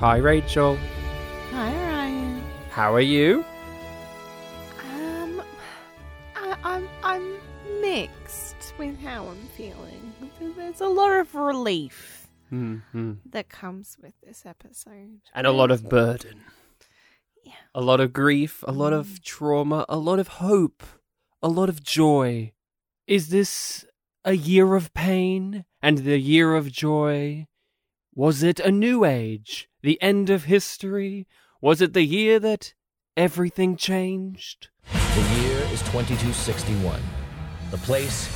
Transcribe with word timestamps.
Hi, 0.00 0.16
Rachel. 0.18 0.76
Hi, 1.52 1.72
Ryan. 1.72 2.42
How 2.70 2.92
are 2.94 3.00
you? 3.00 3.44
Um, 4.82 5.42
I, 6.34 6.56
I'm 6.62 6.88
I'm 7.02 7.36
mixed 7.80 8.74
with 8.78 8.98
how 9.00 9.26
I'm 9.26 9.46
feeling. 9.56 10.12
There's 10.56 10.80
a 10.80 10.88
lot 10.88 11.12
of 11.12 11.34
relief 11.34 12.28
hmm 12.50 13.12
that 13.30 13.48
comes 13.48 13.96
with 14.02 14.14
this 14.22 14.44
episode, 14.44 15.20
And 15.34 15.46
a 15.46 15.52
lot 15.52 15.70
of 15.70 15.88
burden. 15.88 16.44
Yeah. 17.44 17.52
A 17.74 17.80
lot 17.80 18.00
of 18.00 18.12
grief, 18.12 18.62
a 18.66 18.72
lot 18.72 18.92
of 18.92 19.22
trauma, 19.22 19.84
a 19.88 19.96
lot 19.96 20.18
of 20.18 20.28
hope, 20.28 20.82
a 21.42 21.48
lot 21.48 21.68
of 21.68 21.82
joy. 21.82 22.52
Is 23.06 23.28
this 23.28 23.84
a 24.24 24.34
year 24.34 24.74
of 24.74 24.92
pain 24.94 25.64
and 25.82 25.98
the 25.98 26.18
year 26.18 26.54
of 26.54 26.70
joy? 26.72 27.46
Was 28.16 28.44
it 28.44 28.60
a 28.60 28.70
new 28.70 29.04
age? 29.04 29.68
The 29.82 30.00
end 30.00 30.30
of 30.30 30.44
history? 30.44 31.26
Was 31.60 31.80
it 31.80 31.94
the 31.94 32.04
year 32.04 32.38
that 32.38 32.72
everything 33.16 33.76
changed? 33.76 34.68
The 34.92 35.40
year 35.42 35.58
is 35.72 35.82
2261. 35.82 37.00
The 37.72 37.78
place, 37.78 38.28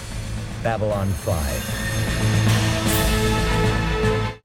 Babylon 0.65 1.09
5. 1.09 2.58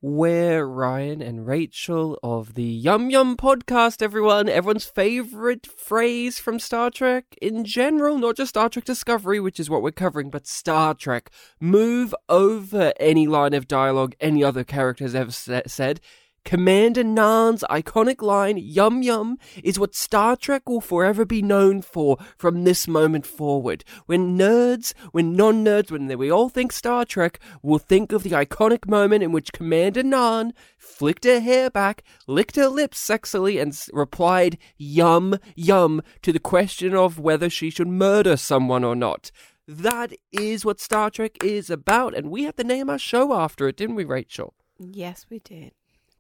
We're 0.06 0.66
Ryan 0.66 1.22
and 1.22 1.48
Rachel 1.48 2.20
of 2.22 2.56
the 2.56 2.64
Yum 2.66 3.10
Yum 3.10 3.38
podcast, 3.38 4.02
everyone. 4.02 4.50
Everyone's 4.50 4.84
favorite 4.84 5.66
phrase 5.66 6.38
from 6.38 6.60
Star 6.60 6.92
Trek 6.92 7.38
in 7.42 7.64
general, 7.64 8.18
not 8.18 8.36
just 8.36 8.50
Star 8.50 8.68
Trek 8.68 8.84
Discovery, 8.84 9.40
which 9.40 9.62
is 9.62 9.70
what 9.70 9.82
we're 9.82 9.92
covering, 9.92 10.30
but 10.30 10.46
Star 10.46 10.94
Trek. 10.94 11.30
Move 11.62 12.14
over 12.28 12.92
any 13.00 13.28
line 13.28 13.54
of 13.54 13.66
dialogue 13.66 14.14
any 14.20 14.44
other 14.44 14.66
character 14.66 15.06
has 15.06 15.16
ever 15.16 15.32
sa- 15.32 15.62
said. 15.68 16.02
Commander 16.46 17.04
Nhan's 17.04 17.64
iconic 17.70 18.22
line, 18.22 18.58
Yum 18.58 19.02
Yum, 19.02 19.38
is 19.64 19.80
what 19.80 19.96
Star 19.96 20.36
Trek 20.36 20.68
will 20.68 20.82
forever 20.82 21.26
be 21.26 21.42
known 21.42 21.82
for 21.82 22.18
from 22.38 22.64
this 22.64 22.88
moment 22.88 23.26
forward. 23.26 23.84
When 24.06 24.38
nerds, 24.38 24.94
when 25.12 25.36
non 25.36 25.64
nerds, 25.64 25.90
when 25.90 26.16
we 26.18 26.30
all 26.30 26.50
think 26.50 26.72
Star 26.72 27.06
Trek, 27.06 27.40
will 27.62 27.80
think 27.80 28.12
of 28.12 28.24
the 28.24 28.32
iconic 28.32 28.88
moment 28.88 29.24
in 29.24 29.32
which 29.32 29.54
Commander 29.54 30.04
Nhan 30.04 30.52
flicked 30.78 31.24
her 31.24 31.40
hair 31.40 31.70
back, 31.70 32.04
licked 32.28 32.58
her 32.58 32.68
lips 32.68 33.00
sexily, 33.00 33.62
and 33.62 33.78
replied, 33.94 34.58
Yum 34.78 35.38
Yum, 35.56 36.02
to 36.22 36.34
the 36.34 36.40
question 36.40 36.94
of 36.94 37.20
whether 37.20 37.50
she 37.50 37.70
should 37.70 37.88
murder 37.88 38.36
someone 38.36 38.84
or 38.84 38.96
not. 38.96 39.32
That 39.66 40.12
is 40.34 40.66
what 40.66 40.82
Star 40.82 41.10
Trek 41.10 41.42
is 41.42 41.70
about, 41.70 42.14
and 42.14 42.30
we 42.30 42.44
had 42.44 42.58
to 42.58 42.66
name 42.66 42.90
our 42.90 43.00
show 43.00 43.34
after 43.34 43.68
it, 43.70 43.78
didn't 43.78 43.96
we, 43.96 44.04
Rachel? 44.04 44.54
yes, 44.78 45.26
we 45.30 45.40
did. 45.40 45.72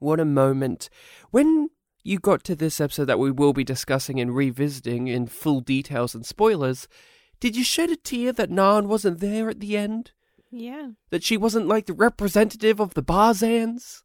What 0.03 0.19
a 0.19 0.25
moment. 0.25 0.89
When 1.31 1.69
you 2.03 2.19
got 2.19 2.43
to 2.43 2.57
this 2.57 2.81
episode 2.81 3.05
that 3.05 3.19
we 3.19 3.31
will 3.31 3.53
be 3.53 3.63
discussing 3.63 4.19
and 4.19 4.35
revisiting 4.35 5.07
in 5.07 5.27
full 5.27 5.61
details 5.61 6.13
and 6.13 6.25
spoilers, 6.25 6.89
did 7.39 7.55
you 7.55 7.63
shed 7.63 7.89
a 7.89 7.95
tear 7.95 8.33
that 8.33 8.49
Nhan 8.49 8.87
wasn't 8.87 9.21
there 9.21 9.49
at 9.49 9.61
the 9.61 9.77
end? 9.77 10.11
Yeah. 10.51 10.89
That 11.09 11.23
she 11.23 11.37
wasn't 11.37 11.69
like 11.69 11.85
the 11.85 11.93
representative 11.93 12.81
of 12.81 12.95
the 12.95 13.01
Barzans? 13.01 14.03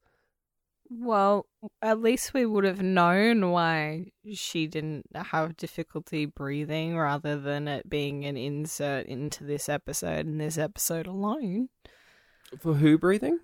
Well, 0.89 1.47
at 1.83 2.01
least 2.01 2.33
we 2.33 2.47
would 2.47 2.63
have 2.63 2.81
known 2.81 3.51
why 3.51 4.13
she 4.35 4.69
didn't 4.69 5.07
have 5.17 5.57
difficulty 5.57 6.27
breathing 6.27 6.97
rather 6.97 7.37
than 7.41 7.67
it 7.67 7.91
being 7.91 8.25
an 8.25 8.37
insert 8.37 9.07
into 9.07 9.43
this 9.43 9.69
episode 9.69 10.27
and 10.27 10.41
this 10.41 10.59
episode 10.59 11.09
alone. 11.09 11.71
For 12.61 12.75
who 12.75 12.99
breathing? 12.99 13.41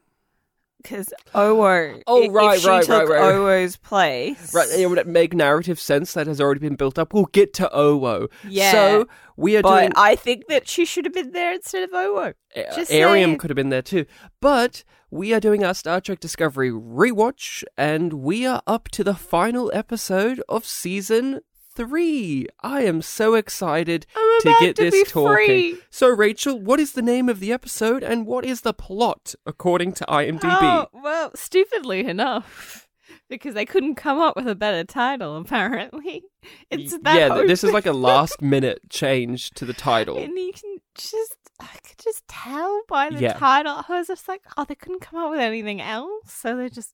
Because 0.85 1.13
Owo. 1.35 2.03
Oh, 2.07 2.23
if 2.23 2.33
right, 2.33 2.61
she 2.61 2.69
right, 2.69 2.85
took 2.85 3.09
right, 3.09 3.19
right. 3.19 3.35
Owo's 3.35 3.77
place. 3.77 4.53
Right, 4.55 4.69
it 4.69 4.87
would 4.87 5.07
make 5.07 5.33
narrative 5.33 5.81
sense 5.81 6.13
that 6.13 6.27
has 6.27 6.43
already 6.43 6.61
been 6.61 6.77
built 6.77 6.99
up. 6.99 7.15
We'll 7.15 7.25
get 7.25 7.55
to 7.55 7.71
Owo. 7.75 8.31
Yeah. 8.47 8.71
So 8.71 9.09
we 9.39 9.57
are 9.57 9.63
But 9.63 9.81
doing. 9.81 9.93
I 9.97 10.15
think 10.15 10.47
that 10.49 10.69
she 10.69 10.85
should 10.85 11.07
have 11.07 11.15
been 11.15 11.33
there 11.33 11.55
instead 11.55 11.85
of 11.85 11.91
Owo. 11.91 12.35
Just 12.77 12.91
Airiam 12.91 13.31
saying. 13.31 13.39
could 13.39 13.51
have 13.51 13.57
been 13.57 13.71
there 13.71 13.83
too. 13.83 14.05
But 14.43 14.85
we 15.11 15.33
are 15.33 15.41
doing 15.41 15.65
our 15.65 15.75
Star 15.75 16.03
Trek 16.03 16.21
Discovery 16.21 16.71
rewatch, 16.71 17.65
and 17.79 18.13
we 18.13 18.47
are 18.47 18.63
up 18.67 18.91
to 18.91 19.03
the 19.03 19.15
final 19.15 19.71
episode 19.75 20.43
of 20.51 20.67
season 20.67 21.41
three. 21.75 22.47
I 22.63 22.83
am 22.83 23.03
so 23.03 23.35
excited 23.35 24.07
to 24.41 24.57
get 24.61 24.77
to 24.77 24.83
this 24.85 24.95
be 24.95 25.05
talking. 25.05 25.35
free. 25.47 25.79
So, 25.91 26.09
Rachel, 26.09 26.59
what 26.61 26.81
is 26.81 26.93
the 26.93 27.03
name 27.03 27.29
of 27.29 27.41
the 27.41 27.53
episode, 27.53 28.03
and 28.03 28.27
what 28.27 28.45
is 28.45 28.61
the 28.63 28.75
plot 28.75 29.35
according 29.47 29.93
to 29.95 30.05
IMDb? 30.07 30.41
Oh, 30.45 30.89
well, 30.93 31.31
stupidly 31.35 32.07
enough, 32.07 32.89
because 33.29 33.55
they 33.55 33.65
couldn't 33.67 33.95
come 33.97 34.19
up 34.19 34.37
with 34.37 34.47
a 34.49 34.55
better 34.55 34.85
title, 34.85 35.37
apparently. 35.37 36.23
It's 36.71 36.99
that 36.99 37.17
yeah, 37.17 37.35
th- 37.35 37.47
this 37.47 37.65
is 37.65 37.73
like 37.73 37.87
a 37.87 37.93
last 38.11 38.43
minute 38.43 38.81
change 38.91 39.49
to 39.53 39.65
the 39.65 39.73
title. 39.73 40.19
And 40.19 40.37
you 40.37 40.53
can 40.53 40.77
just, 40.95 41.37
I 41.59 41.69
could 41.83 41.97
just 42.03 42.27
tell 42.29 42.83
by 42.87 43.09
the 43.09 43.19
Yeah. 43.21 43.33
title. 43.35 43.83
I 43.89 43.99
was 43.99 44.09
just 44.09 44.29
like, 44.29 44.43
oh, 44.59 44.65
they 44.69 44.75
couldn't 44.75 45.01
come 45.01 45.19
up 45.19 45.31
with 45.31 45.41
anything 45.41 45.81
else. 45.81 46.31
So 46.33 46.57
they 46.57 46.69
just 46.69 46.93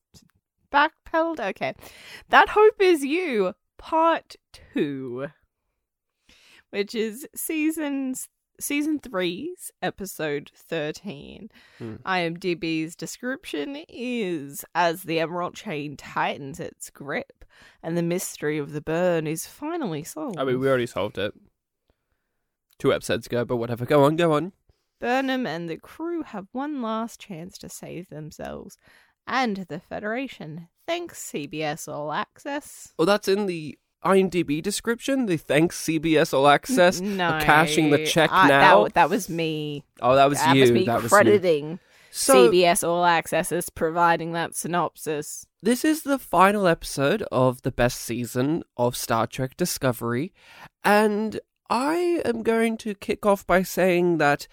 backpedaled. 0.71 1.39
Okay. 1.41 1.73
That 2.29 2.49
Hope 2.49 2.75
Is 2.79 3.03
You, 3.03 3.53
part 3.81 4.35
two, 4.73 5.27
which 6.69 6.95
is 6.95 7.27
seasons. 7.35 8.29
Season 8.59 8.99
three's 8.99 9.71
episode 9.81 10.51
13. 10.55 11.49
Hmm. 11.79 11.95
IMDb's 12.05 12.95
description 12.95 13.83
is 13.89 14.63
as 14.75 15.01
the 15.01 15.19
Emerald 15.19 15.55
Chain 15.55 15.97
tightens 15.97 16.59
its 16.59 16.91
grip 16.91 17.43
and 17.81 17.97
the 17.97 18.03
mystery 18.03 18.59
of 18.59 18.71
the 18.71 18.81
burn 18.81 19.25
is 19.25 19.47
finally 19.47 20.03
solved. 20.03 20.37
I 20.37 20.43
mean, 20.43 20.59
we 20.59 20.67
already 20.67 20.85
solved 20.85 21.17
it 21.17 21.33
two 22.77 22.93
episodes 22.93 23.25
ago, 23.25 23.45
but 23.45 23.57
whatever. 23.57 23.83
Go 23.83 24.03
on, 24.03 24.15
go 24.15 24.33
on. 24.33 24.51
Burnham 24.99 25.47
and 25.47 25.67
the 25.67 25.77
crew 25.77 26.21
have 26.21 26.45
one 26.51 26.83
last 26.83 27.19
chance 27.19 27.57
to 27.59 27.69
save 27.69 28.09
themselves 28.09 28.77
and 29.25 29.65
the 29.69 29.79
Federation. 29.79 30.67
Thanks, 30.87 31.31
CBS 31.31 31.87
All 31.87 32.11
Access. 32.11 32.93
Oh, 32.99 33.05
that's 33.05 33.27
in 33.27 33.45
the 33.45 33.77
IMDb 34.03 34.61
description. 34.61 35.27
The 35.27 35.37
thanks 35.37 35.79
CBS 35.81 36.33
All 36.33 36.47
Access. 36.47 36.99
no, 37.01 37.25
are 37.25 37.41
cashing 37.41 37.91
the 37.91 38.05
check 38.05 38.31
I- 38.31 38.47
now. 38.47 38.83
That, 38.85 38.93
that 38.95 39.09
was 39.09 39.29
me. 39.29 39.83
Oh, 40.01 40.15
that 40.15 40.27
was 40.29 40.39
that 40.39 40.55
you. 40.55 40.61
was 40.61 40.71
me 40.71 40.85
that 40.85 40.95
was 41.03 41.03
you. 41.03 41.09
crediting 41.09 41.79
So 42.09 42.49
CBS 42.49 42.85
All 42.87 43.05
Access 43.05 43.51
as 43.51 43.69
providing 43.69 44.33
that 44.33 44.55
synopsis. 44.55 45.45
this 45.61 45.85
is 45.85 46.01
the 46.03 46.17
final 46.19 46.65
episode 46.67 47.21
of 47.31 47.61
the 47.61 47.71
best 47.71 48.01
season 48.01 48.63
of 48.75 48.97
Star 48.97 49.27
Trek 49.27 49.55
Discovery, 49.55 50.33
and 50.83 51.39
I 51.69 52.21
am 52.25 52.43
going 52.43 52.75
to 52.79 52.95
kick 52.95 53.25
off 53.25 53.45
by 53.47 53.61
saying 53.63 54.17
that 54.17 54.47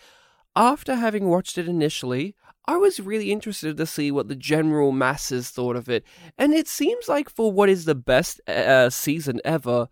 after 0.55 0.95
having 0.97 1.27
watched 1.29 1.57
it 1.59 1.69
initially, 1.69 2.37
I 2.69 2.77
was 2.77 3.01
really 3.01 3.33
interested 3.33 3.77
to 3.79 3.87
see 3.87 4.11
what 4.13 4.29
the 4.29 4.37
general 4.37 4.93
masses 4.93 5.49
thought 5.51 5.75
of 5.75 5.89
it, 5.89 6.05
and 6.37 6.53
it 6.53 6.69
seems 6.69 7.09
like 7.09 7.29
for 7.31 7.51
what 7.51 7.69
is 7.71 7.87
the 7.87 7.95
best 7.95 8.41
uh, 8.47 8.91
season 8.91 9.41
ever 9.45 9.89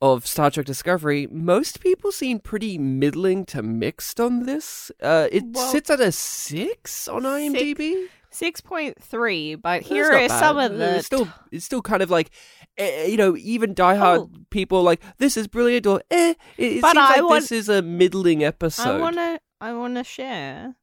of 0.00 0.26
Star 0.26 0.50
Trek 0.50 0.66
Discovery, 0.66 1.26
most 1.30 1.80
people 1.80 2.10
seem 2.10 2.38
pretty 2.38 2.78
middling 2.78 3.44
to 3.46 3.62
mixed 3.62 4.18
on 4.20 4.44
this. 4.46 4.90
Uh, 5.02 5.28
it 5.30 5.44
Well- 5.52 5.70
sits 5.70 5.90
at 5.90 6.00
a 6.00 6.10
six 6.12 7.06
on 7.08 7.22
IMDb. 7.22 8.08
6.3, 8.32 9.54
but 9.54 9.62
That's 9.78 9.88
here 9.88 10.06
are 10.06 10.26
bad. 10.28 10.38
some 10.40 10.58
of 10.58 10.72
Uh, 10.72 10.76
the. 10.76 10.96
It's 10.96 11.06
still, 11.06 11.28
it's 11.52 11.64
still 11.64 11.82
kind 11.82 12.02
of 12.02 12.10
like, 12.10 12.30
eh, 12.76 13.04
you 13.06 13.16
know, 13.16 13.36
even 13.36 13.74
diehard 13.74 14.18
Oh. 14.18 14.30
people 14.50 14.82
like 14.82 15.00
this 15.18 15.36
is 15.36 15.46
brilliant 15.46 15.86
or 15.86 16.02
eh. 16.10 16.34
It, 16.56 16.72
it 16.78 16.80
But 16.82 16.96
seems 16.96 17.10
I 17.10 17.14
like 17.20 17.22
want- 17.30 17.42
this 17.42 17.52
is 17.52 17.68
a 17.68 17.80
middling 17.82 18.42
episode. 18.42 18.88
I 18.88 18.98
want 18.98 19.16
to 19.16 19.40
I 19.60 19.72
want 19.72 19.94
to 19.96 20.04
share 20.04 20.74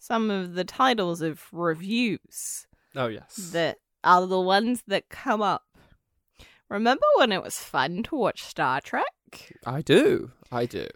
some 0.00 0.30
of 0.30 0.54
the 0.54 0.64
titles 0.64 1.20
of 1.20 1.44
reviews 1.52 2.66
Oh 2.96 3.06
yes. 3.06 3.36
that 3.52 3.78
are 4.02 4.26
the 4.26 4.40
ones 4.40 4.82
that 4.88 5.08
come 5.10 5.42
up. 5.42 5.64
Remember 6.68 7.06
when 7.16 7.30
it 7.30 7.42
was 7.42 7.58
fun 7.58 8.02
to 8.04 8.16
watch 8.16 8.42
Star 8.42 8.80
Trek? 8.80 9.04
I 9.64 9.82
do. 9.82 10.32
I 10.50 10.66
do. 10.66 10.86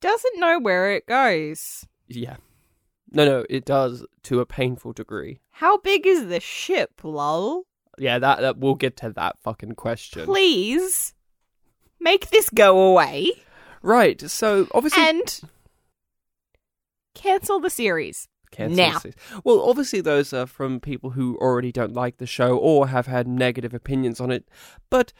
Doesn't 0.00 0.38
know 0.40 0.58
where 0.58 0.92
it 0.92 1.06
goes. 1.06 1.86
Yeah. 2.08 2.36
No, 3.12 3.24
no, 3.24 3.46
it 3.48 3.64
does 3.64 4.04
to 4.24 4.40
a 4.40 4.46
painful 4.46 4.92
degree. 4.92 5.40
How 5.52 5.78
big 5.78 6.06
is 6.06 6.28
the 6.28 6.40
ship, 6.40 7.00
lol? 7.02 7.64
Yeah, 7.98 8.18
that, 8.18 8.40
that 8.40 8.58
we'll 8.58 8.74
get 8.74 8.96
to 8.98 9.10
that 9.10 9.36
fucking 9.42 9.74
question. 9.76 10.24
Please 10.24 11.14
make 12.00 12.30
this 12.30 12.50
go 12.50 12.80
away 12.80 13.32
Right. 13.82 14.20
So 14.30 14.66
obviously, 14.74 15.02
and 15.02 15.40
cancel 17.14 17.60
the 17.60 17.70
series. 17.70 18.28
Cancel 18.50 18.76
Now. 18.76 19.00
Well, 19.44 19.68
obviously, 19.68 20.00
those 20.00 20.32
are 20.32 20.46
from 20.46 20.80
people 20.80 21.10
who 21.10 21.36
already 21.36 21.72
don't 21.72 21.94
like 21.94 22.18
the 22.18 22.26
show 22.26 22.56
or 22.56 22.88
have 22.88 23.06
had 23.06 23.26
negative 23.26 23.74
opinions 23.74 24.20
on 24.20 24.30
it. 24.30 24.48
But 24.90 25.12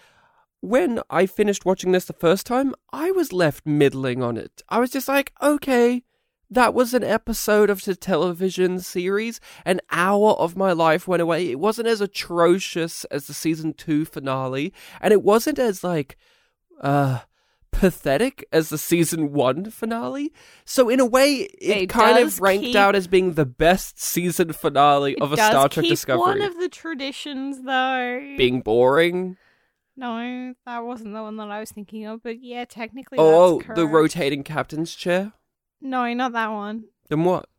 when 0.60 1.00
I 1.08 1.26
finished 1.26 1.64
watching 1.64 1.92
this 1.92 2.04
the 2.04 2.12
first 2.12 2.46
time, 2.46 2.74
I 2.92 3.10
was 3.10 3.32
left 3.32 3.66
middling 3.66 4.22
on 4.22 4.36
it. 4.36 4.62
I 4.68 4.78
was 4.78 4.90
just 4.90 5.08
like, 5.08 5.32
okay, 5.40 6.02
that 6.50 6.74
was 6.74 6.92
an 6.92 7.04
episode 7.04 7.70
of 7.70 7.84
the 7.84 7.94
television 7.94 8.80
series. 8.80 9.40
An 9.64 9.80
hour 9.90 10.32
of 10.32 10.56
my 10.56 10.72
life 10.72 11.06
went 11.06 11.22
away. 11.22 11.50
It 11.50 11.60
wasn't 11.60 11.88
as 11.88 12.00
atrocious 12.00 13.04
as 13.06 13.26
the 13.26 13.34
season 13.34 13.72
two 13.72 14.04
finale, 14.04 14.72
and 15.00 15.12
it 15.12 15.22
wasn't 15.22 15.58
as 15.58 15.84
like 15.84 16.16
uh 16.80 17.20
pathetic 17.72 18.44
as 18.52 18.69
the 18.69 18.78
season 18.78 19.32
one 19.32 19.70
finale. 19.70 20.32
So 20.64 20.88
in 20.88 21.00
a 21.00 21.06
way, 21.06 21.34
it, 21.61 21.76
It 21.82 21.88
kind 21.88 22.19
of 22.19 22.40
ranked 22.40 22.64
keep- 22.67 22.76
out 22.76 22.94
as 22.94 23.06
being 23.06 23.34
the 23.34 23.46
best 23.46 24.00
season 24.00 24.52
finale 24.52 25.17
of 25.19 25.32
a 25.32 25.37
Star 25.37 25.69
Trek 25.69 25.87
Discovery. 25.87 26.20
One 26.20 26.43
of 26.43 26.58
the 26.58 26.69
traditions, 26.69 27.62
though. 27.64 28.34
being 28.37 28.61
boring. 28.61 29.37
No, 29.96 30.55
that 30.64 30.78
wasn't 30.84 31.12
the 31.12 31.22
one 31.22 31.37
that 31.37 31.50
I 31.50 31.61
was 31.61 31.70
thinking 31.72 32.06
of. 32.06 32.22
But 32.22 32.43
yeah, 32.43 32.64
technically, 32.64 33.19
Oh, 33.20 33.61
that's 33.61 33.76
the 33.78 33.87
rotating 33.87 34.43
captain's 34.43 34.94
chair. 34.94 35.32
No, 35.82 36.11
not 36.14 36.32
that 36.32 36.49
one. 36.49 36.84
Then 37.11 37.25
what? 37.25 37.50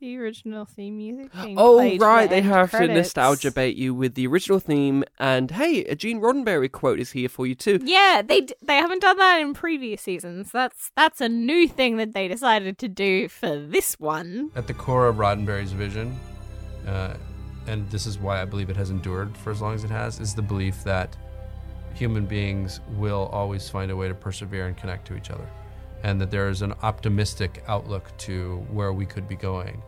The 0.00 0.18
original 0.18 0.64
theme 0.64 0.96
music. 0.98 1.32
Being 1.42 1.58
Oh, 1.58 1.76
played 1.76 2.00
for 2.00 2.06
right. 2.06 2.28
They 2.28 2.42
have 2.42 2.70
credits. 2.70 2.90
to 2.90 2.94
nostalgia 2.94 3.50
bait 3.50 3.76
you 3.76 3.94
with 3.94 4.14
the 4.14 4.26
original 4.26 4.58
theme. 4.58 5.04
And 5.18 5.50
hey, 5.50 5.84
a 5.84 5.94
Gene 5.94 6.20
Roddenberry 6.20 6.70
quote 6.70 6.98
is 6.98 7.12
here 7.12 7.28
for 7.28 7.46
you 7.46 7.54
too. 7.54 7.78
Yeah, 7.82 8.22
they 8.22 8.42
d- 8.42 8.54
they 8.62 8.76
haven't 8.76 9.02
done 9.02 9.16
that 9.18 9.40
in 9.40 9.54
previous 9.54 10.02
seasons. 10.02 10.50
That's 10.52 10.90
that's 10.96 11.20
a 11.20 11.28
new 11.28 11.66
thing 11.68 11.96
that 11.98 12.12
they 12.12 12.28
decided 12.28 12.78
to 12.78 12.88
do 12.88 13.28
for 13.28 13.58
this 13.58 13.98
one. 14.00 14.50
At 14.56 14.66
the 14.66 14.74
core 14.74 15.06
of 15.08 15.16
Roddenberry's 15.16 15.72
vision, 15.72 16.18
uh, 16.86 17.14
and 17.66 17.88
this 17.90 18.04
is 18.06 18.18
why 18.18 18.42
I 18.42 18.44
believe 18.44 18.68
it 18.70 18.76
has 18.76 18.90
endured 18.90 19.36
for 19.38 19.50
as 19.50 19.60
long 19.62 19.74
as 19.74 19.84
it 19.84 19.90
has, 19.90 20.20
is 20.20 20.34
the 20.34 20.42
belief 20.42 20.84
that 20.84 21.16
human 21.94 22.26
beings 22.26 22.80
will 22.96 23.28
always 23.32 23.68
find 23.70 23.90
a 23.90 23.96
way 23.96 24.08
to 24.08 24.14
persevere 24.14 24.66
and 24.66 24.76
connect 24.76 25.06
to 25.06 25.16
each 25.16 25.30
other. 25.30 25.48
And 26.04 26.20
that 26.20 26.30
there 26.30 26.48
is 26.48 26.62
an 26.62 26.74
optimistic 26.82 27.64
outlook 27.66 28.16
to 28.18 28.64
where 28.70 28.92
we 28.92 29.06
could 29.06 29.26
be 29.26 29.34
going. 29.34 29.82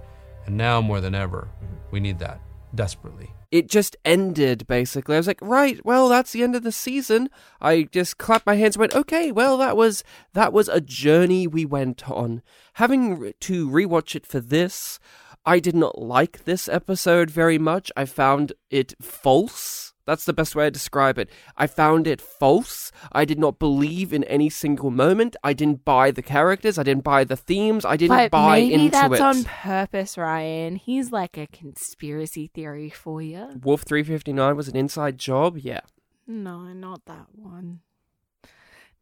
And 0.46 0.56
now 0.56 0.80
more 0.80 1.00
than 1.00 1.14
ever, 1.14 1.48
mm-hmm. 1.62 1.74
we 1.92 2.00
need 2.00 2.18
that 2.18 2.40
desperately. 2.74 3.32
It 3.52 3.68
just 3.68 3.96
ended, 4.04 4.66
basically. 4.66 5.14
I 5.14 5.18
was 5.18 5.28
like, 5.28 5.40
right, 5.40 5.82
well, 5.84 6.08
that's 6.08 6.32
the 6.32 6.42
end 6.42 6.56
of 6.56 6.62
the 6.62 6.72
season. 6.72 7.30
I 7.60 7.84
just 7.84 8.18
clapped 8.18 8.46
my 8.46 8.56
hands 8.56 8.76
and 8.76 8.80
went, 8.80 8.94
okay, 8.94 9.30
well, 9.30 9.56
that 9.58 9.76
was 9.76 10.02
that 10.32 10.52
was 10.52 10.68
a 10.68 10.80
journey 10.80 11.46
we 11.46 11.64
went 11.64 12.10
on. 12.10 12.42
Having 12.74 13.34
to 13.40 13.68
rewatch 13.68 14.16
it 14.16 14.26
for 14.26 14.40
this, 14.40 14.98
I 15.44 15.60
did 15.60 15.76
not 15.76 16.00
like 16.00 16.44
this 16.44 16.68
episode 16.68 17.30
very 17.30 17.58
much. 17.58 17.92
I 17.96 18.04
found 18.04 18.52
it 18.68 18.94
false. 19.00 19.94
That's 20.06 20.24
the 20.24 20.32
best 20.32 20.54
way 20.54 20.66
to 20.66 20.70
describe 20.70 21.18
it. 21.18 21.28
I 21.56 21.66
found 21.66 22.06
it 22.06 22.20
false. 22.20 22.92
I 23.10 23.24
did 23.24 23.40
not 23.40 23.58
believe 23.58 24.12
in 24.12 24.22
any 24.24 24.48
single 24.48 24.90
moment. 24.90 25.34
I 25.42 25.52
didn't 25.52 25.84
buy 25.84 26.12
the 26.12 26.22
characters. 26.22 26.78
I 26.78 26.84
didn't 26.84 27.02
buy 27.02 27.24
the 27.24 27.36
themes. 27.36 27.84
I 27.84 27.96
didn't 27.96 28.16
but 28.16 28.30
buy 28.30 28.60
maybe 28.60 28.74
into 28.74 28.90
that's 28.90 29.06
it. 29.06 29.18
That's 29.18 29.38
on 29.38 29.44
purpose, 29.44 30.16
Ryan. 30.16 30.76
He's 30.76 31.10
like 31.10 31.36
a 31.36 31.48
conspiracy 31.48 32.46
theory 32.46 32.88
for 32.88 33.20
you. 33.20 33.60
Wolf 33.62 33.82
359 33.82 34.56
was 34.56 34.68
an 34.68 34.76
inside 34.76 35.18
job. 35.18 35.58
Yeah. 35.58 35.80
No, 36.26 36.72
not 36.72 37.04
that 37.06 37.26
one. 37.34 37.80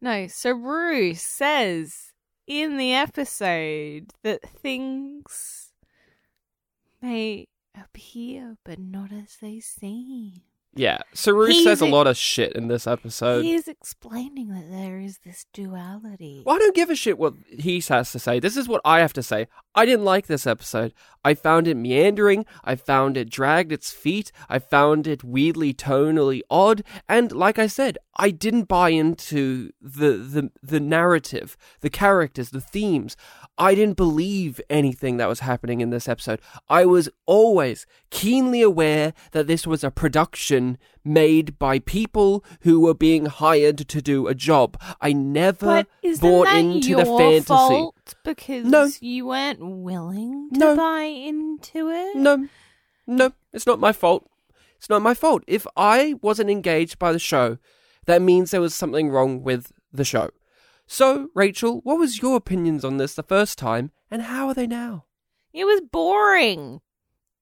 No, 0.01 0.27
so 0.27 0.51
Rue 0.51 1.13
says 1.13 2.13
in 2.47 2.77
the 2.77 2.93
episode 2.93 4.11
that 4.23 4.41
things 4.41 5.71
may 7.01 7.47
appear 7.79 8.57
but 8.63 8.79
not 8.79 9.11
as 9.11 9.37
they 9.41 9.59
seem. 9.59 10.41
Yeah, 10.77 10.97
Saru 11.13 11.45
He's 11.45 11.63
says 11.63 11.79
a 11.79 11.85
lot 11.85 12.05
of 12.05 12.17
shit 12.17 12.53
in 12.53 12.67
this 12.67 12.85
episode. 12.85 13.43
He's 13.43 13.67
explaining 13.67 14.49
that 14.49 14.69
there 14.69 14.99
is 14.99 15.19
this 15.19 15.45
duality. 15.53 16.43
Well, 16.45 16.57
I 16.57 16.59
don't 16.59 16.75
give 16.75 16.89
a 16.89 16.95
shit 16.95 17.17
what 17.17 17.33
he 17.47 17.81
has 17.87 18.11
to 18.11 18.19
say. 18.19 18.41
This 18.41 18.57
is 18.57 18.67
what 18.67 18.81
I 18.83 18.99
have 18.99 19.13
to 19.13 19.23
say. 19.23 19.47
I 19.73 19.85
didn't 19.85 20.03
like 20.03 20.27
this 20.27 20.45
episode. 20.45 20.93
I 21.23 21.33
found 21.33 21.67
it 21.67 21.75
meandering. 21.75 22.45
I 22.63 22.75
found 22.75 23.15
it 23.15 23.29
dragged 23.29 23.71
its 23.71 23.91
feet. 23.91 24.33
I 24.49 24.59
found 24.59 25.07
it 25.07 25.23
weirdly 25.23 25.73
tonally 25.73 26.41
odd. 26.49 26.83
And 27.07 27.31
like 27.31 27.57
I 27.57 27.67
said, 27.67 27.97
I 28.17 28.31
didn't 28.31 28.67
buy 28.67 28.89
into 28.89 29.71
the 29.81 30.17
the 30.17 30.51
the 30.61 30.79
narrative, 30.79 31.57
the 31.81 31.89
characters, 31.89 32.49
the 32.49 32.61
themes. 32.61 33.15
I 33.57 33.75
didn't 33.75 33.97
believe 33.97 34.59
anything 34.69 35.17
that 35.17 35.29
was 35.29 35.39
happening 35.41 35.79
in 35.79 35.89
this 35.89 36.09
episode. 36.09 36.41
I 36.69 36.85
was 36.85 37.09
always 37.25 37.85
keenly 38.09 38.61
aware 38.61 39.13
that 39.31 39.47
this 39.47 39.65
was 39.65 39.83
a 39.83 39.91
production 39.91 40.64
made 41.03 41.57
by 41.59 41.79
people 41.79 42.43
who 42.61 42.79
were 42.79 42.93
being 42.93 43.25
hired 43.27 43.77
to 43.87 44.01
do 44.01 44.27
a 44.27 44.35
job. 44.35 44.77
I 45.01 45.13
never 45.13 45.85
bought 46.19 46.47
into 46.55 46.95
the 46.95 47.05
fantasy. 47.05 47.45
fault 47.45 48.15
because 48.23 48.65
No. 48.65 48.89
you 48.99 49.27
weren't 49.27 49.59
willing 49.61 50.49
to 50.53 50.59
No. 50.59 50.75
buy 50.75 51.03
into 51.03 51.89
it? 51.89 52.15
No, 52.15 52.47
no, 53.07 53.31
it's 53.53 53.67
not 53.67 53.79
my 53.79 53.91
fault. 53.91 54.29
It's 54.77 54.89
not 54.89 55.01
my 55.01 55.13
fault. 55.13 55.43
If 55.47 55.65
I 55.77 56.15
wasn't 56.21 56.49
engaged 56.49 56.99
by 56.99 57.11
the 57.11 57.19
show, 57.19 57.57
that 58.05 58.21
means 58.21 58.51
there 58.51 58.61
was 58.61 58.75
something 58.75 59.09
wrong 59.09 59.41
with 59.43 59.71
the 59.91 60.05
show. 60.05 60.29
So, 60.87 61.29
Rachel, 61.33 61.79
what 61.83 61.97
was 61.97 62.21
your 62.21 62.35
opinions 62.35 62.85
on 62.85 62.97
this 62.97 63.15
the 63.15 63.23
first 63.23 63.57
time, 63.57 63.91
and 64.11 64.21
how 64.23 64.47
are 64.47 64.53
they 64.53 64.67
now? 64.67 65.05
It 65.53 65.65
was 65.65 65.81
boring. 65.81 66.81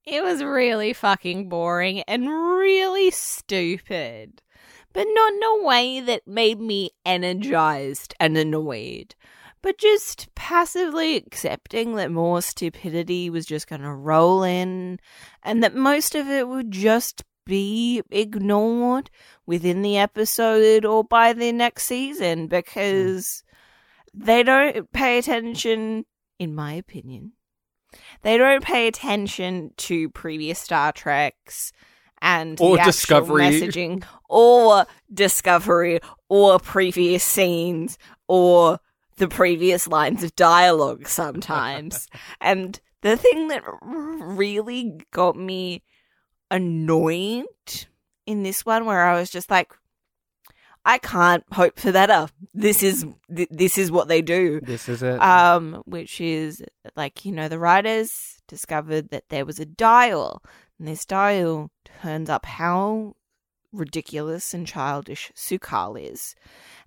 It 0.05 0.21
was 0.21 0.43
really 0.43 0.93
fucking 0.93 1.49
boring 1.49 2.01
and 2.01 2.27
really 2.27 3.09
stupid. 3.11 4.41
But 4.91 5.07
not 5.09 5.33
in 5.33 5.43
a 5.43 5.63
way 5.63 5.99
that 6.01 6.27
made 6.27 6.59
me 6.59 6.91
energized 7.05 8.13
and 8.19 8.37
annoyed. 8.37 9.15
But 9.61 9.77
just 9.77 10.27
passively 10.35 11.15
accepting 11.15 11.95
that 11.95 12.11
more 12.11 12.41
stupidity 12.41 13.29
was 13.29 13.45
just 13.45 13.67
going 13.67 13.81
to 13.81 13.93
roll 13.93 14.43
in 14.43 14.99
and 15.41 15.63
that 15.63 15.73
most 15.73 16.15
of 16.15 16.27
it 16.27 16.47
would 16.47 16.69
just 16.69 17.23
be 17.45 18.01
ignored 18.11 19.09
within 19.45 19.81
the 19.81 19.97
episode 19.97 20.85
or 20.85 21.03
by 21.03 21.33
the 21.33 21.51
next 21.51 21.83
season 21.83 22.41
hmm. 22.41 22.47
because 22.47 23.43
they 24.13 24.43
don't 24.43 24.91
pay 24.91 25.17
attention, 25.17 26.05
in 26.39 26.53
my 26.53 26.73
opinion, 26.73 27.33
they 28.23 28.37
don't 28.37 28.63
pay 28.63 28.87
attention 28.87 29.71
to 29.77 30.09
previous 30.09 30.59
Star 30.59 30.91
Treks 30.91 31.71
and 32.21 32.59
Or 32.59 32.77
the 32.77 32.83
Discovery. 32.83 33.43
messaging 33.43 34.03
or 34.29 34.85
Discovery 35.13 35.99
or 36.29 36.57
previous 36.59 37.23
scenes 37.23 37.97
or 38.27 38.79
the 39.17 39.27
previous 39.27 39.87
lines 39.87 40.23
of 40.23 40.35
dialogue 40.35 41.07
sometimes. 41.07 42.07
and 42.41 42.79
the 43.01 43.17
thing 43.17 43.49
that 43.49 43.61
really 43.81 44.99
got 45.11 45.35
me 45.35 45.83
annoyed 46.49 47.45
in 48.25 48.43
this 48.43 48.65
one 48.65 48.85
where 48.85 49.05
I 49.05 49.19
was 49.19 49.29
just 49.29 49.51
like 49.51 49.73
I 50.85 50.97
can't 50.97 51.43
hope 51.51 51.79
for 51.79 51.91
better. 51.91 52.27
This 52.53 52.83
is 52.83 53.05
th- 53.33 53.47
this 53.51 53.77
is 53.77 53.89
what 53.91 54.07
they 54.09 54.21
do 54.21 54.59
This 54.61 54.89
is 54.89 55.01
it. 55.01 55.21
um, 55.21 55.81
which 55.85 56.19
is 56.19 56.61
like 56.95 57.23
you 57.25 57.31
know 57.31 57.47
the 57.47 57.59
writers 57.59 58.41
discovered 58.47 59.09
that 59.09 59.29
there 59.29 59.45
was 59.45 59.59
a 59.59 59.65
dial, 59.65 60.43
and 60.77 60.87
this 60.87 61.05
dial 61.05 61.71
turns 62.01 62.29
up 62.29 62.45
how 62.45 63.15
ridiculous 63.71 64.53
and 64.53 64.67
childish 64.67 65.31
Sukal 65.35 65.99
is, 65.99 66.35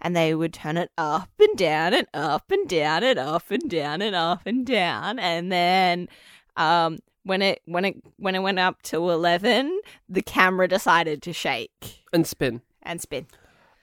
and 0.00 0.14
they 0.14 0.34
would 0.34 0.52
turn 0.52 0.76
it 0.76 0.90
up 0.98 1.30
and 1.40 1.56
down 1.56 1.94
and 1.94 2.06
up 2.14 2.50
and 2.50 2.68
down 2.68 3.02
and 3.02 3.18
up 3.18 3.50
and 3.50 3.68
down 3.68 4.02
and 4.02 4.14
up 4.14 4.42
and 4.46 4.66
down, 4.66 5.18
and 5.18 5.50
then 5.50 6.08
um. 6.56 6.98
When 7.24 7.42
it 7.42 7.60
when 7.64 7.84
it 7.84 7.96
when 8.18 8.36
it 8.36 8.38
went 8.38 8.60
up 8.60 8.82
to 8.82 9.10
eleven, 9.10 9.80
the 10.08 10.22
camera 10.22 10.68
decided 10.68 11.22
to 11.22 11.32
shake 11.32 12.04
and 12.12 12.24
spin. 12.24 12.62
and 12.84 13.00
spin. 13.00 13.26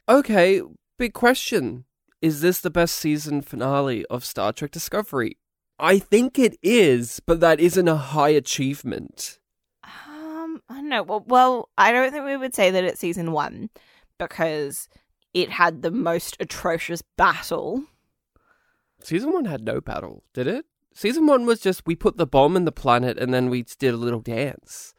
Okay, 0.08 0.62
big 0.98 1.14
question. 1.14 1.86
Is 2.22 2.42
this 2.42 2.60
the 2.60 2.70
best 2.70 2.96
season 2.96 3.42
finale 3.42 4.06
of 4.08 4.26
Star 4.26 4.52
Trek 4.52 4.72
Discovery? 4.72 5.38
I 5.80 5.98
think 5.98 6.38
it 6.38 6.58
is, 6.62 7.22
but 7.26 7.40
that 7.40 7.60
isn't 7.60 7.88
a 7.88 7.96
high 7.96 8.30
achievement. 8.30 9.40
Um, 9.84 10.62
I 10.70 10.76
don't 10.76 10.90
know. 10.90 11.04
Well, 11.04 11.24
well, 11.26 11.70
I 11.78 11.92
don't 11.92 12.12
think 12.12 12.26
we 12.26 12.38
would 12.38 12.54
say 12.54 12.70
that 12.70 12.84
it's 12.84 13.00
season 13.00 13.32
one 13.32 13.70
because 14.18 14.90
it 15.34 15.50
had 15.52 15.82
the 15.82 15.92
most 15.92 16.38
atrocious 16.40 17.02
battle. 17.18 17.84
Season 19.02 19.32
one 19.32 19.46
had 19.46 19.64
no 19.64 19.82
battle, 19.82 20.24
did 20.34 20.48
it? 20.48 20.66
Season 20.94 21.26
one 21.26 21.46
was 21.46 21.60
just 21.60 21.88
we 21.88 21.96
put 21.96 22.18
the 22.18 22.28
bomb 22.28 22.56
in 22.56 22.66
the 22.66 22.72
planet 22.72 23.18
and 23.18 23.34
then 23.34 23.50
we 23.50 23.64
did 23.64 23.94
a 23.94 23.98
little 23.98 24.22
dance. 24.22 24.94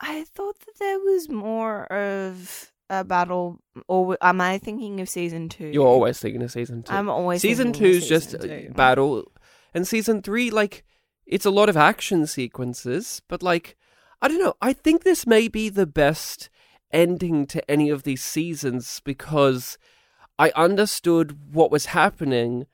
I 0.00 0.24
thought 0.24 0.58
that 0.60 0.78
there 0.78 0.98
was 0.98 1.28
more 1.28 1.84
of 1.92 2.69
a 2.90 3.04
battle. 3.04 3.60
Or 3.88 4.18
am 4.20 4.40
I 4.40 4.58
thinking 4.58 5.00
of 5.00 5.08
season 5.08 5.48
two? 5.48 5.68
You're 5.68 5.86
always 5.86 6.18
thinking 6.18 6.42
of 6.42 6.50
season 6.50 6.82
2 6.82 6.92
I'm 6.92 7.08
always 7.08 7.40
season 7.40 7.72
thinking 7.72 7.86
of 7.86 7.92
two 7.92 7.96
is 7.98 8.08
just 8.08 8.40
two. 8.40 8.70
battle, 8.74 9.32
and 9.72 9.88
season 9.88 10.20
three, 10.20 10.50
like, 10.50 10.84
it's 11.24 11.46
a 11.46 11.50
lot 11.50 11.68
of 11.68 11.76
action 11.76 12.26
sequences, 12.26 13.22
but 13.28 13.42
like, 13.42 13.76
I 14.20 14.28
don't 14.28 14.42
know. 14.42 14.54
I 14.60 14.74
think 14.74 15.04
this 15.04 15.26
may 15.26 15.48
be 15.48 15.70
the 15.70 15.86
best 15.86 16.50
ending 16.92 17.46
to 17.46 17.70
any 17.70 17.88
of 17.88 18.02
these 18.02 18.22
seasons 18.22 19.00
because 19.04 19.78
I 20.38 20.52
understood 20.54 21.54
what 21.54 21.70
was 21.70 21.86
happening. 21.86 22.66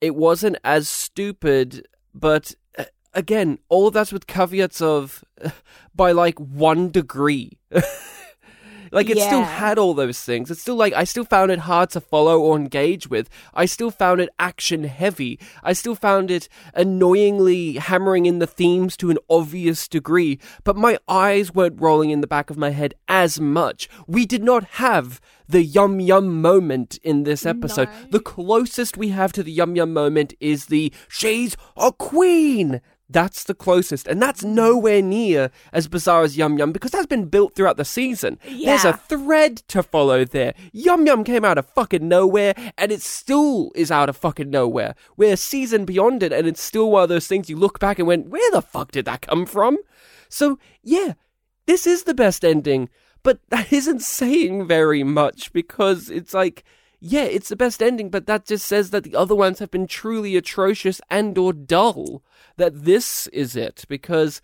It 0.00 0.14
wasn't 0.14 0.58
as 0.62 0.88
stupid 0.88 1.88
but 2.14 2.54
uh, 2.78 2.84
again, 3.12 3.58
all 3.68 3.88
of 3.88 3.94
that's 3.94 4.12
with 4.12 4.26
caveats 4.26 4.80
of 4.80 5.24
uh, 5.44 5.50
by 5.94 6.12
like 6.12 6.38
one 6.38 6.90
degree. 6.90 7.58
like 8.94 9.10
it 9.10 9.18
still 9.18 9.42
had 9.42 9.78
all 9.78 9.92
those 9.92 10.20
things. 10.20 10.50
It's 10.50 10.60
still 10.60 10.76
like 10.76 10.92
I 10.92 11.04
still 11.04 11.24
found 11.24 11.50
it 11.50 11.60
hard 11.60 11.90
to 11.90 12.00
follow 12.00 12.40
or 12.40 12.56
engage 12.56 13.08
with. 13.08 13.28
I 13.52 13.66
still 13.66 13.90
found 13.90 14.20
it 14.20 14.30
action 14.38 14.84
heavy. 14.84 15.38
I 15.62 15.72
still 15.72 15.94
found 15.94 16.30
it 16.30 16.48
annoyingly 16.74 17.74
hammering 17.74 18.26
in 18.26 18.38
the 18.38 18.46
themes 18.46 18.96
to 18.98 19.10
an 19.10 19.18
obvious 19.28 19.88
degree, 19.88 20.38
but 20.62 20.76
my 20.76 20.98
eyes 21.08 21.54
weren't 21.54 21.80
rolling 21.80 22.10
in 22.10 22.20
the 22.20 22.26
back 22.26 22.50
of 22.50 22.56
my 22.56 22.70
head 22.70 22.94
as 23.08 23.40
much. 23.40 23.88
We 24.06 24.26
did 24.26 24.42
not 24.42 24.64
have 24.64 25.20
the 25.48 25.62
yum 25.62 26.00
yum 26.00 26.40
moment 26.40 26.98
in 27.02 27.24
this 27.24 27.44
episode. 27.44 27.88
No. 27.88 28.08
The 28.10 28.20
closest 28.20 28.96
we 28.96 29.08
have 29.10 29.32
to 29.32 29.42
the 29.42 29.52
yum 29.52 29.76
yum 29.76 29.92
moment 29.92 30.34
is 30.40 30.66
the 30.66 30.92
she's 31.08 31.56
a 31.76 31.92
queen. 31.92 32.80
That's 33.08 33.44
the 33.44 33.54
closest, 33.54 34.06
and 34.06 34.20
that's 34.20 34.42
mm. 34.42 34.54
nowhere 34.54 35.02
near 35.02 35.50
as 35.72 35.88
bizarre 35.88 36.22
as 36.22 36.38
Yum 36.38 36.56
Yum 36.58 36.72
because 36.72 36.90
that's 36.90 37.06
been 37.06 37.26
built 37.26 37.54
throughout 37.54 37.76
the 37.76 37.84
season. 37.84 38.38
There's 38.46 38.84
a 38.84 38.94
thread 38.94 39.58
to 39.68 39.82
follow 39.82 40.24
there. 40.24 40.54
Yum 40.72 41.06
Yum 41.06 41.22
came 41.22 41.44
out 41.44 41.58
of 41.58 41.66
fucking 41.66 42.06
nowhere, 42.08 42.54
and 42.78 42.90
it 42.90 43.02
still 43.02 43.72
is 43.74 43.90
out 43.90 44.08
of 44.08 44.16
fucking 44.16 44.48
nowhere. 44.48 44.94
We're 45.18 45.34
a 45.34 45.36
season 45.36 45.84
beyond 45.84 46.22
it, 46.22 46.32
and 46.32 46.46
it's 46.46 46.62
still 46.62 46.90
one 46.90 47.02
of 47.02 47.08
those 47.10 47.26
things 47.26 47.50
you 47.50 47.56
look 47.56 47.78
back 47.78 47.98
and 47.98 48.08
went, 48.08 48.28
where 48.28 48.50
the 48.52 48.62
fuck 48.62 48.92
did 48.92 49.04
that 49.04 49.20
come 49.22 49.44
from? 49.44 49.76
So, 50.30 50.58
yeah, 50.82 51.12
this 51.66 51.86
is 51.86 52.04
the 52.04 52.14
best 52.14 52.44
ending, 52.44 52.88
but 53.22 53.38
that 53.50 53.72
isn't 53.72 54.00
saying 54.00 54.66
very 54.66 55.04
much 55.04 55.52
because 55.52 56.08
it's 56.08 56.32
like, 56.32 56.64
yeah, 57.00 57.24
it's 57.24 57.50
the 57.50 57.56
best 57.56 57.82
ending, 57.82 58.08
but 58.08 58.26
that 58.26 58.46
just 58.46 58.64
says 58.66 58.88
that 58.90 59.04
the 59.04 59.14
other 59.14 59.34
ones 59.34 59.58
have 59.58 59.70
been 59.70 59.86
truly 59.86 60.36
atrocious 60.36 61.02
and 61.10 61.36
or 61.36 61.52
dull. 61.52 62.22
That 62.56 62.84
this 62.84 63.26
is 63.28 63.56
it 63.56 63.84
because 63.88 64.40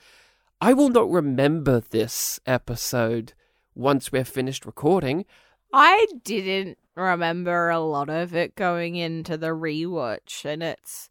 I 0.61 0.73
will 0.73 0.89
not 0.89 1.11
remember 1.11 1.81
this 1.81 2.41
episode 2.47 3.35
once 3.75 4.11
we're 4.11 4.25
finished 4.25 4.67
recording. 4.67 5.25
I 5.73 6.07
didn't 6.25 6.79
remember 6.97 7.71
a 7.71 7.79
lot 7.81 8.11
of 8.11 8.35
it 8.35 8.57
going 8.57 8.97
into 8.97 9.37
the 9.37 9.49
rewatch, 9.49 10.45
and 10.45 10.63
it's 10.63 11.09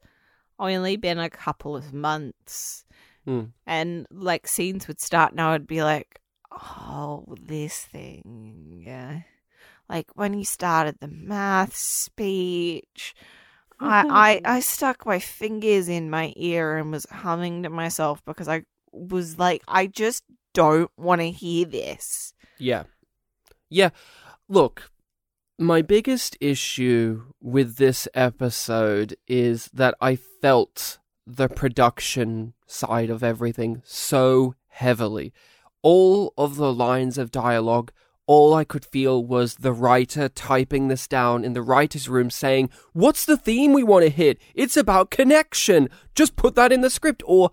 only 0.60 0.98
been 0.98 1.20
a 1.20 1.30
couple 1.30 1.76
of 1.76 1.94
months. 1.94 2.86
Hmm. 3.26 3.46
And 3.66 4.06
like 4.12 4.48
scenes 4.48 4.88
would 4.88 5.00
start, 5.00 5.32
and 5.32 5.42
I 5.42 5.54
would 5.54 5.68
be 5.68 5.84
like, 5.84 6.20
"Oh, 6.52 7.26
this 7.42 7.86
thing, 7.86 8.84
yeah." 8.86 9.22
Like 9.90 10.12
when 10.16 10.34
he 10.34 10.44
started 10.44 10.98
the 11.00 11.08
math 11.08 11.76
speech, 11.76 13.16
I, 13.80 14.04
mm-hmm. 14.04 14.12
I 14.12 14.42
I 14.46 14.60
stuck 14.60 15.06
my 15.06 15.20
fingers 15.20 15.88
in 15.88 16.10
my 16.10 16.34
ear 16.36 16.78
and 16.78 16.92
was 16.92 17.06
humming 17.10 17.64
to 17.64 17.70
myself 17.70 18.24
because 18.26 18.48
I 18.48 18.64
was 18.92 19.40
like, 19.40 19.64
I 19.68 19.88
just 19.88 20.24
don't 20.54 20.92
want 20.98 21.22
to 21.22 21.32
hear 21.32 21.66
this. 21.66 22.34
Yeah. 22.58 22.84
Yeah. 23.70 23.90
Look, 24.48 24.92
my 25.58 25.82
biggest 25.82 26.38
issue 26.42 27.24
with 27.42 27.78
this 27.78 28.08
episode 28.14 29.16
is 29.28 29.70
that 29.74 29.96
I 30.02 30.16
felt 30.16 31.00
the 31.28 31.48
production 31.48 32.54
side 32.66 33.10
of 33.10 33.24
everything 33.24 33.82
so 33.86 34.56
heavily. 34.68 35.34
All 35.82 36.34
of 36.38 36.56
the 36.56 36.74
lines 36.74 37.18
of 37.18 37.32
dialogue, 37.32 37.92
all 38.30 38.54
I 38.54 38.64
could 38.64 38.86
feel 38.86 39.26
was 39.26 39.56
the 39.56 39.74
writer 39.74 40.30
typing 40.30 40.88
this 40.88 41.08
down 41.08 41.44
in 41.44 41.54
the 41.54 41.64
writer's 41.64 42.08
room 42.08 42.30
saying, 42.30 42.70
What's 42.94 43.26
the 43.26 43.36
theme 43.38 43.74
we 43.74 43.82
want 43.84 44.04
to 44.04 44.10
hit? 44.12 44.38
It's 44.54 44.78
about 44.78 45.10
connection. 45.10 45.90
Just 46.14 46.36
put 46.36 46.54
that 46.54 46.72
in 46.72 46.82
the 46.82 46.92
script. 46.92 47.24
Or 47.26 47.50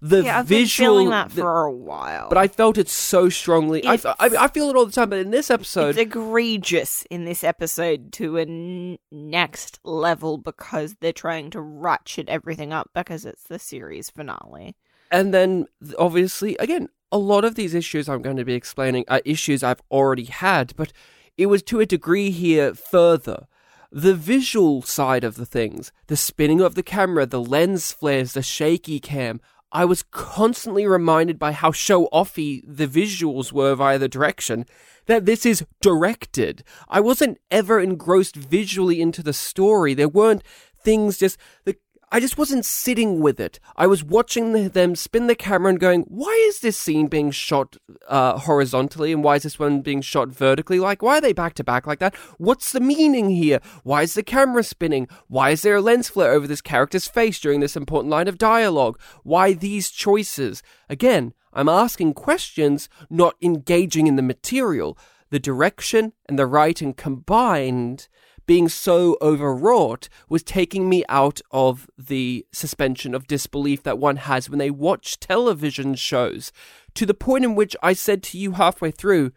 the 0.00 0.24
yeah, 0.24 0.40
I've 0.40 0.46
visual. 0.46 0.88
been 0.88 1.04
feeling 1.04 1.10
that 1.10 1.30
for 1.30 1.64
a 1.66 1.72
while. 1.72 2.28
but 2.28 2.36
I 2.38 2.48
felt 2.48 2.76
it 2.76 2.88
so 2.88 3.28
strongly. 3.28 3.86
I, 3.86 3.94
I, 3.94 4.28
I 4.40 4.48
feel 4.48 4.68
it 4.68 4.74
all 4.76 4.84
the 4.84 4.92
time, 4.92 5.10
but 5.10 5.20
in 5.20 5.30
this 5.30 5.46
it's 5.46 5.50
episode, 5.52 5.96
egregious 5.96 7.04
in 7.08 7.24
this 7.24 7.44
episode 7.44 8.12
to 8.14 8.36
a 8.38 8.42
n- 8.42 8.98
next 9.12 9.78
level 9.84 10.38
because 10.38 10.96
they're 11.00 11.12
trying 11.12 11.50
to 11.50 11.60
ratchet 11.60 12.28
everything 12.28 12.72
up 12.72 12.90
because 12.94 13.24
it's 13.24 13.44
the 13.44 13.58
series 13.60 14.10
finale. 14.10 14.74
and 15.12 15.32
then 15.32 15.66
obviously, 15.98 16.56
again, 16.58 16.88
a 17.12 17.18
lot 17.18 17.44
of 17.44 17.54
these 17.54 17.74
issues 17.74 18.08
I'm 18.08 18.22
going 18.22 18.36
to 18.36 18.44
be 18.44 18.54
explaining 18.54 19.04
are 19.08 19.22
issues 19.24 19.62
I've 19.62 19.82
already 19.90 20.24
had, 20.24 20.74
but 20.76 20.92
it 21.36 21.46
was 21.46 21.62
to 21.64 21.80
a 21.80 21.86
degree 21.86 22.30
here 22.30 22.74
further. 22.74 23.46
The 23.92 24.14
visual 24.14 24.82
side 24.82 25.24
of 25.24 25.36
the 25.36 25.46
things, 25.46 25.92
the 26.08 26.16
spinning 26.16 26.60
of 26.60 26.74
the 26.74 26.82
camera, 26.82 27.24
the 27.26 27.40
lens 27.40 27.92
flares, 27.92 28.32
the 28.32 28.42
shaky 28.42 28.98
cam, 28.98 29.40
I 29.72 29.84
was 29.84 30.04
constantly 30.04 30.86
reminded 30.86 31.38
by 31.38 31.52
how 31.52 31.72
show 31.72 32.06
offy 32.12 32.62
the 32.66 32.86
visuals 32.86 33.52
were 33.52 33.74
via 33.74 33.98
the 33.98 34.08
direction 34.08 34.64
that 35.06 35.26
this 35.26 35.44
is 35.44 35.64
directed. 35.80 36.64
I 36.88 37.00
wasn't 37.00 37.38
ever 37.50 37.80
engrossed 37.80 38.36
visually 38.36 39.00
into 39.00 39.22
the 39.22 39.32
story. 39.32 39.94
There 39.94 40.08
weren't 40.08 40.42
things 40.80 41.18
just 41.18 41.36
the 41.64 41.76
I 42.16 42.18
just 42.18 42.38
wasn't 42.38 42.64
sitting 42.64 43.20
with 43.20 43.38
it. 43.38 43.60
I 43.76 43.86
was 43.86 44.02
watching 44.02 44.54
the, 44.54 44.70
them 44.70 44.96
spin 44.96 45.26
the 45.26 45.34
camera 45.34 45.68
and 45.68 45.78
going, 45.78 46.04
why 46.04 46.32
is 46.48 46.60
this 46.60 46.78
scene 46.78 47.08
being 47.08 47.30
shot 47.30 47.76
uh, 48.08 48.38
horizontally 48.38 49.12
and 49.12 49.22
why 49.22 49.36
is 49.36 49.42
this 49.42 49.58
one 49.58 49.82
being 49.82 50.00
shot 50.00 50.30
vertically? 50.30 50.80
Like, 50.80 51.02
why 51.02 51.18
are 51.18 51.20
they 51.20 51.34
back 51.34 51.52
to 51.56 51.62
back 51.62 51.86
like 51.86 51.98
that? 51.98 52.14
What's 52.38 52.72
the 52.72 52.80
meaning 52.80 53.28
here? 53.28 53.60
Why 53.82 54.00
is 54.00 54.14
the 54.14 54.22
camera 54.22 54.62
spinning? 54.62 55.08
Why 55.28 55.50
is 55.50 55.60
there 55.60 55.76
a 55.76 55.82
lens 55.82 56.08
flare 56.08 56.32
over 56.32 56.46
this 56.46 56.62
character's 56.62 57.06
face 57.06 57.38
during 57.38 57.60
this 57.60 57.76
important 57.76 58.10
line 58.10 58.28
of 58.28 58.38
dialogue? 58.38 58.98
Why 59.22 59.52
these 59.52 59.90
choices? 59.90 60.62
Again, 60.88 61.34
I'm 61.52 61.68
asking 61.68 62.14
questions, 62.14 62.88
not 63.10 63.34
engaging 63.42 64.06
in 64.06 64.16
the 64.16 64.22
material. 64.22 64.96
The 65.28 65.38
direction 65.38 66.14
and 66.26 66.38
the 66.38 66.46
writing 66.46 66.94
combined 66.94 68.08
being 68.46 68.68
so 68.68 69.16
overwrought 69.20 70.08
was 70.28 70.42
taking 70.42 70.88
me 70.88 71.04
out 71.08 71.40
of 71.50 71.88
the 71.98 72.46
suspension 72.52 73.14
of 73.14 73.26
disbelief 73.26 73.82
that 73.82 73.98
one 73.98 74.16
has 74.16 74.48
when 74.48 74.58
they 74.58 74.70
watch 74.70 75.18
television 75.18 75.94
shows 75.94 76.52
to 76.94 77.04
the 77.04 77.14
point 77.14 77.44
in 77.44 77.54
which 77.54 77.76
I 77.82 77.92
said 77.92 78.22
to 78.24 78.38
you 78.38 78.52
halfway 78.52 78.90
through, 78.90 79.32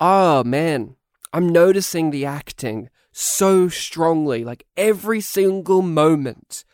Oh 0.00 0.42
man, 0.44 0.96
I'm 1.32 1.48
noticing 1.48 2.10
the 2.10 2.24
acting 2.24 2.88
so 3.12 3.68
strongly. 3.68 4.44
Like 4.44 4.66
every 4.76 5.20
single 5.20 5.82
moment 5.82 6.64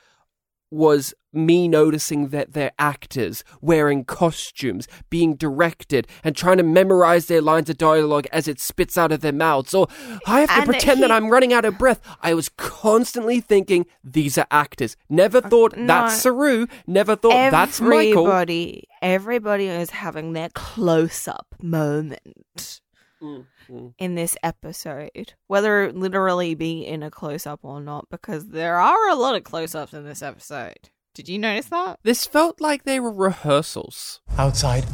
was 0.71 1.15
me 1.33 1.69
noticing 1.69 2.29
that 2.29 2.53
they're 2.55 2.73
actors 2.79 3.45
wearing 3.61 4.05
costumes, 4.05 4.89
being 5.11 5.37
directed, 5.37 6.07
and 6.25 6.35
trying 6.35 6.57
to 6.57 6.63
memorize 6.63 7.27
their 7.27 7.43
lines 7.43 7.69
of 7.69 7.79
dialogue 7.79 8.27
as 8.33 8.49
it 8.49 8.59
spits 8.59 8.97
out 8.97 9.13
of 9.13 9.21
their 9.21 9.33
mouths. 9.33 9.75
Or 9.75 9.87
I 10.27 10.41
have 10.41 10.49
to 10.49 10.55
And 10.57 10.65
pretend 10.65 11.03
that 11.03 11.11
I'm 11.11 11.29
running 11.29 11.53
out 11.53 11.65
of 11.65 11.79
breath. 11.79 12.01
I 12.23 12.35
was 12.35 12.49
constantly 12.49 13.41
thinking 13.41 13.87
these 14.03 14.39
are 14.39 14.47
actors. 14.51 14.97
Never 15.09 15.41
thought 15.41 15.77
no. 15.77 15.87
that's 15.87 16.23
Saru. 16.23 16.67
Never 16.87 17.17
thought 17.17 17.51
that's 17.51 17.81
Michael. 17.81 18.27
Everybody, 18.27 18.85
everybody 19.03 19.67
is 19.67 19.91
having 19.91 20.33
their 20.33 20.49
close-up 20.55 21.47
moment 21.63 22.81
Mm, 23.23 23.47
mm. 23.71 23.95
in 23.99 24.15
this 24.15 24.37
episode, 24.43 25.35
whether 25.47 25.85
it 25.85 25.97
literally 25.97 26.55
be 26.55 26.87
in 26.87 27.03
a 27.03 27.11
close-up 27.11 27.61
or 27.63 27.81
not, 27.81 28.09
because 28.11 28.49
there 28.49 28.77
are 28.77 29.09
a 29.09 29.15
lot 29.15 29.37
of 29.37 29.45
close-ups 29.45 29.93
in 29.93 30.05
this 30.05 30.23
episode. 30.23 30.91
Did 31.15 31.29
you 31.29 31.39
notice 31.39 31.67
that? 31.67 31.99
This 32.03 32.27
felt 32.27 32.61
like 32.61 32.85
they 32.85 33.01
were 33.01 33.13
rehearsals. 33.13 34.21
Outside 34.37 34.85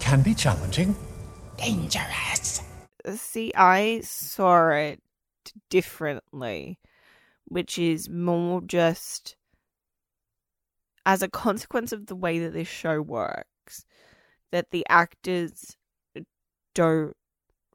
can 0.00 0.22
be 0.22 0.34
challenging. 0.34 0.94
Dangerous. 1.56 2.62
See, 3.14 3.52
I 3.54 4.00
saw 4.02 4.68
it 4.70 5.00
differently, 5.70 6.78
which 7.46 7.78
is 7.78 8.10
more 8.10 8.60
just 8.60 9.36
as 11.06 11.22
a 11.22 11.28
consequence 11.28 11.92
of 11.92 12.06
the 12.06 12.16
way 12.16 12.40
that 12.40 12.52
this 12.52 12.68
show 12.68 13.00
works, 13.00 13.86
that 14.50 14.70
the 14.72 14.84
actors 14.88 15.76
don't 16.74 17.16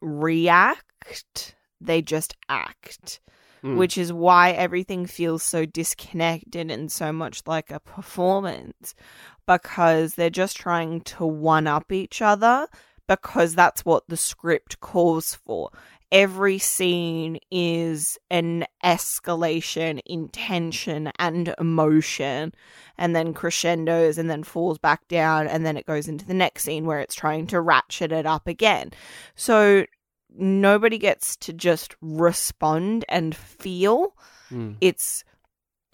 react, 0.02 1.54
they 1.80 2.02
just 2.02 2.34
act. 2.48 3.20
Mm. 3.64 3.76
Which 3.76 3.96
is 3.96 4.12
why 4.12 4.50
everything 4.50 5.06
feels 5.06 5.44
so 5.44 5.64
disconnected 5.64 6.68
and 6.68 6.90
so 6.90 7.12
much 7.12 7.42
like 7.46 7.70
a 7.70 7.78
performance 7.78 8.92
because 9.46 10.16
they're 10.16 10.30
just 10.30 10.56
trying 10.56 11.02
to 11.02 11.24
one 11.24 11.68
up 11.68 11.92
each 11.92 12.20
other 12.20 12.66
because 13.06 13.54
that's 13.54 13.84
what 13.84 14.08
the 14.08 14.16
script 14.16 14.80
calls 14.80 15.34
for. 15.34 15.70
Every 16.12 16.58
scene 16.58 17.38
is 17.50 18.18
an 18.30 18.66
escalation 18.84 19.98
in 20.04 20.28
tension 20.28 21.10
and 21.18 21.54
emotion, 21.58 22.52
and 22.98 23.16
then 23.16 23.32
crescendos 23.32 24.18
and 24.18 24.28
then 24.28 24.44
falls 24.44 24.76
back 24.76 25.08
down, 25.08 25.48
and 25.48 25.64
then 25.64 25.78
it 25.78 25.86
goes 25.86 26.08
into 26.08 26.26
the 26.26 26.34
next 26.34 26.64
scene 26.64 26.84
where 26.84 27.00
it's 27.00 27.14
trying 27.14 27.46
to 27.48 27.62
ratchet 27.62 28.12
it 28.12 28.26
up 28.26 28.46
again. 28.46 28.90
So 29.34 29.86
nobody 30.28 30.98
gets 30.98 31.34
to 31.36 31.52
just 31.54 31.96
respond 32.02 33.06
and 33.08 33.34
feel 33.34 34.14
Mm. 34.50 34.76
it's 34.82 35.24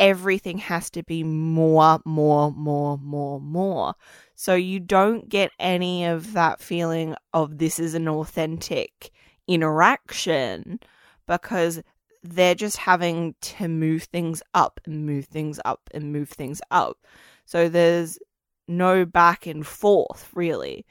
everything 0.00 0.58
has 0.58 0.90
to 0.90 1.02
be 1.04 1.22
more, 1.22 2.00
more, 2.04 2.50
more, 2.52 2.98
more, 2.98 3.40
more. 3.40 3.94
So 4.34 4.54
you 4.54 4.80
don't 4.80 5.28
get 5.28 5.50
any 5.58 6.04
of 6.06 6.32
that 6.32 6.60
feeling 6.60 7.14
of 7.32 7.58
this 7.58 7.78
is 7.78 7.94
an 7.94 8.08
authentic 8.08 9.10
interaction 9.48 10.78
because 11.26 11.82
they're 12.22 12.54
just 12.54 12.76
having 12.76 13.34
to 13.40 13.68
move 13.68 14.04
things 14.04 14.42
up 14.54 14.80
and 14.84 15.06
move 15.06 15.26
things 15.26 15.60
up 15.64 15.90
and 15.92 16.12
move 16.12 16.28
things 16.28 16.60
up. 16.70 16.98
So 17.44 17.68
there's 17.68 18.18
no 18.66 19.04
back 19.04 19.46
and 19.46 19.66
forth 19.66 20.30
really. 20.34 20.84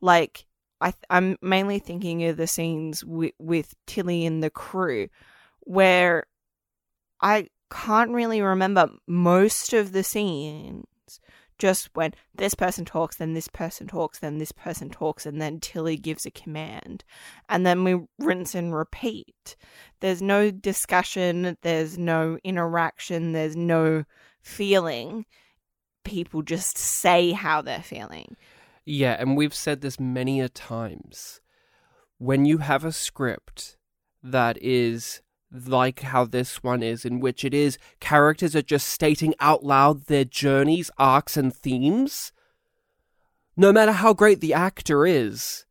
Like 0.00 0.46
I 0.80 0.92
I'm 1.08 1.36
mainly 1.40 1.78
thinking 1.78 2.24
of 2.24 2.36
the 2.36 2.46
scenes 2.46 3.04
with 3.04 3.74
Tilly 3.86 4.26
and 4.26 4.42
the 4.42 4.50
crew 4.50 5.08
where 5.60 6.24
I 7.20 7.48
can't 7.70 8.10
really 8.10 8.42
remember 8.42 8.88
most 9.06 9.72
of 9.72 9.92
the 9.92 10.02
scenes 10.02 10.86
just 11.60 11.90
when 11.94 12.14
this 12.34 12.54
person 12.54 12.84
talks, 12.84 13.16
then 13.16 13.34
this 13.34 13.46
person 13.46 13.86
talks, 13.86 14.18
then 14.18 14.38
this 14.38 14.50
person 14.50 14.90
talks, 14.90 15.26
and 15.26 15.40
then 15.40 15.60
Tilly 15.60 15.96
gives 15.96 16.26
a 16.26 16.30
command. 16.30 17.04
And 17.48 17.64
then 17.64 17.84
we 17.84 18.00
rinse 18.18 18.54
and 18.54 18.74
repeat. 18.74 19.56
There's 20.00 20.22
no 20.22 20.50
discussion, 20.50 21.56
there's 21.62 21.98
no 21.98 22.38
interaction, 22.42 23.32
there's 23.32 23.54
no 23.54 24.04
feeling. 24.40 25.26
People 26.02 26.42
just 26.42 26.78
say 26.78 27.32
how 27.32 27.60
they're 27.60 27.82
feeling. 27.82 28.36
Yeah, 28.86 29.16
and 29.18 29.36
we've 29.36 29.54
said 29.54 29.82
this 29.82 30.00
many 30.00 30.40
a 30.40 30.48
times. 30.48 31.40
When 32.18 32.46
you 32.46 32.58
have 32.58 32.84
a 32.84 32.92
script 32.92 33.76
that 34.22 34.58
is 34.60 35.20
like 35.52 36.00
how 36.00 36.24
this 36.24 36.62
one 36.62 36.82
is, 36.82 37.04
in 37.04 37.20
which 37.20 37.44
it 37.44 37.54
is 37.54 37.78
characters 37.98 38.54
are 38.54 38.62
just 38.62 38.88
stating 38.88 39.34
out 39.40 39.64
loud 39.64 40.06
their 40.06 40.24
journeys, 40.24 40.90
arcs, 40.98 41.36
and 41.36 41.54
themes, 41.54 42.32
no 43.56 43.72
matter 43.72 43.92
how 43.92 44.14
great 44.14 44.40
the 44.40 44.54
actor 44.54 45.04
is, 45.04 45.64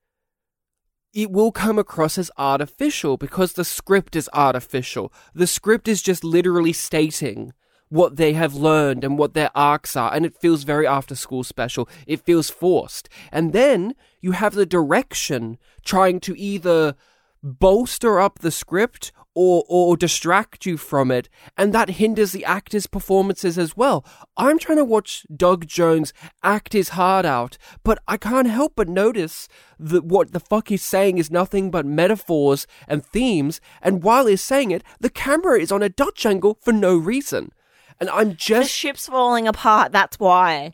it 1.14 1.32
will 1.32 1.52
come 1.52 1.80
across 1.80 2.18
as 2.18 2.30
artificial 2.38 3.18
because 3.18 3.54
the 3.54 3.66
script 3.66 4.16
is 4.16 4.30
artificial. 4.34 5.12
The 5.34 5.48
script 5.48 5.88
is 5.88 6.02
just 6.02 6.24
literally 6.24 6.74
stating 6.74 7.54
what 7.88 8.18
they 8.18 8.34
have 8.34 8.54
learned 8.54 9.04
and 9.04 9.18
what 9.18 9.34
their 9.34 9.50
arcs 9.56 9.96
are, 9.96 10.14
and 10.14 10.26
it 10.26 10.40
feels 10.40 10.64
very 10.64 10.86
after 10.86 11.16
school 11.16 11.44
special. 11.44 11.90
It 12.06 12.24
feels 12.24 12.50
forced. 12.50 13.10
And 13.32 13.52
then 13.52 13.96
you 14.22 14.34
have 14.34 14.54
the 14.54 14.68
direction 14.68 15.58
trying 15.84 16.20
to 16.22 16.40
either 16.40 16.96
bolster 17.42 18.20
up 18.20 18.40
the 18.40 18.52
script 18.52 19.12
or 19.34 19.64
or 19.70 19.96
distract 19.96 20.66
you 20.66 20.76
from 20.76 21.12
it 21.12 21.30
and 21.56 21.74
that 21.74 21.92
hinders 21.92 22.32
the 22.32 22.44
actors 22.44 22.88
performances 22.88 23.58
as 23.58 23.78
well 23.78 24.06
i'm 24.36 24.60
trying 24.60 24.78
to 24.78 24.84
watch 24.84 25.26
doug 25.34 25.66
jones 25.68 26.12
act 26.44 26.74
his 26.74 26.90
heart 26.90 27.26
out 27.26 27.58
but 27.84 28.00
i 28.08 28.18
can't 28.18 28.50
help 28.50 28.74
but 28.76 28.90
notice 28.90 29.48
that 29.78 30.04
what 30.04 30.34
the 30.34 30.40
fuck 30.40 30.68
he's 30.68 30.84
saying 30.84 31.18
is 31.18 31.32
nothing 31.32 31.72
but 31.72 31.86
metaphors 31.86 32.68
and 32.88 33.06
themes 33.06 33.62
and 33.82 34.04
while 34.04 34.26
he's 34.26 34.42
saying 34.42 34.72
it 34.72 34.84
the 35.00 35.10
camera 35.10 35.60
is 35.60 35.72
on 35.72 35.84
a 35.84 35.90
dutch 35.90 36.26
angle 36.26 36.58
for 36.62 36.74
no 36.74 36.98
reason 36.98 37.52
and 38.00 38.10
i'm 38.10 38.36
just 38.36 38.70
The 38.70 38.74
ship's 38.74 39.08
falling 39.08 39.48
apart, 39.48 39.92
that's 39.92 40.20
why. 40.20 40.74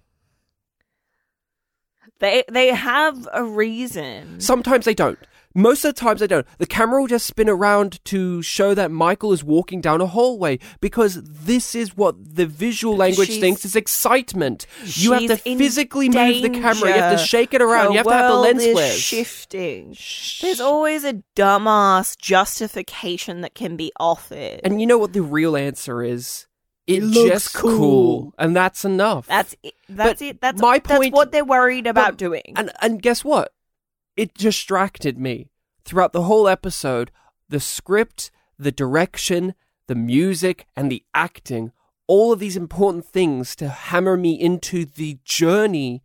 They 2.20 2.44
they 2.50 2.68
have 2.70 3.28
a 3.34 3.44
reason. 3.44 4.40
Sometimes 4.40 4.86
they 4.86 4.94
don't. 4.94 5.20
Most 5.58 5.86
of 5.86 5.96
the 5.96 6.00
times 6.00 6.22
I 6.22 6.28
don't. 6.28 6.46
The 6.58 6.66
camera 6.66 7.00
will 7.00 7.08
just 7.08 7.26
spin 7.26 7.48
around 7.50 8.04
to 8.06 8.42
show 8.42 8.74
that 8.74 8.92
Michael 8.92 9.32
is 9.32 9.42
walking 9.44 9.80
down 9.80 10.02
a 10.02 10.06
hallway 10.06 10.60
because 10.82 11.24
this 11.24 11.74
is 11.74 11.96
what 11.96 12.16
the 12.36 12.46
visual 12.46 12.96
language 12.98 13.30
She's- 13.30 13.40
thinks 13.40 13.64
is 13.64 13.76
excitement. 13.76 14.68
You 14.84 15.14
have 15.14 15.28
to 15.28 15.38
physically 15.38 16.10
move 16.10 16.42
the 16.42 16.50
camera. 16.50 16.90
You 16.90 17.00
have 17.00 17.18
to 17.20 17.26
shake 17.26 17.54
it 17.54 17.62
around. 17.62 17.86
Her 17.86 17.92
you 17.92 17.98
have 17.98 18.08
to 18.08 18.14
have 18.14 18.32
the 18.32 18.38
lens 18.38 18.94
shifting. 19.00 19.96
There's 20.42 20.60
always 20.60 21.04
a 21.06 21.24
dumbass 21.38 22.18
justification 22.18 23.42
that 23.42 23.56
can 23.56 23.76
be 23.78 23.92
offered. 24.00 24.60
And 24.64 24.82
you 24.82 24.88
know 24.88 24.98
what 24.98 25.14
the 25.14 25.22
real 25.22 25.56
answer 25.56 26.04
is? 26.04 26.48
It, 26.88 26.98
It 27.02 27.04
looks 27.06 27.30
just 27.32 27.54
cool. 27.56 27.78
cool. 27.78 28.34
and 28.38 28.56
that's 28.56 28.86
enough. 28.86 29.26
that's 29.26 29.56
it. 29.64 29.74
That's 29.90 30.20
But 30.20 30.26
it. 30.28 30.42
That's 30.42 30.62
my 30.62 30.78
That's 30.78 30.96
point- 31.00 31.14
what 31.16 31.32
they're 31.32 31.44
worried 31.46 31.88
about 31.88 32.12
But- 32.12 32.18
doing. 32.18 32.54
And 32.56 32.72
and 32.82 33.02
guess 33.02 33.24
what? 33.24 33.54
It 34.16 34.34
distracted 34.34 35.18
me 35.18 35.50
throughout 35.84 36.14
the 36.14 36.24
whole 36.24 36.48
episode. 36.48 37.12
The 37.50 37.60
script, 37.60 38.32
the 38.58 38.72
direction, 38.72 39.54
the 39.88 39.96
music, 39.96 40.66
and 40.76 40.92
the 40.92 41.04
acting. 41.14 41.72
All 42.08 42.32
of 42.32 42.40
these 42.40 42.58
important 42.58 43.06
things 43.06 43.56
to 43.58 43.68
hammer 43.68 44.16
me 44.16 44.34
into 44.34 44.86
the 44.86 45.20
journey 45.24 46.04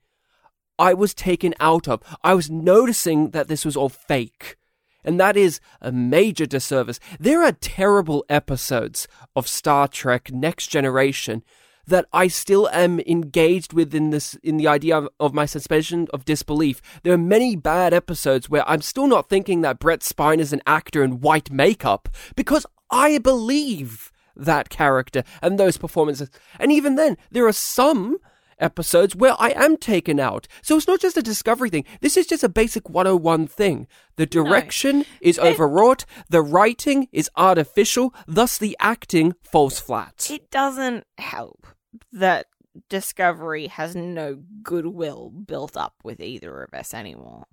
I 0.79 0.95
was 0.95 1.13
taken 1.13 1.55
out 1.61 1.87
of. 1.87 2.03
I 2.25 2.35
was 2.35 2.51
noticing 2.51 3.31
that 3.31 3.49
this 3.49 3.65
was 3.65 3.77
all 3.77 3.91
fake. 3.91 4.57
And 5.05 5.21
that 5.21 5.37
is 5.37 5.61
a 5.81 5.93
major 5.93 6.47
disservice. 6.47 6.99
There 7.19 7.43
are 7.43 7.53
terrible 7.53 8.25
episodes 8.29 9.07
of 9.37 9.47
Star 9.47 9.89
Trek 9.89 10.33
Next 10.33 10.69
Generation 10.69 11.43
that 11.87 12.07
I 12.13 12.29
still 12.29 12.69
am 12.71 13.01
engaged 13.01 13.73
with 13.73 13.95
in 13.95 14.11
this 14.11 14.35
in 14.43 14.57
the 14.57 14.69
idea 14.69 14.97
of, 14.97 15.09
of 15.19 15.35
my 15.35 15.47
suspension 15.47 16.09
of 16.13 16.25
disbelief. 16.25 16.81
There 17.03 17.13
are 17.13 17.19
many 17.19 17.57
bad 17.57 17.93
episodes 17.93 18.49
where 18.49 18.69
I'm 18.69 18.83
still 18.83 19.07
not 19.07 19.29
thinking 19.29 19.61
that 19.63 19.79
Brent 19.79 20.03
Spiner 20.03 20.41
is 20.41 20.53
an 20.53 20.63
actor 20.67 21.03
in 21.03 21.21
white 21.21 21.51
makeup 21.51 22.09
because 22.37 22.67
I 22.91 23.19
believe 23.19 24.13
that 24.37 24.71
character 24.71 25.23
and 25.43 25.59
those 25.59 25.77
performances. 25.77 26.31
And 26.59 26.73
even 26.73 26.95
then, 26.95 27.17
there 27.31 27.47
are 27.47 27.53
some 27.53 28.19
episodes 28.61 29.17
where 29.17 29.35
I 29.39 29.51
am 29.51 29.77
taken 29.77 30.21
out. 30.21 30.47
So 30.63 30.77
it's 30.77 30.87
not 30.87 31.01
just 31.01 31.17
a 31.17 31.23
discovery 31.23 31.71
thing. 31.71 31.85
This 32.01 32.17
is 32.17 32.27
just 32.27 32.45
a 32.45 32.49
basic 32.49 32.89
101 32.89 33.47
thing. 33.47 33.87
The 34.17 34.27
direction 34.27 35.05
is 35.21 35.39
overwrought, 35.39 36.05
the 36.29 36.43
writing 36.43 37.09
is 37.13 37.31
artificial, 37.37 38.15
thus 38.27 38.59
the 38.59 38.77
acting 38.79 39.35
falls 39.43 39.79
flat. 39.79 40.29
it 40.31 40.51
doesn't 40.51 41.05
help 41.19 41.67
that 42.13 42.47
Discovery 42.89 43.67
has 43.67 43.97
no 43.97 44.43
goodwill 44.63 45.31
built 45.31 45.77
up 45.77 45.95
with 46.05 46.21
either 46.21 46.63
of 46.63 46.73
us 46.73 46.95
anymore. 46.95 47.47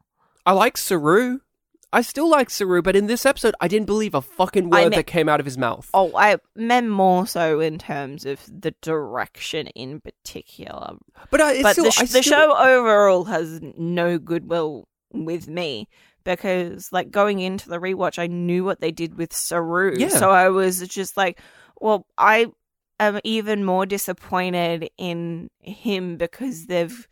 I 0.46 0.52
like 0.54 0.78
Saru. 0.78 1.40
I 1.98 2.02
still 2.02 2.30
like 2.30 2.52
Saru, 2.52 2.84
but 2.84 2.96
in 2.96 3.08
this 3.08 3.26
episode, 3.26 3.56
I 3.60 3.68
didn't 3.68 3.88
believe 3.88 4.14
a 4.14 4.22
fucking 4.22 4.70
word 4.70 4.94
that 4.94 5.08
came 5.08 5.28
out 5.28 5.40
of 5.40 5.48
his 5.48 5.58
mouth. 5.58 5.90
Oh, 5.96 6.16
I 6.16 6.38
meant 6.56 6.90
more 6.90 7.26
so 7.26 7.60
in 7.60 7.80
terms 7.80 8.24
of 8.24 8.40
the 8.48 8.70
direction 8.84 9.66
in 9.70 10.02
particular. 10.02 10.92
but 11.32 11.42
I, 11.42 11.64
but 11.64 11.72
still, 11.72 11.86
the, 11.86 11.92
sh- 11.92 12.02
I 12.02 12.06
the 12.06 12.22
show 12.22 12.56
overall 12.56 13.24
has 13.24 13.60
no 13.76 14.20
goodwill 14.20 14.88
with 15.12 15.48
me 15.48 15.88
because, 16.24 16.92
like, 16.92 17.10
going 17.10 17.40
into 17.40 17.68
the 17.68 17.80
rewatch, 17.80 18.20
I 18.20 18.28
knew 18.28 18.64
what 18.64 18.80
they 18.80 18.92
did 18.92 19.18
with 19.18 19.34
Saru. 19.34 19.96
Yeah. 19.98 20.10
So 20.10 20.30
I 20.30 20.50
was 20.50 20.88
just 20.88 21.18
like, 21.18 21.40
well, 21.82 22.06
I 22.16 22.46
am 23.00 23.20
even 23.24 23.66
more 23.66 23.88
disappointed 23.88 24.92
in 25.00 25.50
him 25.62 26.18
because 26.18 26.68
they've 26.68 27.08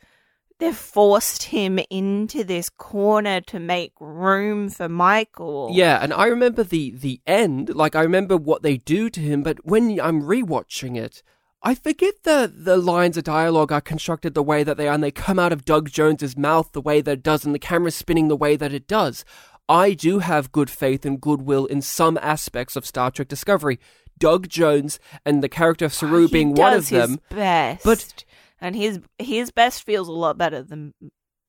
they've 0.59 0.75
forced 0.75 1.43
him 1.43 1.79
into 1.89 2.43
this 2.43 2.69
corner 2.69 3.41
to 3.41 3.59
make 3.59 3.93
room 3.99 4.69
for 4.69 4.89
Michael. 4.89 5.69
Yeah, 5.73 5.99
and 6.01 6.13
I 6.13 6.27
remember 6.27 6.63
the 6.63 6.91
the 6.91 7.21
end. 7.25 7.75
Like 7.75 7.95
I 7.95 8.01
remember 8.01 8.37
what 8.37 8.63
they 8.63 8.77
do 8.77 9.09
to 9.09 9.19
him, 9.19 9.43
but 9.43 9.65
when 9.65 9.99
I'm 9.99 10.23
rewatching 10.23 10.97
it, 10.97 11.21
I 11.61 11.75
forget 11.75 12.23
the 12.23 12.51
the 12.53 12.77
lines 12.77 13.17
of 13.17 13.23
dialogue 13.23 13.71
are 13.71 13.81
constructed 13.81 14.33
the 14.33 14.43
way 14.43 14.63
that 14.63 14.77
they 14.77 14.87
are, 14.87 14.93
and 14.93 15.03
they 15.03 15.11
come 15.11 15.39
out 15.39 15.53
of 15.53 15.65
Doug 15.65 15.89
Jones's 15.89 16.37
mouth 16.37 16.71
the 16.71 16.81
way 16.81 17.01
that 17.01 17.11
it 17.11 17.23
does, 17.23 17.45
and 17.45 17.53
the 17.53 17.59
camera 17.59 17.91
spinning 17.91 18.27
the 18.27 18.35
way 18.35 18.55
that 18.55 18.73
it 18.73 18.87
does. 18.87 19.25
I 19.67 19.93
do 19.93 20.19
have 20.19 20.51
good 20.51 20.69
faith 20.69 21.05
and 21.05 21.19
goodwill 21.19 21.65
in 21.65 21.81
some 21.81 22.19
aspects 22.21 22.75
of 22.75 22.85
Star 22.85 23.09
Trek 23.09 23.27
Discovery. 23.27 23.79
Doug 24.17 24.47
Jones 24.47 24.99
and 25.25 25.43
the 25.43 25.49
character 25.49 25.85
of 25.85 25.93
Saru 25.93 26.23
oh, 26.23 26.27
He 26.27 26.33
being 26.33 26.53
one 26.53 26.73
of 26.73 26.87
them, 26.89 27.19
best, 27.29 27.83
but- 27.83 28.23
and 28.59 28.75
his 28.75 28.99
his 29.19 29.51
best 29.51 29.83
feels 29.83 30.07
a 30.07 30.13
lot 30.13 30.37
better 30.37 30.61
than 30.61 30.93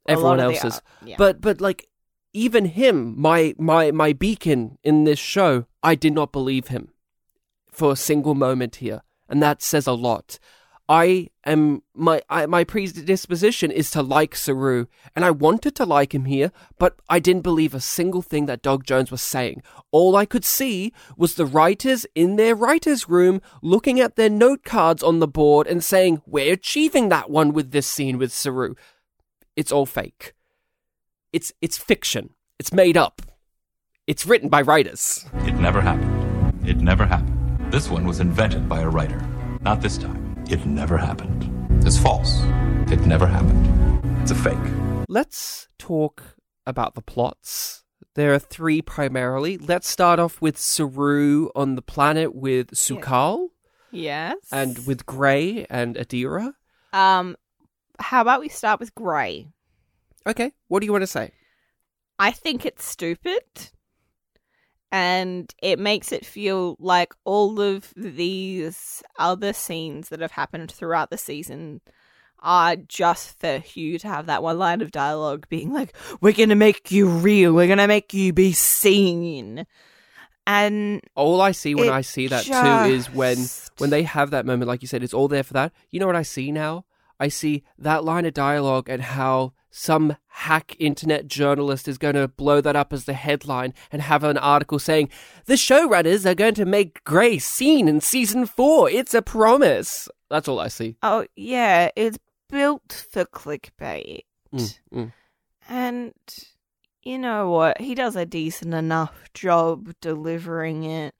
everyone 0.08 0.38
the 0.38 0.44
else's. 0.44 0.80
yeah. 1.04 1.16
But 1.18 1.40
but 1.40 1.60
like 1.60 1.88
even 2.32 2.66
him, 2.66 3.14
my 3.20 3.54
my 3.58 3.90
my 3.90 4.12
beacon 4.12 4.78
in 4.82 5.04
this 5.04 5.18
show, 5.18 5.66
I 5.82 5.94
did 5.94 6.12
not 6.12 6.32
believe 6.32 6.68
him 6.68 6.92
for 7.70 7.92
a 7.92 7.96
single 7.96 8.34
moment 8.34 8.76
here, 8.76 9.02
and 9.28 9.42
that 9.42 9.62
says 9.62 9.86
a 9.86 9.92
lot. 9.92 10.38
I 10.88 11.30
am 11.44 11.82
my 11.94 12.22
I, 12.28 12.46
my 12.46 12.62
predisposition 12.62 13.72
is 13.72 13.90
to 13.90 14.02
like 14.02 14.36
Saru, 14.36 14.86
and 15.16 15.24
I 15.24 15.32
wanted 15.32 15.74
to 15.76 15.84
like 15.84 16.14
him 16.14 16.26
here, 16.26 16.52
but 16.78 17.00
I 17.08 17.18
didn't 17.18 17.42
believe 17.42 17.74
a 17.74 17.80
single 17.80 18.22
thing 18.22 18.46
that 18.46 18.62
Doug 18.62 18.84
Jones 18.84 19.10
was 19.10 19.20
saying. 19.22 19.62
All 19.90 20.14
I 20.14 20.26
could 20.26 20.44
see 20.44 20.92
was 21.16 21.34
the 21.34 21.46
writers 21.46 22.06
in 22.14 22.36
their 22.36 22.54
writers' 22.54 23.08
room 23.08 23.40
looking 23.62 23.98
at 23.98 24.14
their 24.14 24.30
note 24.30 24.62
cards 24.62 25.02
on 25.02 25.18
the 25.18 25.26
board 25.26 25.66
and 25.66 25.82
saying, 25.82 26.22
"We're 26.24 26.52
achieving 26.52 27.08
that 27.08 27.30
one 27.30 27.52
with 27.52 27.72
this 27.72 27.88
scene 27.88 28.16
with 28.16 28.32
Saru." 28.32 28.74
It's 29.56 29.72
all 29.72 29.86
fake. 29.86 30.34
It's 31.32 31.52
it's 31.60 31.78
fiction. 31.78 32.30
It's 32.60 32.72
made 32.72 32.96
up. 32.96 33.22
It's 34.06 34.24
written 34.24 34.48
by 34.48 34.62
writers. 34.62 35.26
It 35.40 35.56
never 35.56 35.80
happened. 35.80 36.68
It 36.68 36.76
never 36.76 37.06
happened. 37.06 37.72
This 37.72 37.90
one 37.90 38.06
was 38.06 38.20
invented 38.20 38.68
by 38.68 38.82
a 38.82 38.88
writer. 38.88 39.20
Not 39.62 39.80
this 39.80 39.98
time. 39.98 40.25
It 40.48 40.64
never 40.64 40.96
happened. 40.96 41.84
It's 41.84 41.98
false. 41.98 42.40
It 42.90 43.00
never 43.06 43.26
happened. 43.26 44.22
It's 44.22 44.30
a 44.30 44.34
fake. 44.34 44.56
Let's 45.08 45.68
talk 45.78 46.22
about 46.66 46.94
the 46.94 47.02
plots. 47.02 47.84
There 48.14 48.32
are 48.32 48.38
three 48.38 48.80
primarily. 48.82 49.58
Let's 49.58 49.88
start 49.88 50.18
off 50.18 50.40
with 50.40 50.56
Saru 50.58 51.48
on 51.54 51.74
the 51.74 51.82
planet 51.82 52.34
with 52.34 52.70
Sukal 52.72 53.48
Yes. 53.90 54.36
and 54.52 54.78
with 54.86 55.04
Gray 55.06 55.66
and 55.68 55.96
Adira. 55.96 56.52
um, 56.92 57.36
how 57.98 58.20
about 58.20 58.40
we 58.40 58.48
start 58.48 58.78
with 58.78 58.94
Grey? 58.94 59.48
Okay, 60.26 60.52
what 60.68 60.80
do 60.80 60.86
you 60.86 60.92
want 60.92 61.02
to 61.02 61.06
say? 61.06 61.32
I 62.18 62.30
think 62.30 62.66
it's 62.66 62.84
stupid. 62.84 63.42
And 64.92 65.52
it 65.60 65.78
makes 65.78 66.12
it 66.12 66.24
feel 66.24 66.76
like 66.78 67.12
all 67.24 67.60
of 67.60 67.92
these 67.96 69.02
other 69.18 69.52
scenes 69.52 70.08
that 70.10 70.20
have 70.20 70.32
happened 70.32 70.70
throughout 70.70 71.10
the 71.10 71.18
season 71.18 71.80
are 72.40 72.76
just 72.76 73.38
for 73.40 73.58
Hugh 73.58 73.98
to 73.98 74.08
have 74.08 74.26
that 74.26 74.42
one 74.42 74.58
line 74.58 74.80
of 74.80 74.92
dialogue 74.92 75.48
being 75.48 75.72
like, 75.72 75.96
We're 76.20 76.32
gonna 76.32 76.54
make 76.54 76.90
you 76.92 77.08
real, 77.08 77.52
we're 77.52 77.66
gonna 77.66 77.88
make 77.88 78.14
you 78.14 78.32
be 78.32 78.52
seen. 78.52 79.66
And 80.46 81.02
All 81.16 81.40
I 81.40 81.50
see 81.50 81.74
when 81.74 81.88
I 81.88 82.02
see 82.02 82.28
that 82.28 82.44
too 82.44 82.92
is 82.92 83.10
when 83.12 83.38
when 83.78 83.90
they 83.90 84.04
have 84.04 84.30
that 84.30 84.46
moment, 84.46 84.68
like 84.68 84.82
you 84.82 84.88
said, 84.88 85.02
it's 85.02 85.14
all 85.14 85.28
there 85.28 85.42
for 85.42 85.54
that. 85.54 85.72
You 85.90 85.98
know 85.98 86.06
what 86.06 86.14
I 86.16 86.22
see 86.22 86.52
now? 86.52 86.84
I 87.18 87.28
see 87.28 87.64
that 87.78 88.04
line 88.04 88.26
of 88.26 88.34
dialogue 88.34 88.88
and 88.88 89.02
how 89.02 89.54
some 89.70 90.16
hack 90.40 90.76
internet 90.78 91.26
journalist 91.26 91.88
is 91.88 91.96
going 91.96 92.14
to 92.14 92.28
blow 92.28 92.60
that 92.60 92.76
up 92.76 92.92
as 92.92 93.06
the 93.06 93.14
headline 93.14 93.72
and 93.90 94.02
have 94.02 94.22
an 94.22 94.36
article 94.36 94.78
saying 94.78 95.08
the 95.46 95.54
showrunners 95.54 96.26
are 96.26 96.34
going 96.34 96.54
to 96.54 96.66
make 96.66 97.02
Grey 97.04 97.38
seen 97.38 97.88
in 97.88 98.02
season 98.02 98.44
four. 98.44 98.90
It's 98.90 99.14
a 99.14 99.22
promise. 99.22 100.10
That's 100.28 100.46
all 100.46 100.60
I 100.60 100.68
see. 100.68 100.96
oh 101.02 101.26
yeah, 101.36 101.88
it's 101.96 102.18
built 102.50 103.06
for 103.10 103.24
clickbait. 103.24 104.24
Mm, 104.52 104.78
mm. 104.92 105.12
And 105.70 106.12
you 107.02 107.18
know 107.18 107.50
what? 107.50 107.80
He 107.80 107.94
does 107.94 108.14
a 108.14 108.26
decent 108.26 108.74
enough 108.74 109.32
job 109.32 109.94
delivering 110.02 110.84
it. 110.84 111.14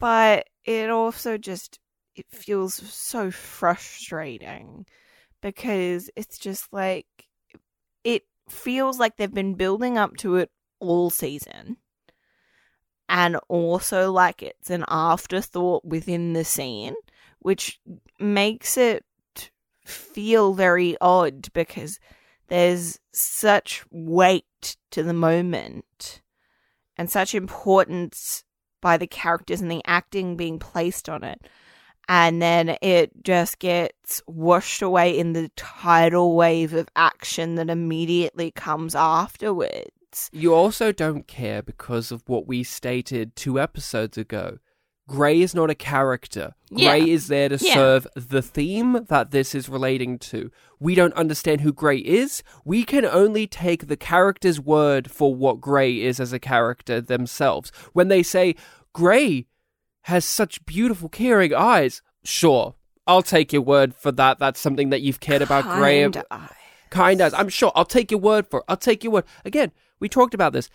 But 0.00 0.48
it 0.64 0.90
also 0.90 1.38
just 1.38 1.78
it 2.16 2.26
feels 2.28 2.74
so 2.74 3.30
frustrating 3.30 4.84
because 5.40 6.10
it's 6.16 6.38
just 6.38 6.72
like 6.72 7.06
it 8.04 8.24
feels 8.48 8.98
like 8.98 9.16
they've 9.16 9.32
been 9.32 9.54
building 9.54 9.98
up 9.98 10.16
to 10.18 10.36
it 10.36 10.50
all 10.78 11.10
season. 11.10 11.76
And 13.08 13.38
also 13.48 14.12
like 14.12 14.42
it's 14.42 14.70
an 14.70 14.84
afterthought 14.88 15.84
within 15.84 16.32
the 16.32 16.44
scene, 16.44 16.94
which 17.40 17.80
makes 18.18 18.76
it 18.76 19.04
feel 19.84 20.54
very 20.54 20.96
odd 21.00 21.52
because 21.52 21.98
there's 22.48 22.98
such 23.12 23.84
weight 23.90 24.76
to 24.90 25.02
the 25.02 25.14
moment 25.14 26.22
and 26.96 27.10
such 27.10 27.34
importance 27.34 28.44
by 28.80 28.96
the 28.96 29.06
characters 29.06 29.60
and 29.60 29.70
the 29.70 29.82
acting 29.86 30.36
being 30.36 30.58
placed 30.58 31.08
on 31.08 31.24
it. 31.24 31.40
And 32.12 32.42
then 32.42 32.76
it 32.82 33.22
just 33.22 33.60
gets 33.60 34.20
washed 34.26 34.82
away 34.82 35.16
in 35.16 35.32
the 35.32 35.48
tidal 35.54 36.34
wave 36.34 36.74
of 36.74 36.88
action 36.96 37.54
that 37.54 37.70
immediately 37.70 38.50
comes 38.50 38.96
afterwards. 38.96 40.28
You 40.32 40.52
also 40.52 40.90
don't 40.90 41.28
care 41.28 41.62
because 41.62 42.10
of 42.10 42.24
what 42.26 42.48
we 42.48 42.64
stated 42.64 43.36
two 43.36 43.60
episodes 43.60 44.18
ago. 44.18 44.58
Grey 45.06 45.40
is 45.40 45.54
not 45.54 45.70
a 45.70 45.74
character. 45.76 46.54
Yeah. 46.70 46.98
Grey 46.98 47.10
is 47.10 47.28
there 47.28 47.48
to 47.48 47.58
Yeah. 47.60 47.74
serve 47.74 48.06
the 48.16 48.42
theme 48.42 49.06
that 49.08 49.30
this 49.30 49.54
is 49.54 49.68
relating 49.68 50.18
to. 50.18 50.50
We 50.80 50.96
don't 50.96 51.14
understand 51.14 51.60
who 51.60 51.72
Grey 51.72 51.98
is. 51.98 52.42
We 52.64 52.82
can 52.84 53.04
only 53.04 53.46
take 53.46 53.86
the 53.86 53.96
character's 53.96 54.58
word 54.60 55.10
for 55.10 55.32
what 55.32 55.60
Grey 55.60 56.00
is 56.00 56.18
as 56.18 56.32
a 56.32 56.40
character 56.40 57.00
themselves. 57.00 57.70
When 57.92 58.08
they 58.08 58.24
say, 58.24 58.56
Grey 58.92 59.46
has 60.02 60.24
such 60.24 60.64
beautiful, 60.66 61.08
caring 61.08 61.54
eyes, 61.54 62.02
sure, 62.24 62.74
I'll 63.06 63.22
take 63.22 63.52
your 63.52 63.62
word 63.62 63.94
for 63.94 64.12
that. 64.12 64.38
That's 64.38 64.60
something 64.60 64.90
that 64.90 65.00
you've 65.00 65.20
cared 65.20 65.42
about. 65.42 65.64
Kind 65.64 66.22
eyes. 66.30 66.50
Kind 66.90 67.20
as 67.20 67.34
I'm 67.34 67.48
sure. 67.48 67.72
I'll 67.74 67.84
take 67.84 68.10
your 68.10 68.20
word 68.20 68.46
for 68.46 68.60
it. 68.60 68.64
I'll 68.68 68.76
take 68.76 69.04
your 69.04 69.12
word. 69.12 69.24
Again, 69.44 69.72
we 69.98 70.08
talked 70.08 70.34
about 70.34 70.52
this. 70.52 70.68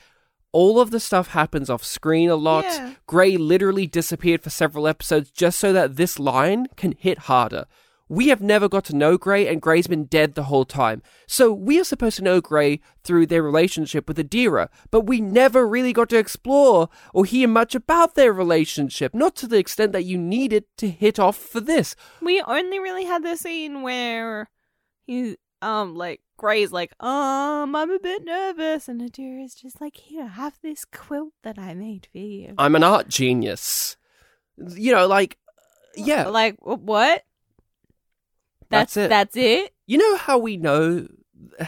All 0.51 0.79
of 0.79 0.91
the 0.91 0.99
stuff 0.99 1.29
happens 1.29 1.69
off 1.69 1.83
screen 1.83 2.29
a 2.29 2.35
lot. 2.35 2.63
Yeah. 2.63 2.93
Grey 3.07 3.35
literally 3.35 3.87
disappeared 3.87 4.41
for 4.41 4.49
several 4.49 4.87
episodes 4.87 5.29
just 5.29 5.59
so 5.59 5.73
that 5.73 5.97
this 5.97 6.17
line 6.17 6.67
can 6.77 6.93
hit 6.97 7.19
harder. 7.19 7.65
We 8.07 8.27
have 8.27 8.41
never 8.41 8.69
got 8.69 8.85
to 8.85 8.95
know 8.95 9.17
Grey, 9.17 9.47
and 9.47 9.61
Grey's 9.61 9.87
been 9.87 10.05
dead 10.05 10.35
the 10.35 10.43
whole 10.43 10.65
time. 10.65 11.01
So 11.27 11.51
we 11.51 11.79
are 11.79 11.83
supposed 11.83 12.17
to 12.17 12.23
know 12.23 12.39
Grey 12.39 12.79
through 13.03 13.25
their 13.25 13.41
relationship 13.41 14.07
with 14.07 14.17
Adira, 14.17 14.69
but 14.91 15.01
we 15.01 15.21
never 15.21 15.67
really 15.67 15.91
got 15.91 16.09
to 16.09 16.17
explore 16.17 16.89
or 17.13 17.25
hear 17.25 17.47
much 17.47 17.73
about 17.73 18.15
their 18.15 18.31
relationship, 18.31 19.15
not 19.15 19.35
to 19.37 19.47
the 19.47 19.57
extent 19.57 19.91
that 19.93 20.05
you 20.05 20.17
needed 20.17 20.65
to 20.77 20.89
hit 20.89 21.19
off 21.19 21.35
for 21.35 21.59
this. 21.59 21.95
We 22.21 22.41
only 22.41 22.79
really 22.79 23.05
had 23.05 23.23
the 23.23 23.37
scene 23.37 23.81
where 23.81 24.49
he 25.07 25.37
um 25.61 25.95
like 25.95 26.21
Gray's 26.37 26.71
like, 26.71 26.91
um, 27.01 27.75
I'm 27.75 27.89
a 27.89 27.99
bit 27.99 28.25
nervous 28.25 28.87
and 28.87 29.01
Adira's 29.01 29.55
just 29.55 29.79
like, 29.79 29.95
here, 29.97 30.27
have 30.27 30.59
this 30.61 30.85
quilt 30.85 31.33
that 31.43 31.57
I 31.57 31.73
made 31.73 32.07
for 32.11 32.17
you. 32.17 32.53
I'm 32.57 32.75
an 32.75 32.83
art 32.83 33.07
genius. 33.07 33.95
You 34.57 34.91
know, 34.93 35.07
like, 35.07 35.37
yeah. 35.95 36.27
Like 36.27 36.57
what? 36.59 37.23
That's 38.79 38.97
it. 38.97 39.09
That's 39.09 39.35
it. 39.35 39.73
You 39.87 39.97
know 39.97 40.17
how 40.17 40.37
we 40.37 40.57
know. 40.57 41.07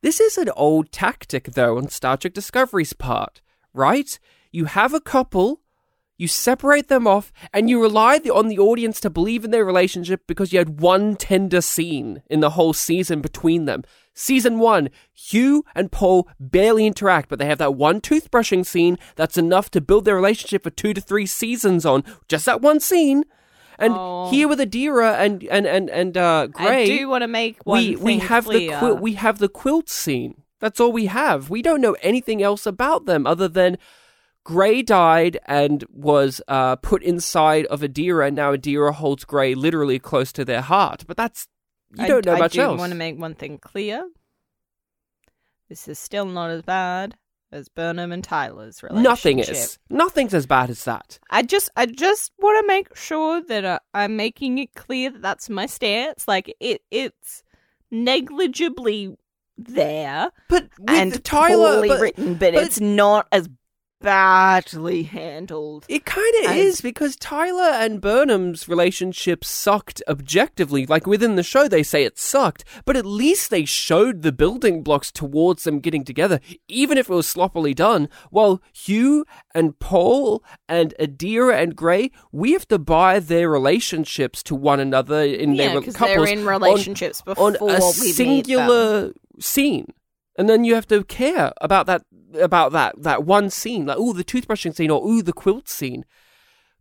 This 0.00 0.20
is 0.20 0.38
an 0.38 0.48
old 0.50 0.92
tactic, 0.92 1.54
though, 1.54 1.76
on 1.76 1.88
Star 1.88 2.16
Trek 2.16 2.32
Discovery's 2.32 2.92
part, 2.92 3.40
right? 3.74 4.16
You 4.52 4.66
have 4.66 4.94
a 4.94 5.00
couple, 5.00 5.60
you 6.16 6.28
separate 6.28 6.86
them 6.86 7.08
off, 7.08 7.32
and 7.52 7.68
you 7.68 7.82
rely 7.82 8.20
on 8.32 8.46
the 8.46 8.60
audience 8.60 9.00
to 9.00 9.10
believe 9.10 9.44
in 9.44 9.50
their 9.50 9.64
relationship 9.64 10.22
because 10.28 10.52
you 10.52 10.60
had 10.60 10.80
one 10.80 11.16
tender 11.16 11.60
scene 11.60 12.22
in 12.30 12.38
the 12.38 12.50
whole 12.50 12.72
season 12.72 13.20
between 13.20 13.64
them. 13.64 13.82
Season 14.14 14.58
one, 14.58 14.90
Hugh 15.12 15.64
and 15.76 15.92
Paul 15.92 16.28
barely 16.40 16.86
interact, 16.86 17.28
but 17.28 17.38
they 17.38 17.46
have 17.46 17.58
that 17.58 17.74
one 17.74 18.00
toothbrushing 18.00 18.66
scene 18.66 18.98
that's 19.14 19.38
enough 19.38 19.70
to 19.70 19.80
build 19.80 20.04
their 20.04 20.16
relationship 20.16 20.64
for 20.64 20.70
two 20.70 20.92
to 20.92 21.00
three 21.00 21.26
seasons 21.26 21.86
on 21.86 22.02
just 22.28 22.44
that 22.46 22.60
one 22.60 22.80
scene. 22.80 23.24
And 23.78 23.94
Oh. 23.94 24.28
here 24.30 24.48
with 24.48 24.58
Adira 24.58 25.14
and 25.18 25.44
and 25.44 25.66
and 25.66 25.88
and 25.90 26.16
uh, 26.16 26.46
Gray, 26.48 26.82
I 26.82 26.86
do 26.86 27.08
want 27.08 27.22
to 27.22 27.28
make 27.28 27.62
one 27.64 27.78
we 27.78 27.96
we 27.96 28.18
have 28.18 28.44
clear. 28.44 28.72
the 28.72 28.78
quilt 28.78 29.00
we 29.00 29.14
have 29.14 29.38
the 29.38 29.48
quilt 29.48 29.88
scene 29.88 30.42
that's 30.60 30.80
all 30.80 30.90
we 30.90 31.06
have 31.06 31.48
we 31.50 31.62
don't 31.62 31.80
know 31.80 31.96
anything 32.02 32.42
else 32.42 32.66
about 32.66 33.06
them 33.06 33.24
other 33.26 33.46
than 33.46 33.78
gray 34.42 34.82
died 34.82 35.38
and 35.46 35.84
was 35.92 36.40
uh, 36.48 36.74
put 36.76 37.02
inside 37.04 37.64
of 37.66 37.80
adira 37.82 38.26
and 38.26 38.36
now 38.36 38.52
adira 38.54 38.92
holds 38.92 39.24
gray 39.24 39.54
literally 39.54 39.98
close 40.00 40.32
to 40.32 40.44
their 40.44 40.62
heart 40.62 41.04
but 41.06 41.16
that's 41.16 41.46
you 41.96 42.06
don't 42.08 42.26
know 42.26 42.34
I 42.34 42.38
much 42.40 42.54
do 42.54 42.62
else 42.62 42.78
want 42.80 42.90
to 42.90 42.96
make 42.98 43.16
one 43.18 43.34
thing 43.34 43.58
clear. 43.58 44.08
This 45.68 45.86
is 45.86 45.98
still 45.98 46.24
not 46.26 46.50
as 46.50 46.62
bad 46.62 47.16
as 47.50 47.68
Burnham 47.68 48.12
and 48.12 48.22
Tyler's 48.22 48.82
relationship. 48.82 49.04
nothing 49.04 49.38
is 49.38 49.78
nothing's 49.88 50.34
as 50.34 50.46
bad 50.46 50.70
as 50.70 50.84
that 50.84 51.18
I 51.30 51.42
just, 51.42 51.70
I 51.76 51.86
just 51.86 52.32
want 52.38 52.62
to 52.62 52.66
make 52.66 52.94
sure 52.96 53.42
that 53.42 53.64
uh, 53.64 53.78
I'm 53.94 54.16
making 54.16 54.58
it 54.58 54.74
clear 54.74 55.10
that 55.10 55.22
that's 55.22 55.48
my 55.48 55.66
stance. 55.66 56.28
Like 56.28 56.54
it, 56.60 56.82
it's 56.90 57.42
negligibly 57.90 59.16
there 59.56 60.30
but 60.48 60.68
with 60.78 60.90
and 60.90 61.24
tyler 61.24 61.72
poorly 61.74 61.88
but 61.88 62.00
written, 62.00 62.34
but, 62.34 62.54
but- 62.54 62.62
it's 62.62 62.80
not 62.80 63.26
as 63.32 63.48
badly 64.00 65.02
handled. 65.04 65.84
It 65.88 66.04
kind 66.04 66.34
of 66.44 66.50
As- 66.52 66.56
is 66.56 66.80
because 66.80 67.16
Tyler 67.16 67.70
and 67.70 68.00
Burnham's 68.00 68.68
relationship 68.68 69.44
sucked 69.44 70.02
objectively. 70.08 70.86
Like 70.86 71.06
within 71.06 71.36
the 71.36 71.42
show, 71.42 71.68
they 71.68 71.82
say 71.82 72.04
it 72.04 72.18
sucked, 72.18 72.64
but 72.84 72.96
at 72.96 73.04
least 73.06 73.50
they 73.50 73.64
showed 73.64 74.22
the 74.22 74.32
building 74.32 74.82
blocks 74.82 75.10
towards 75.10 75.64
them 75.64 75.80
getting 75.80 76.04
together, 76.04 76.40
even 76.68 76.98
if 76.98 77.10
it 77.10 77.14
was 77.14 77.26
sloppily 77.28 77.74
done. 77.74 78.08
While 78.30 78.62
Hugh 78.72 79.24
and 79.54 79.78
Paul 79.78 80.42
and 80.68 80.94
Adira 81.00 81.60
and 81.62 81.74
Gray, 81.74 82.10
we 82.32 82.52
have 82.52 82.68
to 82.68 82.78
buy 82.78 83.18
their 83.18 83.48
relationships 83.50 84.42
to 84.44 84.54
one 84.54 84.80
another 84.80 85.22
in 85.22 85.54
yeah, 85.54 85.68
their 85.72 85.80
because 85.80 85.94
they're 85.94 86.08
couples 86.16 86.30
in 86.30 86.38
on- 86.40 86.46
relationships 86.46 87.22
before 87.22 87.46
on 87.46 87.56
a 87.60 87.64
we 87.64 87.70
meet 87.72 87.80
them. 87.80 87.92
singular 88.14 89.12
scene 89.40 89.92
and 90.38 90.48
then 90.48 90.64
you 90.64 90.74
have 90.74 90.86
to 90.86 91.04
care 91.04 91.52
about 91.60 91.84
that 91.86 92.02
about 92.40 92.72
that 92.72 93.02
that 93.02 93.24
one 93.24 93.50
scene 93.50 93.84
like 93.86 93.98
ooh 93.98 94.14
the 94.14 94.24
toothbrushing 94.24 94.74
scene 94.74 94.90
or 94.90 95.06
ooh 95.06 95.20
the 95.22 95.32
quilt 95.34 95.68
scene. 95.68 96.04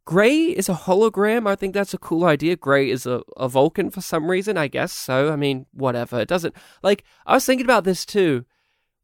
Gray 0.05 0.37
is 0.45 0.69
a 0.69 0.73
hologram. 0.73 1.49
I 1.49 1.55
think 1.55 1.73
that's 1.73 1.93
a 1.93 1.97
cool 1.97 2.23
idea. 2.23 2.55
Gray 2.55 2.89
is 2.89 3.05
a, 3.05 3.21
a 3.35 3.49
vulcan 3.49 3.89
for 3.89 3.99
some 3.99 4.31
reason 4.31 4.57
i 4.57 4.67
guess. 4.67 4.93
So 4.93 5.33
i 5.33 5.35
mean 5.35 5.65
whatever. 5.73 6.21
It 6.21 6.29
doesn't 6.29 6.55
like 6.81 7.03
i 7.25 7.33
was 7.33 7.45
thinking 7.45 7.65
about 7.65 7.83
this 7.83 8.05
too. 8.05 8.45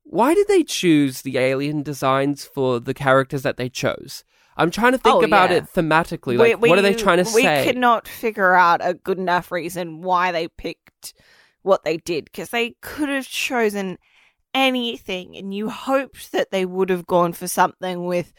Why 0.06 0.34
did 0.34 0.48
they 0.48 0.64
choose 0.64 1.22
the 1.22 1.38
alien 1.38 1.82
designs 1.82 2.46
for 2.46 2.80
the 2.80 2.94
characters 2.94 3.42
that 3.44 3.58
they 3.58 3.70
chose? 3.70 4.24
I'm 4.56 4.70
trying 4.70 4.92
to 4.92 4.98
think 4.98 5.16
Oh, 5.16 5.24
about 5.24 5.50
yeah. 5.50 5.58
it 5.58 5.74
thematically. 5.74 6.38
Like, 6.38 6.62
what 6.62 6.78
are 6.78 6.82
they 6.84 6.94
trying 6.94 7.24
to 7.24 7.32
we 7.34 7.42
say? 7.42 7.66
could 7.66 7.78
not 7.78 8.08
figure 8.08 8.54
out 8.54 8.82
a 8.84 8.94
good 8.94 9.18
enough 9.18 9.52
reason 9.52 10.02
why 10.02 10.32
they 10.32 10.48
picked 10.48 11.14
what 11.64 11.84
they 11.84 11.98
did 11.98 12.26
because 12.26 12.50
they 12.50 12.76
could 12.82 13.10
have 13.10 13.26
chosen 13.28 13.98
anything, 14.54 15.36
and 15.38 15.54
you 15.54 15.70
hoped 15.70 16.32
that 16.32 16.52
they 16.52 16.66
would 16.66 16.90
have 16.90 17.08
gone 17.08 17.34
for 17.34 17.48
something 17.48 18.06
with 18.06 18.34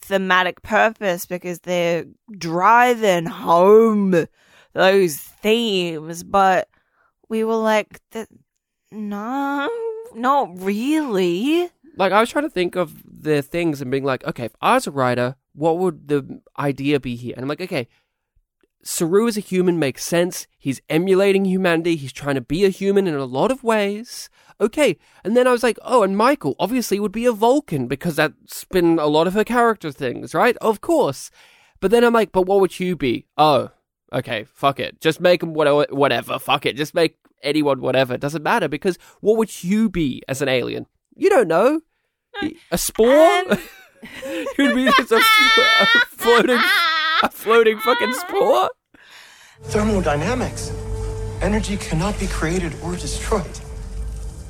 thematic 0.00 0.62
purpose 0.62 1.26
because 1.26 1.60
they're 1.60 2.04
driving 2.38 3.26
home 3.26 4.26
those 4.72 5.16
themes. 5.16 6.22
But 6.22 6.68
we 7.28 7.44
were 7.44 7.56
like, 7.56 8.00
no, 8.92 9.68
not 10.14 10.50
really. 10.60 11.70
like 11.96 12.12
I 12.12 12.20
was 12.20 12.30
trying 12.30 12.44
to 12.44 12.50
think 12.50 12.76
of 12.76 13.02
the 13.04 13.42
things 13.42 13.80
and 13.80 13.90
being 13.90 14.04
like, 14.04 14.24
okay, 14.24 14.44
if 14.44 14.54
I 14.60 14.74
was 14.74 14.86
a 14.86 14.90
writer, 14.90 15.36
what 15.54 15.78
would 15.78 16.08
the 16.08 16.40
idea 16.58 17.00
be 17.00 17.16
here? 17.16 17.34
And 17.34 17.42
I'm 17.42 17.48
like, 17.48 17.60
okay, 17.60 17.88
Saru 18.82 19.26
as 19.26 19.36
a 19.36 19.40
human 19.40 19.78
makes 19.78 20.04
sense. 20.04 20.46
He's 20.58 20.80
emulating 20.88 21.44
humanity. 21.44 21.96
He's 21.96 22.12
trying 22.12 22.36
to 22.36 22.40
be 22.40 22.64
a 22.64 22.68
human 22.68 23.08
in 23.08 23.14
a 23.14 23.24
lot 23.24 23.50
of 23.50 23.64
ways. 23.64 24.28
Okay, 24.60 24.96
and 25.22 25.36
then 25.36 25.46
I 25.46 25.52
was 25.52 25.62
like, 25.62 25.78
oh, 25.82 26.02
and 26.02 26.16
Michael 26.16 26.56
obviously 26.58 26.98
would 26.98 27.12
be 27.12 27.26
a 27.26 27.32
Vulcan 27.32 27.86
because 27.86 28.16
that's 28.16 28.64
been 28.64 28.98
a 28.98 29.06
lot 29.06 29.26
of 29.26 29.34
her 29.34 29.44
character 29.44 29.92
things, 29.92 30.32
right? 30.34 30.56
Of 30.62 30.80
course. 30.80 31.30
But 31.80 31.90
then 31.90 32.02
I'm 32.04 32.14
like, 32.14 32.32
but 32.32 32.46
what 32.46 32.60
would 32.60 32.80
you 32.80 32.96
be? 32.96 33.26
Oh, 33.36 33.70
okay, 34.14 34.44
fuck 34.44 34.80
it. 34.80 34.98
Just 35.00 35.20
make 35.20 35.42
him 35.42 35.52
whatever, 35.52 35.86
whatever. 35.90 36.38
Fuck 36.38 36.64
it. 36.64 36.74
Just 36.76 36.94
make 36.94 37.16
anyone 37.42 37.82
whatever. 37.82 38.14
It 38.14 38.20
doesn't 38.22 38.42
matter 38.42 38.66
because 38.66 38.98
what 39.20 39.36
would 39.36 39.62
you 39.62 39.90
be 39.90 40.22
as 40.26 40.40
an 40.40 40.48
alien? 40.48 40.86
You 41.14 41.28
don't 41.28 41.48
know. 41.48 41.82
Uh, 42.42 42.48
a 42.70 42.78
spore? 42.78 43.08
And- 43.14 43.60
Who'd 44.56 44.74
be 44.74 44.84
just 44.84 45.10
a, 45.10 45.16
a 45.16 45.86
floating, 46.08 46.60
a 47.22 47.30
floating 47.30 47.78
fucking 47.80 48.12
spore? 48.14 48.70
Thermodynamics. 49.64 50.70
Energy 51.40 51.76
cannot 51.76 52.18
be 52.20 52.26
created 52.28 52.72
or 52.82 52.92
destroyed. 52.92 53.58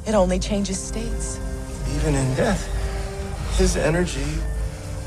It 0.06 0.14
only 0.14 0.38
changes 0.38 0.78
states. 0.78 1.40
Even 1.96 2.14
in 2.14 2.34
death, 2.36 2.68
his 3.58 3.76
energy 3.76 4.40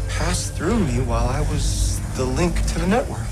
passed 0.09 0.55
through 0.55 0.79
me 0.79 0.99
while 0.99 1.27
I 1.29 1.39
was 1.39 2.01
the 2.17 2.25
link 2.25 2.65
to 2.67 2.79
the 2.79 2.87
network. 2.87 3.25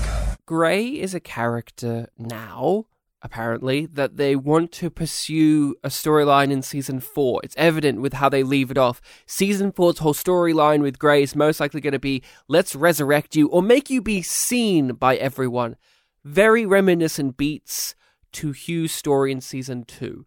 Gray 0.46 0.86
is 0.86 1.14
a 1.14 1.20
character 1.20 2.08
now, 2.16 2.86
apparently, 3.20 3.84
that 3.84 4.16
they 4.16 4.34
want 4.34 4.72
to 4.72 4.88
pursue 4.88 5.74
a 5.84 5.88
storyline 5.90 6.50
in 6.50 6.62
season 6.62 7.00
four. 7.00 7.42
It's 7.44 7.54
evident 7.58 8.00
with 8.00 8.14
how 8.14 8.30
they 8.30 8.42
leave 8.42 8.70
it 8.70 8.78
off. 8.78 9.02
Season 9.26 9.70
four's 9.70 9.98
whole 9.98 10.14
storyline 10.14 10.80
with 10.80 10.98
Gray 10.98 11.22
is 11.22 11.36
most 11.36 11.60
likely 11.60 11.82
going 11.82 11.92
to 11.92 11.98
be 11.98 12.22
let's 12.48 12.74
resurrect 12.74 13.36
you 13.36 13.46
or 13.48 13.60
make 13.60 13.90
you 13.90 14.00
be 14.00 14.22
seen 14.22 14.94
by 14.94 15.16
everyone. 15.16 15.76
Very 16.24 16.64
reminiscent 16.64 17.36
beats 17.36 17.94
to 18.32 18.52
Hugh's 18.52 18.92
story 18.92 19.32
in 19.32 19.42
season 19.42 19.84
two. 19.84 20.24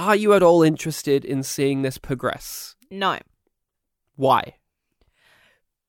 Are 0.00 0.16
you 0.16 0.32
at 0.32 0.42
all 0.42 0.62
interested 0.62 1.26
in 1.26 1.42
seeing 1.42 1.82
this 1.82 1.98
progress? 1.98 2.74
No, 2.90 3.18
Why? 4.16 4.54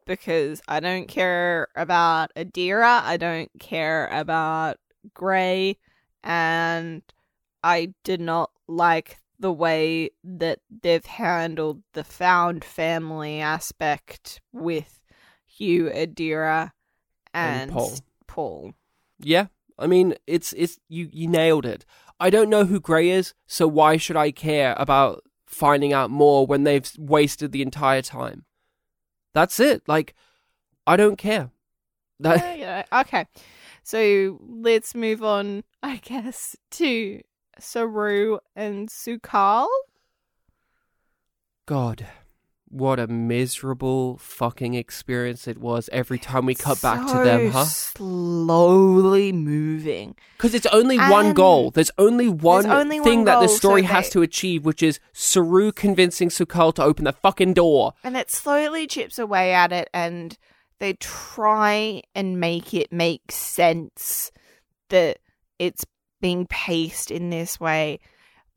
because 0.05 0.61
I 0.67 0.81
don't 0.81 1.07
care 1.07 1.69
about 1.77 2.31
Adira. 2.35 3.01
I 3.03 3.15
don't 3.15 3.49
care 3.59 4.07
about 4.11 4.75
Gray, 5.13 5.77
and 6.25 7.01
I 7.63 7.93
did 8.03 8.19
not 8.19 8.51
like 8.67 9.17
the 9.39 9.53
way 9.53 10.09
that 10.25 10.59
they've 10.81 11.05
handled 11.05 11.83
the 11.93 12.03
found 12.03 12.65
family 12.65 13.39
aspect 13.39 14.41
with 14.51 15.01
Hugh, 15.45 15.85
Adira, 15.85 16.71
And 17.33 17.61
and, 17.61 17.71
Paul. 17.71 17.93
Paul. 18.27 18.73
Yeah, 19.19 19.45
I 19.79 19.87
mean, 19.87 20.15
it's 20.27 20.51
it's 20.53 20.79
you 20.89 21.07
you 21.13 21.27
nailed 21.29 21.65
it. 21.65 21.85
I 22.21 22.29
don't 22.29 22.51
know 22.51 22.65
who 22.65 22.79
Gray 22.79 23.09
is, 23.09 23.33
so 23.47 23.67
why 23.67 23.97
should 23.97 24.15
I 24.15 24.29
care 24.29 24.75
about 24.77 25.23
finding 25.47 25.91
out 25.91 26.11
more 26.11 26.45
when 26.45 26.65
they've 26.65 26.87
wasted 26.95 27.51
the 27.51 27.63
entire 27.63 28.03
time? 28.03 28.45
That's 29.33 29.59
it. 29.59 29.81
Like, 29.87 30.13
I 30.85 30.97
don't 30.97 31.17
care. 31.17 31.49
That 32.19 32.59
Yeah, 32.59 32.83
okay, 32.93 33.25
so 33.81 34.39
let's 34.39 34.93
move 34.93 35.23
on, 35.23 35.63
I 35.83 35.95
guess, 35.95 36.55
to 36.71 37.21
Saru 37.57 38.37
and 38.55 38.87
Sukal. 38.87 39.67
God, 41.65 42.05
what 42.71 42.99
a 42.99 43.07
miserable 43.07 44.17
fucking 44.17 44.75
experience 44.75 45.47
it 45.47 45.57
was 45.57 45.89
every 45.91 46.17
time 46.17 46.45
we 46.45 46.55
cut 46.55 46.81
back 46.81 47.05
to 47.05 47.23
them, 47.23 47.51
huh? 47.51 47.65
Slowly 47.65 49.31
moving. 49.33 50.15
Because 50.37 50.53
it's 50.53 50.65
only 50.67 50.97
one 50.97 51.33
goal. 51.33 51.71
There's 51.71 51.91
only 51.97 52.29
one 52.29 52.65
only 52.65 52.99
thing 52.99 53.19
one 53.19 53.25
that 53.25 53.41
the 53.41 53.49
story 53.49 53.81
so 53.81 53.87
has 53.89 54.05
they- 54.05 54.11
to 54.11 54.21
achieve, 54.21 54.65
which 54.65 54.81
is 54.81 54.99
Saru 55.11 55.71
convincing 55.71 56.29
Sukal 56.29 56.73
to 56.75 56.83
open 56.83 57.05
the 57.05 57.11
fucking 57.11 57.53
door. 57.53 57.93
And 58.03 58.15
it 58.15 58.31
slowly 58.31 58.87
chips 58.87 59.19
away 59.19 59.53
at 59.53 59.73
it, 59.73 59.89
and 59.93 60.37
they 60.79 60.93
try 60.93 62.01
and 62.15 62.39
make 62.39 62.73
it 62.73 62.91
make 62.91 63.31
sense 63.31 64.31
that 64.89 65.19
it's 65.59 65.85
being 66.21 66.47
paced 66.47 67.11
in 67.11 67.29
this 67.29 67.59
way. 67.59 67.99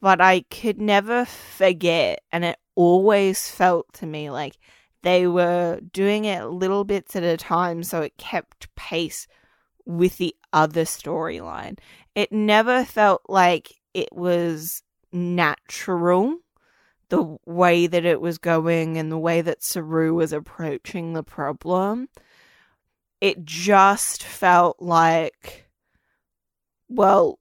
But 0.00 0.20
I 0.20 0.42
could 0.50 0.80
never 0.80 1.24
forget, 1.24 2.20
and 2.30 2.44
it 2.44 2.58
always 2.74 3.50
felt 3.50 3.92
to 3.94 4.06
me 4.06 4.30
like 4.30 4.58
they 5.02 5.26
were 5.26 5.80
doing 5.92 6.24
it 6.24 6.44
little 6.44 6.84
bits 6.84 7.14
at 7.14 7.22
a 7.22 7.36
time 7.36 7.82
so 7.82 8.00
it 8.00 8.16
kept 8.16 8.74
pace 8.74 9.26
with 9.86 10.16
the 10.16 10.34
other 10.52 10.84
storyline. 10.84 11.78
It 12.14 12.32
never 12.32 12.84
felt 12.84 13.22
like 13.28 13.74
it 13.92 14.08
was 14.12 14.82
natural 15.12 16.38
the 17.10 17.36
way 17.44 17.86
that 17.86 18.04
it 18.04 18.20
was 18.20 18.38
going 18.38 18.96
and 18.96 19.12
the 19.12 19.18
way 19.18 19.40
that 19.42 19.62
Saru 19.62 20.14
was 20.14 20.32
approaching 20.32 21.12
the 21.12 21.22
problem. 21.22 22.08
It 23.20 23.44
just 23.44 24.22
felt 24.22 24.80
like, 24.80 25.68
well, 26.88 27.38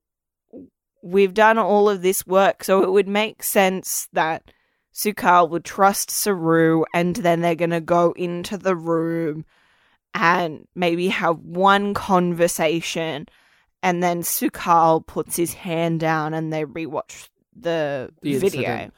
we've 1.02 1.34
done 1.34 1.58
all 1.58 1.90
of 1.90 2.02
this 2.02 2.26
work, 2.28 2.64
so 2.64 2.84
it 2.84 2.92
would 2.92 3.08
make 3.08 3.42
sense 3.42 4.08
that 4.14 4.52
Sukal 4.94 5.50
would 5.50 5.66
trust 5.66 6.12
Saru 6.12 6.84
and 6.94 7.16
then 7.16 7.42
they're 7.42 7.56
going 7.56 7.72
to 7.72 7.82
go 7.82 8.12
into 8.16 8.58
the 8.58 8.76
room 8.76 9.46
and 10.14 10.68
maybe 10.76 11.08
have 11.08 11.40
one 11.40 11.94
conversation 11.94 13.28
and 13.82 14.02
then 14.04 14.22
Sukal 14.22 15.06
puts 15.06 15.36
his 15.36 15.54
hand 15.56 16.00
down 16.00 16.34
and 16.34 16.54
they 16.54 16.64
rewatch 16.64 17.30
the, 17.56 18.12
The 18.22 18.38
video. 18.38 18.62
incident. 18.62 18.94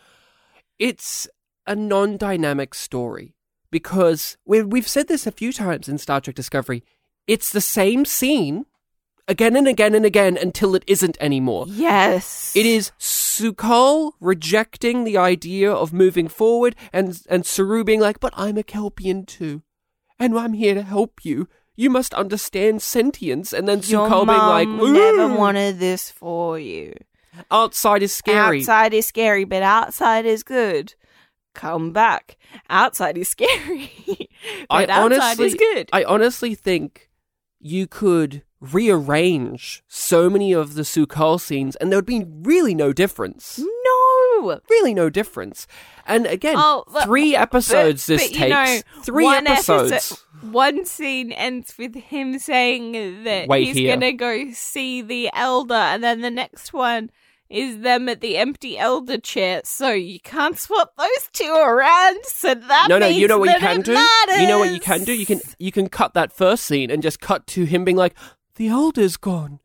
it's 0.77 1.27
a 1.65 1.75
non-dynamic 1.75 2.73
story 2.75 3.34
because 3.71 4.38
we 4.45 4.62
we've 4.62 4.88
said 4.88 5.08
this 5.08 5.25
a 5.25 5.31
few 5.31 5.51
times 5.51 5.89
in 5.89 5.97
Star 5.97 6.21
Trek 6.21 6.36
Discovery. 6.36 6.84
It's 7.27 7.51
the 7.51 7.62
same 7.62 8.05
scene 8.05 8.65
again 9.27 9.55
and 9.55 9.67
again 9.67 9.95
and 9.95 10.05
again 10.05 10.38
until 10.38 10.75
it 10.75 10.83
isn't 10.88 11.17
anymore. 11.19 11.65
Yes. 11.67 12.55
It 12.55 12.65
is 12.65 12.91
Sukal 12.99 14.13
rejecting 14.19 15.03
the 15.03 15.17
idea 15.17 15.71
of 15.71 15.91
moving 15.93 16.27
forward 16.27 16.75
and 16.93 17.21
and 17.29 17.45
Saru 17.45 17.83
being 17.83 17.99
like, 17.99 18.19
"But 18.19 18.33
I'm 18.35 18.57
a 18.57 18.63
Kelpian 18.63 19.25
too, 19.25 19.61
and 20.19 20.38
I'm 20.38 20.53
here 20.53 20.73
to 20.73 20.83
help 20.83 21.25
you. 21.25 21.47
You 21.75 21.89
must 21.89 22.13
understand 22.13 22.81
sentience." 22.81 23.51
And 23.51 23.67
then 23.67 23.81
Your 23.83 24.07
Sukal 24.07 24.25
being 24.25 24.38
like, 24.38 24.67
mum 24.67 24.93
never 24.93 25.27
wanted 25.35 25.79
this 25.79 26.09
for 26.09 26.57
you. 26.57 26.93
outside 27.51 28.03
is 28.03 28.13
scary." 28.13 28.59
Outside 28.59 28.93
is 28.93 29.05
scary, 29.05 29.43
but 29.43 29.61
outside 29.63 30.25
is 30.25 30.43
good. 30.43 30.95
Come 31.53 31.91
back. 31.91 32.38
Outside 32.69 33.17
is 33.17 33.27
scary, 33.29 33.91
but 34.69 34.89
outside 34.89 35.39
is 35.39 35.55
good. 35.55 35.89
I 35.91 36.03
honestly 36.03 36.55
think 36.55 37.09
you 37.59 37.88
could 37.88 38.43
rearrange 38.73 39.84
so 39.88 40.30
many 40.30 40.54
of 40.54 40.75
the 40.75 40.82
Sukal 40.84 41.39
scenes, 41.39 41.75
and 41.78 41.91
there 41.91 41.97
would 41.97 42.06
be 42.06 42.25
really 42.28 42.73
no 42.75 42.93
difference. 42.93 43.60
no. 43.60 44.60
Really, 44.69 44.93
no 44.93 45.10
difference. 45.10 45.65
And 46.06 46.28
again, 46.28 46.56
Oh, 46.58 46.84
but- 46.91 47.06
three 47.06 47.36
episodes 47.36 48.06
but, 48.06 48.17
this 48.17 48.32
but, 48.38 48.49
know, 48.49 48.65
takes. 48.65 48.84
three 49.06 49.23
one 49.23 49.47
episodes. 49.47 49.91
episode- 49.91 50.17
one 50.51 50.86
scene 50.86 51.32
ends 51.32 51.73
with 51.80 51.95
him 51.95 52.38
saying 52.38 53.23
that 53.23 53.47
Wait 53.47 53.65
he's 53.67 53.75
here. 53.78 53.95
gonna 53.95 54.13
go 54.13 54.51
see 54.51 55.01
the 55.01 55.30
elder, 55.34 55.73
and 55.73 56.04
then 56.04 56.21
the 56.21 56.30
next 56.30 56.73
one 56.73 57.10
is 57.49 57.80
them 57.80 58.10
at 58.10 58.21
the 58.21 58.38
empty 58.38 58.78
elder 58.78 59.17
chair. 59.19 59.62
So 59.63 59.91
you 59.91 60.19
can't 60.19 60.58
swap 60.60 60.91
those 60.97 61.30
two 61.32 61.51
around. 61.54 62.17
So 62.25 62.54
that 62.54 62.88
no, 62.89 62.97
no, 62.99 63.08
you 63.08 63.28
know 63.28 63.38
what 63.39 63.49
you 63.54 63.60
can 63.60 63.82
do. 63.82 63.93
You 63.93 64.47
know 64.47 64.60
what 64.60 64.71
you 64.73 64.80
can 64.80 65.04
do. 65.04 65.13
You 65.13 65.25
can 65.25 65.39
you 65.58 65.71
can 65.71 65.88
cut 65.89 66.13
that 66.15 66.32
first 66.34 66.65
scene 66.65 66.91
and 66.91 67.01
just 67.01 67.19
cut 67.19 67.47
to 67.47 67.63
him 67.63 67.84
being 67.86 67.97
like, 67.97 68.15
"The 68.55 68.67
elder's 68.67 69.17
gone." 69.17 69.59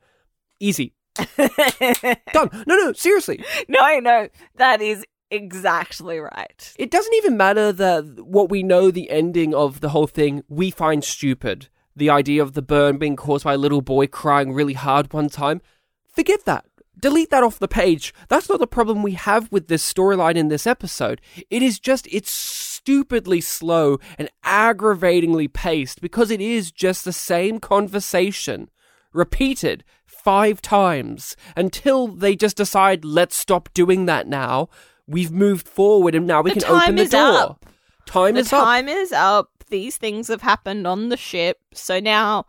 Easy. 0.59 0.95
Done. 1.37 2.51
No, 2.67 2.77
no, 2.77 2.93
seriously. 2.93 3.45
no, 3.69 3.99
no, 3.99 4.29
that 4.57 4.81
is 4.81 5.05
exactly 5.31 6.19
right. 6.19 6.75
It 6.79 6.91
doesn't 6.91 7.15
even 7.15 7.37
matter 7.37 7.73
that 7.73 8.25
what 8.25 8.51
we 8.51 8.63
know 8.63 8.91
the 8.91 9.11
ending 9.11 9.55
of 9.55 9.81
the 9.81 9.91
whole 9.91 10.07
thing 10.07 10.43
we 10.49 10.71
find 10.71 11.05
stupid. 11.05 11.69
The 11.97 12.11
idea 12.11 12.43
of 12.43 12.53
the 12.53 12.63
burn 12.63 12.99
being 12.99 13.17
caused 13.17 13.45
by 13.45 13.55
a 13.55 13.59
little 13.59 13.83
boy 13.83 14.07
crying 14.07 14.53
really 14.53 14.75
hard 14.75 15.13
one 15.13 15.29
time. 15.29 15.61
Forget 16.09 16.45
that. 16.45 16.65
Delete 16.99 17.31
that 17.31 17.43
off 17.43 17.59
the 17.59 17.69
page. 17.69 18.13
That's 18.29 18.49
not 18.49 18.59
the 18.59 18.67
problem 18.67 19.03
we 19.03 19.13
have 19.13 19.51
with 19.51 19.69
this 19.69 19.91
storyline 19.91 20.37
in 20.37 20.49
this 20.49 20.67
episode. 20.67 21.21
It 21.49 21.63
is 21.63 21.79
just, 21.79 22.07
it's 22.09 22.31
stupidly 22.31 23.41
slow 23.41 23.99
and 24.19 24.29
aggravatingly 24.45 25.49
paced 25.49 26.01
because 26.01 26.31
it 26.31 26.41
is 26.41 26.71
just 26.71 27.05
the 27.05 27.13
same 27.13 27.59
conversation 27.59 28.71
repeated 29.13 29.85
five 30.07 30.61
times 30.61 31.37
until 31.57 32.09
they 32.09 32.37
just 32.37 32.57
decide, 32.57 33.05
let's 33.05 33.37
stop 33.37 33.69
doing 33.75 34.07
that 34.07 34.27
now. 34.29 34.69
We've 35.07 35.33
moved 35.33 35.67
forward 35.69 36.15
and 36.15 36.27
now 36.27 36.43
we 36.43 36.53
The 36.55 36.61
can 36.61 36.71
open 36.71 36.95
the 36.97 37.07
door. 37.07 37.37
up. 37.39 37.67
Time 38.07 38.35
the 38.35 38.41
is 38.41 38.53
up. 38.53 38.65
time 38.65 38.89
is 38.89 39.13
up. 39.13 39.51
These 39.69 39.97
things 39.97 40.29
have 40.29 40.43
happened 40.43 40.87
on 40.87 41.11
the 41.11 41.17
ship, 41.17 41.59
so 41.73 42.01
now 42.01 42.45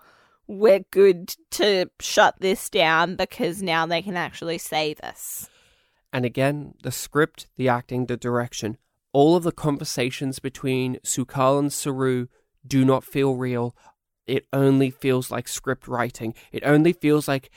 we're 0.47 0.80
good 0.91 1.36
to 1.52 1.86
shut 2.00 2.36
this 2.39 2.67
down 2.69 3.15
because 3.15 3.62
now 3.62 3.86
they 3.86 4.02
can 4.02 4.17
actually 4.17 4.58
save 4.58 5.00
us. 5.02 5.47
And 6.12 6.26
again, 6.26 6.74
the 6.82 6.91
script, 6.91 7.47
the 7.58 7.69
acting, 7.69 8.08
the 8.08 8.17
direction, 8.17 8.78
all 9.13 9.36
of 9.36 9.43
the 9.43 9.52
conversations 9.52 10.39
between 10.39 10.95
Sukal 11.06 11.60
and 11.60 11.71
Saru 11.71 12.28
do 12.65 12.84
not 12.84 13.04
feel 13.04 13.36
real. 13.36 13.76
It 14.32 14.48
only 14.54 14.89
feels 14.89 15.30
like 15.30 15.50
script 15.50 15.89
writing. 15.89 16.34
It 16.54 16.63
only 16.65 16.94
feels 16.94 17.28
like 17.28 17.52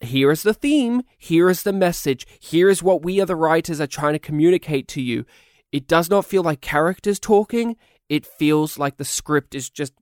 here 0.00 0.30
is 0.30 0.42
the 0.42 0.52
theme, 0.52 1.00
here 1.16 1.48
is 1.48 1.62
the 1.62 1.72
message, 1.72 2.26
here 2.38 2.68
is 2.68 2.82
what 2.82 3.02
we 3.02 3.22
are 3.22 3.26
the 3.26 3.34
writers 3.34 3.80
are 3.80 3.86
trying 3.86 4.12
to 4.12 4.18
communicate 4.18 4.86
to 4.88 5.00
you. 5.00 5.24
It 5.72 5.88
does 5.88 6.10
not 6.10 6.26
feel 6.26 6.42
like 6.42 6.60
characters 6.60 7.18
talking. 7.18 7.76
It 8.10 8.26
feels 8.26 8.78
like 8.78 8.98
the 8.98 9.04
script 9.06 9.54
is 9.54 9.70
just 9.70 9.94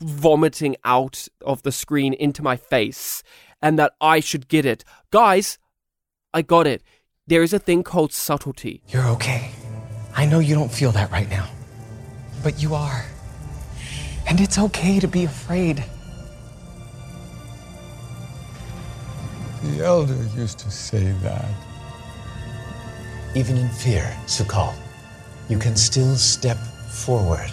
vomiting 0.00 0.74
out 0.84 1.28
of 1.46 1.62
the 1.62 1.70
screen 1.70 2.14
into 2.14 2.42
my 2.42 2.56
face 2.56 3.22
and 3.62 3.78
that 3.78 3.92
I 4.00 4.18
should 4.18 4.48
get 4.48 4.66
it. 4.66 4.84
Guys, 5.12 5.56
I 6.32 6.42
got 6.42 6.66
it. 6.66 6.82
There 7.28 7.44
is 7.44 7.52
a 7.52 7.60
thing 7.60 7.84
called 7.84 8.12
subtlety. 8.12 8.82
You're 8.88 9.06
okay. 9.10 9.52
I 10.16 10.26
know 10.26 10.40
you 10.40 10.56
don't 10.56 10.72
feel 10.72 10.90
that 10.92 11.12
right 11.12 11.30
now. 11.30 11.48
But 12.42 12.60
you 12.60 12.74
are. 12.74 13.06
And 14.26 14.40
it's 14.40 14.58
okay 14.58 15.00
to 15.00 15.08
be 15.08 15.24
afraid. 15.24 15.84
The 19.62 19.84
elder 19.84 20.16
used 20.36 20.58
to 20.60 20.70
say 20.70 21.12
that. 21.22 21.48
Even 23.34 23.56
in 23.56 23.68
fear, 23.68 24.14
Sukal, 24.26 24.74
you 25.48 25.58
can 25.58 25.76
still 25.76 26.16
step 26.16 26.58
forward. 26.90 27.50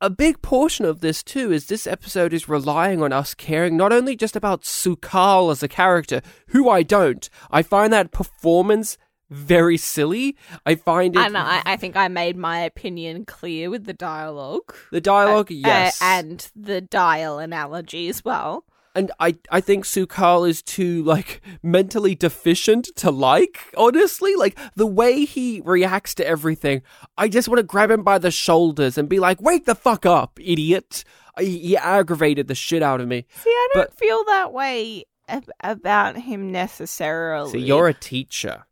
A 0.00 0.10
big 0.10 0.42
portion 0.42 0.84
of 0.84 1.00
this, 1.00 1.22
too, 1.22 1.52
is 1.52 1.66
this 1.66 1.86
episode 1.86 2.32
is 2.34 2.48
relying 2.48 3.02
on 3.02 3.12
us 3.12 3.34
caring 3.34 3.76
not 3.76 3.92
only 3.92 4.16
just 4.16 4.34
about 4.34 4.62
Sukal 4.62 5.52
as 5.52 5.62
a 5.62 5.68
character, 5.68 6.20
who 6.48 6.68
I 6.68 6.82
don't. 6.82 7.30
I 7.52 7.62
find 7.62 7.92
that 7.92 8.10
performance 8.10 8.98
very 9.32 9.76
silly. 9.76 10.36
I 10.66 10.74
find 10.76 11.16
it. 11.16 11.20
And 11.24 11.36
I, 11.36 11.62
I 11.64 11.76
think 11.76 11.96
I 11.96 12.08
made 12.08 12.36
my 12.36 12.60
opinion 12.60 13.24
clear 13.24 13.70
with 13.70 13.84
the 13.84 13.92
dialogue. 13.92 14.74
the 14.90 15.00
dialogue, 15.00 15.50
Uh, 15.50 15.54
yes. 15.54 16.00
uh, 16.00 16.04
and 16.04 16.50
the 16.54 16.80
dial 16.80 17.38
analogy 17.38 18.08
as 18.08 18.24
well. 18.24 18.64
And 18.94 19.10
I, 19.18 19.36
I 19.50 19.62
think 19.62 19.84
Sukal 19.86 20.46
is 20.46 20.60
too 20.60 21.02
like 21.04 21.40
mentally 21.62 22.14
deficient 22.14 22.94
to 22.96 23.10
like. 23.10 23.58
Honestly, 23.74 24.34
like 24.36 24.58
the 24.76 24.86
way 24.86 25.24
he 25.24 25.62
reacts 25.64 26.14
to 26.16 26.26
everything, 26.26 26.82
I 27.16 27.28
just 27.28 27.48
want 27.48 27.56
to 27.58 27.62
grab 27.62 27.90
him 27.90 28.02
by 28.02 28.18
the 28.18 28.30
shoulders 28.30 28.98
and 28.98 29.08
be 29.08 29.18
like, 29.18 29.40
"Wake 29.40 29.64
the 29.64 29.74
fuck 29.74 30.04
up, 30.04 30.38
idiot!" 30.38 31.04
He, 31.40 31.58
he 31.60 31.76
aggravated 31.78 32.48
the 32.48 32.54
shit 32.54 32.82
out 32.82 33.00
of 33.00 33.08
me. 33.08 33.24
See, 33.42 33.48
I 33.48 33.68
don't 33.72 33.88
But- 33.88 33.98
feel 33.98 34.24
that 34.24 34.52
way 34.52 35.04
ab- 35.26 35.48
about 35.60 36.18
him 36.18 36.52
necessarily. 36.52 37.50
See, 37.52 37.60
you're 37.60 37.88
a 37.88 37.94
teacher. 37.94 38.66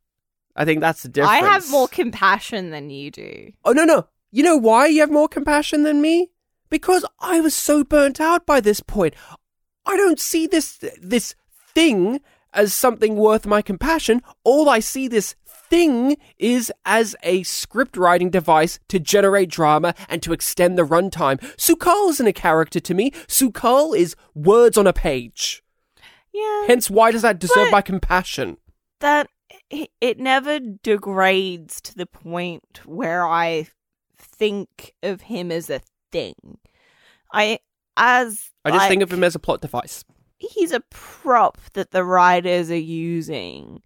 I 0.57 0.65
think 0.65 0.81
that's 0.81 1.03
the 1.03 1.09
difference. 1.09 1.43
I 1.43 1.47
have 1.49 1.71
more 1.71 1.89
compassion 1.89 2.71
than 2.71 2.91
you 2.91 3.11
do. 3.11 3.53
Oh 3.65 3.73
no 3.73 3.85
no! 3.85 4.09
You 4.31 4.43
know 4.43 4.57
why 4.57 4.87
you 4.87 5.01
have 5.01 5.11
more 5.11 5.29
compassion 5.29 5.83
than 5.85 6.01
me? 6.01 6.31
Because 6.69 7.05
I 7.21 7.41
was 7.41 7.55
so 7.55 7.83
burnt 7.85 8.21
out 8.21 8.47
by 8.47 8.61
this 8.61 8.81
point. 8.81 9.15
I 9.87 9.97
don't 9.97 10.21
see 10.21 10.47
this 10.47 10.79
this 11.01 11.35
thing 11.75 12.21
as 12.53 12.75
something 12.75 13.17
worth 13.17 13.47
my 13.47 13.63
compassion. 13.63 14.23
All 14.45 14.69
I 14.69 14.81
see 14.81 15.07
this 15.09 15.35
thing 15.47 16.17
is 16.37 16.73
as 16.85 17.15
a 17.23 17.45
script 17.45 17.97
writing 17.97 18.29
device 18.29 18.81
to 18.89 18.99
generate 18.99 19.49
drama 19.51 19.95
and 20.09 20.21
to 20.23 20.33
extend 20.33 20.77
the 20.77 20.85
runtime. 20.85 21.39
Sukal 21.57 22.11
isn't 22.11 22.27
a 22.27 22.33
character 22.33 22.81
to 22.81 22.93
me. 22.95 23.13
Sukal 23.29 23.97
is 23.97 24.17
words 24.35 24.77
on 24.77 24.89
a 24.89 24.93
page. 24.93 25.63
Yeah. 26.35 26.65
Hence, 26.67 26.91
why 26.91 27.13
does 27.13 27.23
that 27.23 27.39
deserve 27.39 27.67
But- 27.67 27.73
my 27.73 27.83
compassion? 27.83 28.57
that 29.01 29.29
it, 29.71 30.19
never 30.19 30.61
degrades 30.61 31.81
to 31.83 31.95
the 31.95 32.07
point 32.07 32.81
where 32.85 33.27
I 33.27 33.67
think 34.17 34.95
of 35.03 35.23
him 35.23 35.51
as 35.51 35.71
a 35.71 35.81
thing. 36.11 36.59
I 37.33 37.61
as 37.97 38.51
I 38.65 38.71
just 38.71 38.89
think 38.89 39.03
of 39.03 39.13
him 39.13 39.25
as 39.25 39.35
a 39.35 39.39
plot 39.39 39.61
device. 39.61 40.05
he's 40.39 40.73
a 40.73 40.81
prop 40.91 41.59
that 41.75 41.91
the 41.91 42.05
writers 42.05 42.71
are 42.71 42.77
using, 42.77 43.83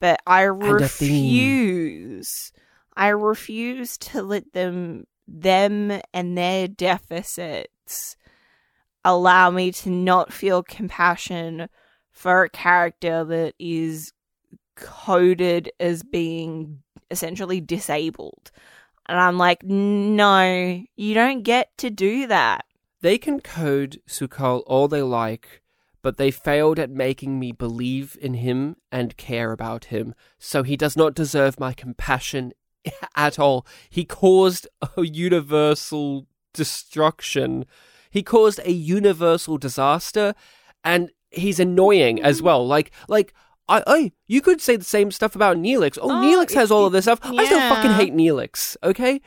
but 0.00 0.20
I 0.26 0.42
refuse. 0.42 2.52
I 2.96 3.08
refuse 3.08 3.96
to 3.98 4.22
let 4.22 4.52
them 4.52 5.04
them 5.26 6.00
and 6.12 6.36
their 6.36 6.66
deficits 6.66 8.16
allow 9.04 9.50
me 9.50 9.72
to 9.72 9.90
not 9.90 10.32
feel 10.32 10.62
compassion 10.62 11.68
for 12.10 12.42
a 12.42 12.50
character 12.50 13.24
that 13.24 13.54
is 13.58 14.12
coded 14.80 15.70
as 15.78 16.02
being 16.02 16.82
essentially 17.10 17.60
disabled. 17.60 18.50
And 19.06 19.18
I'm 19.18 19.38
like, 19.38 19.62
no, 19.62 20.82
you 20.96 21.14
don't 21.14 21.42
get 21.42 21.76
to 21.78 21.90
do 21.90 22.26
that. 22.28 22.64
They 23.00 23.18
can 23.18 23.40
code 23.40 24.00
Sukal 24.08 24.62
all 24.66 24.86
they 24.86 25.02
like, 25.02 25.62
but 26.02 26.16
they 26.16 26.30
failed 26.30 26.78
at 26.78 26.90
making 26.90 27.38
me 27.38 27.52
believe 27.52 28.16
in 28.20 28.34
him 28.34 28.76
and 28.92 29.16
care 29.16 29.52
about 29.52 29.86
him, 29.86 30.14
so 30.38 30.62
he 30.62 30.76
does 30.76 30.96
not 30.96 31.14
deserve 31.14 31.58
my 31.58 31.72
compassion 31.72 32.52
at 33.16 33.38
all. 33.38 33.66
He 33.88 34.04
caused 34.04 34.68
a 34.96 35.02
universal 35.02 36.26
destruction. 36.52 37.64
He 38.10 38.22
caused 38.22 38.60
a 38.64 38.72
universal 38.72 39.56
disaster, 39.56 40.34
and 40.84 41.10
he's 41.30 41.60
annoying 41.60 42.22
as 42.22 42.42
well. 42.42 42.66
Like, 42.66 42.90
like, 43.08 43.32
I, 43.70 43.82
I, 43.86 44.12
you 44.26 44.40
could 44.40 44.60
say 44.60 44.76
the 44.76 44.84
same 44.84 45.10
stuff 45.10 45.34
about 45.36 45.56
Neelix. 45.56 45.96
Oh, 46.00 46.10
Oh, 46.10 46.14
Neelix 46.14 46.52
has 46.54 46.70
all 46.70 46.86
of 46.86 46.92
this 46.92 47.04
stuff. 47.04 47.20
I 47.22 47.44
still 47.46 47.60
fucking 47.60 47.92
hate 47.92 48.12
Neelix, 48.14 48.76
okay? 48.82 49.20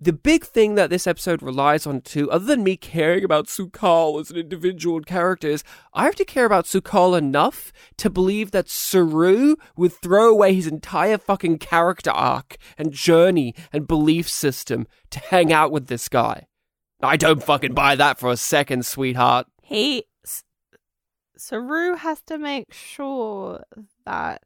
The 0.00 0.12
big 0.12 0.44
thing 0.44 0.76
that 0.76 0.90
this 0.90 1.08
episode 1.08 1.42
relies 1.42 1.84
on 1.84 2.02
too, 2.02 2.30
other 2.30 2.44
than 2.44 2.62
me 2.62 2.76
caring 2.76 3.24
about 3.24 3.46
Sukal 3.48 4.20
as 4.20 4.30
an 4.30 4.36
individual 4.36 5.00
character, 5.00 5.48
is 5.48 5.64
I 5.92 6.04
have 6.04 6.14
to 6.16 6.24
care 6.24 6.44
about 6.44 6.66
Sukal 6.66 7.18
enough 7.18 7.72
to 7.96 8.08
believe 8.08 8.52
that 8.52 8.68
Saru 8.68 9.56
would 9.76 9.92
throw 9.92 10.30
away 10.30 10.54
his 10.54 10.68
entire 10.68 11.18
fucking 11.18 11.58
character 11.58 12.10
arc 12.12 12.58
and 12.76 12.92
journey 12.92 13.56
and 13.72 13.88
belief 13.88 14.28
system 14.28 14.86
to 15.10 15.18
hang 15.18 15.52
out 15.52 15.72
with 15.72 15.88
this 15.88 16.08
guy. 16.08 16.46
I 17.02 17.16
don't 17.16 17.42
fucking 17.42 17.74
buy 17.74 17.96
that 17.96 18.18
for 18.20 18.30
a 18.30 18.36
second, 18.36 18.86
sweetheart. 18.86 19.46
He 19.62 20.04
S- 21.38 21.44
Saru 21.44 21.94
has 21.94 22.20
to 22.22 22.38
make 22.38 22.72
sure 22.72 23.64
that 24.04 24.42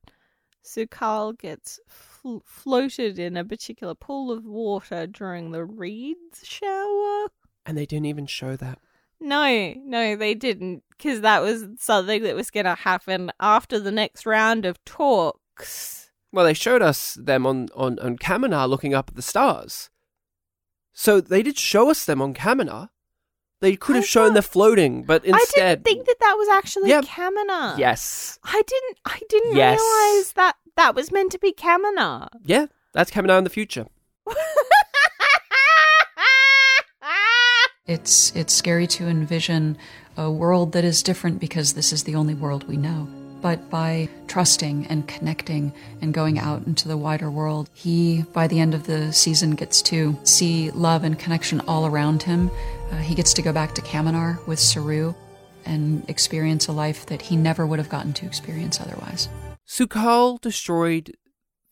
Sukal 0.65 1.39
gets 1.39 1.81
fl- 1.89 2.39
floated 2.45 3.19
in 3.19 3.37
a 3.37 3.45
particular 3.45 3.95
pool 3.95 4.31
of 4.31 4.45
water 4.45 5.07
during 5.07 5.51
the 5.51 5.65
reeds 5.65 6.45
shower. 6.45 7.29
And 7.67 7.77
they 7.77 7.87
didn't 7.87 8.07
even 8.07 8.27
show 8.27 8.57
that. 8.57 8.79
No, 9.21 9.75
no, 9.77 10.17
they 10.17 10.35
didn't, 10.35 10.83
because 10.91 11.21
that 11.21 11.43
was 11.43 11.67
something 11.79 12.23
that 12.25 12.35
was 12.35 12.51
going 12.51 12.67
to 12.67 12.75
happen 12.75 13.31
after 13.39 13.79
the 13.79 13.93
next 13.93 14.27
round 14.27 14.65
of 14.65 14.85
talks. 14.85 16.11
Well, 16.33 16.45
they 16.45 16.55
showed 16.55 16.83
us 16.83 17.15
them 17.15 17.47
on, 17.47 17.69
on, 17.77 17.99
on 18.01 18.19
Kaminar 18.19 18.69
looking 18.69 18.95
up 18.95 19.11
at 19.11 19.15
the 19.15 19.23
stars. 19.23 19.91
So 20.93 21.21
they 21.21 21.43
did 21.43 21.57
show 21.57 21.91
us 21.91 22.05
them 22.05 22.21
on 22.21 22.35
Kaminar. 22.35 22.89
They 23.63 23.77
could 23.77 23.95
have 23.97 24.05
I 24.05 24.07
shown 24.07 24.29
thought- 24.29 24.35
the 24.35 24.43
floating, 24.43 25.05
but 25.05 25.25
instead, 25.25 25.65
I 25.65 25.69
didn't 25.77 25.85
think 25.85 26.07
that 26.07 26.19
that 26.21 26.35
was 26.37 26.49
actually 26.49 26.91
Yeah. 26.91 27.01
Kaminar. 27.03 27.79
Yes. 27.79 28.39
I 28.45 28.61
didn't. 28.67 28.99
I 29.07 29.21
didn't 29.29 29.55
Yes. 29.57 29.79
realize 29.81 30.33
that 30.35 30.57
that 30.77 30.95
was 30.95 31.11
meant 31.11 31.33
to 31.33 31.39
be 31.39 31.53
Kaminar. 31.53 32.29
Yeah, 32.45 32.67
that's 32.93 33.11
Kaminar 33.11 33.39
in 33.39 33.45
the 33.45 33.51
future. 33.51 33.87
It's 37.87 38.33
it's 38.37 38.55
scary 38.55 38.87
to 38.89 39.09
envision 39.09 39.77
a 40.17 40.31
world 40.31 40.73
that 40.73 40.85
is 40.85 41.03
different 41.03 41.41
because 41.41 41.73
this 41.73 41.93
is 41.93 42.05
the 42.05 42.15
only 42.15 42.33
world 42.35 42.67
we 42.69 42.77
know. 42.77 43.09
But 43.43 43.69
by 43.71 44.09
trusting 44.29 44.87
and 44.87 45.07
connecting 45.09 45.73
and 46.01 46.15
going 46.15 46.39
out 46.39 46.65
into 46.65 46.87
the 46.87 46.97
wider 46.97 47.29
world, 47.29 47.69
he, 47.75 48.23
by 48.33 48.47
the 48.47 48.61
end 48.61 48.73
of 48.75 48.87
the 48.87 49.13
season, 49.13 49.57
gets 49.57 49.83
to 49.83 50.17
see 50.23 50.71
love 50.71 51.03
and 51.03 51.19
connection 51.19 51.61
all 51.67 51.85
around 51.87 52.23
him. 52.23 52.53
Uh, 52.93 52.97
he 52.97 53.15
gets 53.15 53.33
to 53.35 53.43
go 53.43 53.53
back 53.53 53.75
to 53.75 53.81
Kaminar 53.81 54.47
with 54.47 54.61
Saru 54.61 55.15
and 55.65 56.09
experience 56.09 56.69
a 56.69 56.73
life 56.73 57.07
that 57.07 57.23
he 57.23 57.37
never 57.37 57.67
would 57.67 57.79
have 57.79 57.89
gotten 57.89 58.13
to 58.13 58.27
experience 58.27 58.81
otherwise. 58.81 59.29
Su'Kal 59.67 60.41
destroyed 60.41 61.17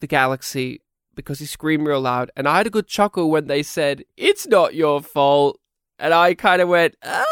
the 0.01 0.07
galaxy 0.07 0.81
because 1.15 1.39
he 1.39 1.45
screamed 1.45 1.87
real 1.87 2.01
loud, 2.01 2.31
and 2.37 2.49
I 2.49 2.57
had 2.59 2.67
a 2.67 2.71
good 2.71 2.87
chuckle 2.87 3.31
when 3.31 3.47
they 3.47 3.63
said, 3.63 4.05
It's 4.17 4.47
not 4.47 4.75
your 4.75 5.03
fault. 5.03 5.61
And 5.99 6.15
I 6.15 6.33
kind 6.33 6.63
of 6.63 6.69
went, 6.69 6.95
Ah, 7.05 7.25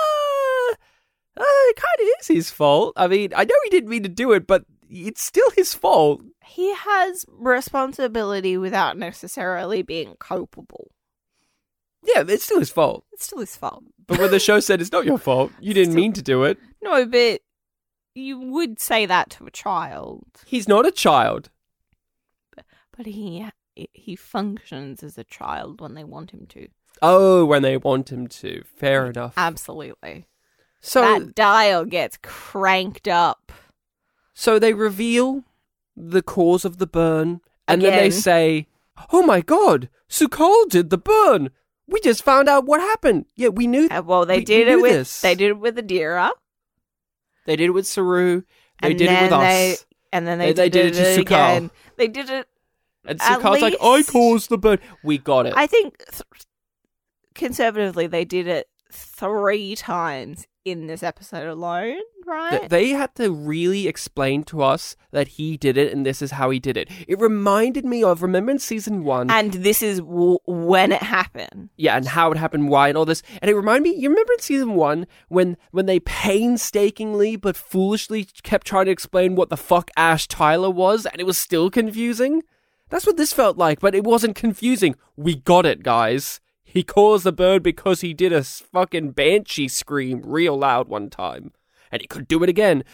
uh, 1.39 1.45
it 1.45 1.77
kind 1.77 2.01
of 2.01 2.09
is 2.21 2.27
his 2.27 2.51
fault. 2.51 2.93
I 2.97 3.07
mean, 3.07 3.33
I 3.35 3.45
know 3.45 3.55
he 3.65 3.71
didn't 3.71 3.89
mean 3.89 4.03
to 4.03 4.11
do 4.11 4.33
it, 4.33 4.47
but 4.47 4.65
it's 4.91 5.23
still 5.23 5.51
his 5.57 5.73
fault. 5.73 6.23
He 6.45 6.75
has 6.75 7.25
responsibility 7.29 8.59
without 8.59 8.99
necessarily 8.99 9.81
being 9.81 10.17
culpable. 10.19 10.91
Yeah, 12.05 12.25
it's 12.27 12.45
still 12.45 12.59
his 12.61 12.71
fault. 12.71 13.05
It's 13.13 13.25
still 13.27 13.41
his 13.41 13.57
fault. 13.57 13.85
But 14.07 14.19
when 14.19 14.31
the 14.31 14.39
show 14.49 14.61
said 14.61 14.81
it's 14.81 14.93
not 14.93 15.05
your 15.05 15.19
fault, 15.19 15.53
you 15.61 15.75
didn't 15.75 15.93
Still- 15.93 16.01
mean 16.03 16.13
to 16.15 16.23
do 16.23 16.45
it. 16.45 16.59
No, 16.83 17.05
but 17.07 17.41
you 18.15 18.39
would 18.39 18.79
say 18.81 19.07
that 19.07 19.31
to 19.31 19.47
a 19.47 19.51
child. 19.51 20.25
He's 20.47 20.69
not 20.69 20.87
a 20.87 20.91
child. 20.93 21.51
But 22.97 23.07
he 23.07 23.47
he 23.93 24.17
functions 24.17 25.05
as 25.05 25.17
a 25.19 25.25
child 25.25 25.81
when 25.81 25.95
they 25.95 26.03
want 26.05 26.33
him 26.33 26.47
to. 26.49 26.69
Oh, 27.01 27.45
when 27.45 27.63
they 27.63 27.77
want 27.77 28.11
him 28.11 28.27
to. 28.27 28.65
Fair 28.77 29.07
enough. 29.07 29.35
Absolutely. 29.37 30.27
So 30.81 31.03
that 31.03 31.35
dial 31.37 31.85
gets 31.85 32.19
cranked 32.23 33.07
up. 33.07 33.53
So 34.35 34.59
they 34.59 34.73
reveal 34.75 35.45
the 35.97 36.23
cause 36.23 36.65
of 36.65 36.79
the 36.79 36.87
burn, 36.89 37.41
and 37.69 37.83
then 37.83 37.97
they 37.97 38.11
say, 38.11 38.67
"Oh 39.13 39.23
my 39.23 39.41
God, 39.43 39.89
Su'Kal 40.09 40.69
did 40.69 40.91
the 40.91 40.99
burn. 40.99 41.51
We 41.89 42.01
just 42.01 42.23
found 42.23 42.49
out 42.49 42.67
what 42.67 42.81
happened. 42.81 43.25
Yeah, 43.35 43.49
we 43.49 43.67
knew. 43.67 43.89
Uh, 43.91 44.03
well, 44.05 44.27
they 44.27 44.39
we- 44.39 44.45
did 44.45 44.67
we 44.69 44.73
it 44.75 44.83
with 44.83 44.93
this. 44.93 45.21
they 45.23 45.35
did 45.35 45.49
it 45.49 45.59
with 45.59 45.77
Adira. 45.77 46.31
They 47.47 47.57
did 47.57 47.65
it 47.67 47.71
with 47.71 47.87
Saru. 47.87 48.43
They 48.83 48.91
and 48.91 48.99
did 48.99 49.05
it 49.05 49.09
then 49.09 49.23
with 49.31 49.41
they, 49.41 49.73
us. 49.73 49.87
And 50.13 50.27
then 50.27 50.39
they, 50.39 50.47
They- 50.53 50.53
they 50.53 50.69
did, 50.69 50.93
did 50.93 50.97
it 50.97 51.15
to 51.17 51.21
Su'Kal. 51.23 51.27
again. 51.27 51.71
They 51.97 52.09
did 52.09 52.29
it. 52.31 52.47
And 53.07 53.21
at 53.23 53.41
Su'Kal's 53.41 53.63
like, 53.63 53.77
"I 53.83 54.03
caused 54.03 54.51
the 54.51 54.59
burn. 54.59 54.79
We 55.03 55.17
got 55.19 55.47
it." 55.47 55.55
I 55.57 55.67
think 55.67 55.99
th- 56.11 56.23
conservatively 57.35 58.07
they 58.07 58.25
did 58.25 58.47
it 58.47 58.69
three 58.93 59.75
times 59.77 60.47
in 60.65 60.87
this 60.89 61.03
episode 61.03 61.47
alone, 61.49 62.01
right? 62.29 62.59
Th- 62.59 62.69
They 62.71 62.89
had 62.91 63.15
to 63.17 63.31
really 63.33 63.89
explain 63.89 64.43
to 64.45 64.63
us 64.63 64.95
that 65.11 65.29
he 65.29 65.57
did 65.57 65.77
it 65.79 65.93
and 65.93 66.05
this 66.07 66.21
is 66.23 66.33
how 66.33 66.51
he 66.51 66.59
did 66.59 66.77
it. 66.77 66.89
It 67.09 67.19
reminded 67.19 67.85
me 67.85 68.05
of 68.05 68.23
remember 68.23 68.53
in 68.53 68.59
season 68.59 69.03
one, 69.05 69.31
and 69.31 69.53
this 69.55 69.83
is 69.83 69.99
w- 70.01 70.39
when 70.47 70.93
it 70.93 71.03
happened. 71.03 71.71
yeah, 71.77 71.97
and 71.97 72.07
how 72.07 72.31
it 72.31 72.37
happened, 72.39 72.69
why, 72.69 72.89
and 72.89 72.99
all 72.99 73.05
this. 73.07 73.23
And 73.43 73.51
it 73.51 73.55
reminded 73.57 73.83
me. 73.91 73.97
You 73.97 74.11
remember 74.11 74.33
in 74.35 74.41
season 74.41 74.75
one 74.75 75.07
when 75.29 75.57
when 75.71 75.87
they 75.87 76.01
painstakingly 76.53 77.37
but 77.37 77.57
foolishly 77.57 78.25
kept 78.43 78.67
trying 78.67 78.87
to 78.87 78.91
explain 78.93 79.35
what 79.35 79.49
the 79.51 79.57
fuck 79.57 79.91
Ash 79.97 80.27
Tyler 80.27 80.71
was, 80.71 81.07
and 81.07 81.21
it 81.21 81.27
was 81.27 81.39
still 81.39 81.71
confusing. 81.71 82.43
That's 82.91 83.07
what 83.07 83.17
this 83.19 83.33
felt 83.35 83.59
like, 83.59 83.81
but 83.81 83.95
it 83.95 84.05
wasn't 84.05 84.35
confusing. 84.35 84.97
We 85.17 85.35
got 85.37 85.67
it, 85.67 85.83
guys. 85.83 86.41
He 86.63 86.83
caused 86.83 87.25
the 87.25 87.33
bird 87.33 87.63
because 87.63 88.01
he 88.03 88.13
did 88.15 88.33
a 88.33 88.43
fucking 88.45 89.11
banshee 89.13 89.69
scream 89.69 90.23
real 90.25 90.57
loud 90.59 90.89
one 90.89 91.09
time, 91.11 91.53
and 91.91 92.01
he 92.03 92.07
could 92.09 92.29
do 92.29 92.43
it 92.43 92.49
again. 92.49 92.85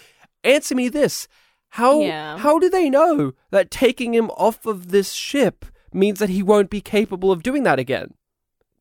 Answer 0.42 0.74
me 0.74 0.88
this: 0.88 1.26
How 1.70 2.00
Yeah. 2.00 2.38
how 2.38 2.58
do 2.58 2.68
they 2.68 2.88
know 2.90 3.32
that 3.50 3.70
taking 3.70 4.14
him 4.14 4.30
off 4.30 4.64
of 4.66 4.90
this 4.90 5.12
ship 5.12 5.64
means 5.92 6.18
that 6.18 6.28
he 6.28 6.42
won't 6.42 6.70
be 6.70 6.80
capable 6.80 7.30
of 7.32 7.42
doing 7.42 7.62
that 7.64 7.78
again? 7.78 8.14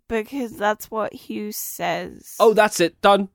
Because 0.10 0.58
that's 0.58 0.92
what 0.92 1.14
Hugh 1.14 1.52
says. 1.52 2.36
Oh, 2.40 2.54
that's 2.54 2.80
it. 2.80 3.00
Done. 3.02 3.30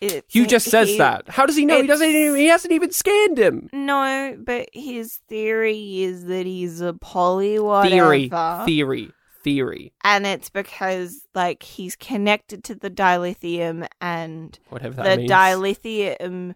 It- 0.00 0.24
Hugh 0.28 0.46
just 0.46 0.68
says 0.68 0.88
he- 0.88 0.98
that. 0.98 1.28
How 1.28 1.46
does 1.46 1.56
he 1.56 1.64
know? 1.64 1.80
He 1.80 1.86
doesn't. 1.86 2.06
Even, 2.08 2.36
he 2.36 2.46
hasn't 2.46 2.72
even 2.72 2.90
scanned 2.92 3.38
him. 3.38 3.68
No, 3.72 4.36
but 4.38 4.68
his 4.72 5.20
theory 5.28 6.02
is 6.02 6.24
that 6.26 6.44
he's 6.44 6.80
a 6.80 6.92
poly 6.94 7.58
whatever. 7.60 7.88
Theory, 8.10 8.30
theory, 8.66 9.12
theory. 9.42 9.92
and 10.04 10.26
it's 10.26 10.48
because 10.50 11.26
like 11.34 11.62
he's 11.62 11.96
connected 11.96 12.62
to 12.64 12.74
the 12.74 12.90
dilithium 12.90 13.86
and 14.00 14.58
Whatever 14.68 15.02
the 15.02 15.16
means. 15.18 15.30
dilithium 15.30 16.54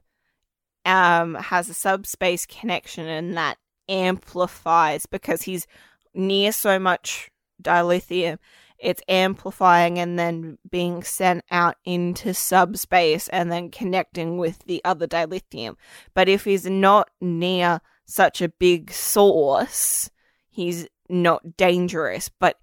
um 0.84 1.34
has 1.34 1.68
a 1.68 1.74
subspace 1.74 2.46
connection 2.46 3.06
and 3.06 3.36
that 3.36 3.58
amplifies 3.88 5.06
because 5.06 5.42
he's 5.42 5.66
near 6.14 6.52
so 6.52 6.78
much 6.78 7.30
dilithium 7.62 8.38
it's 8.78 9.00
amplifying 9.08 9.98
and 9.98 10.18
then 10.18 10.58
being 10.70 11.02
sent 11.02 11.42
out 11.50 11.76
into 11.86 12.34
subspace 12.34 13.26
and 13.28 13.50
then 13.50 13.70
connecting 13.70 14.36
with 14.38 14.58
the 14.66 14.80
other 14.84 15.06
dilithium 15.06 15.74
but 16.14 16.28
if 16.28 16.44
he's 16.44 16.66
not 16.66 17.08
near 17.20 17.80
such 18.04 18.40
a 18.42 18.48
big 18.48 18.90
source 18.92 20.10
he's 20.48 20.86
not 21.08 21.56
dangerous 21.56 22.28
but 22.38 22.56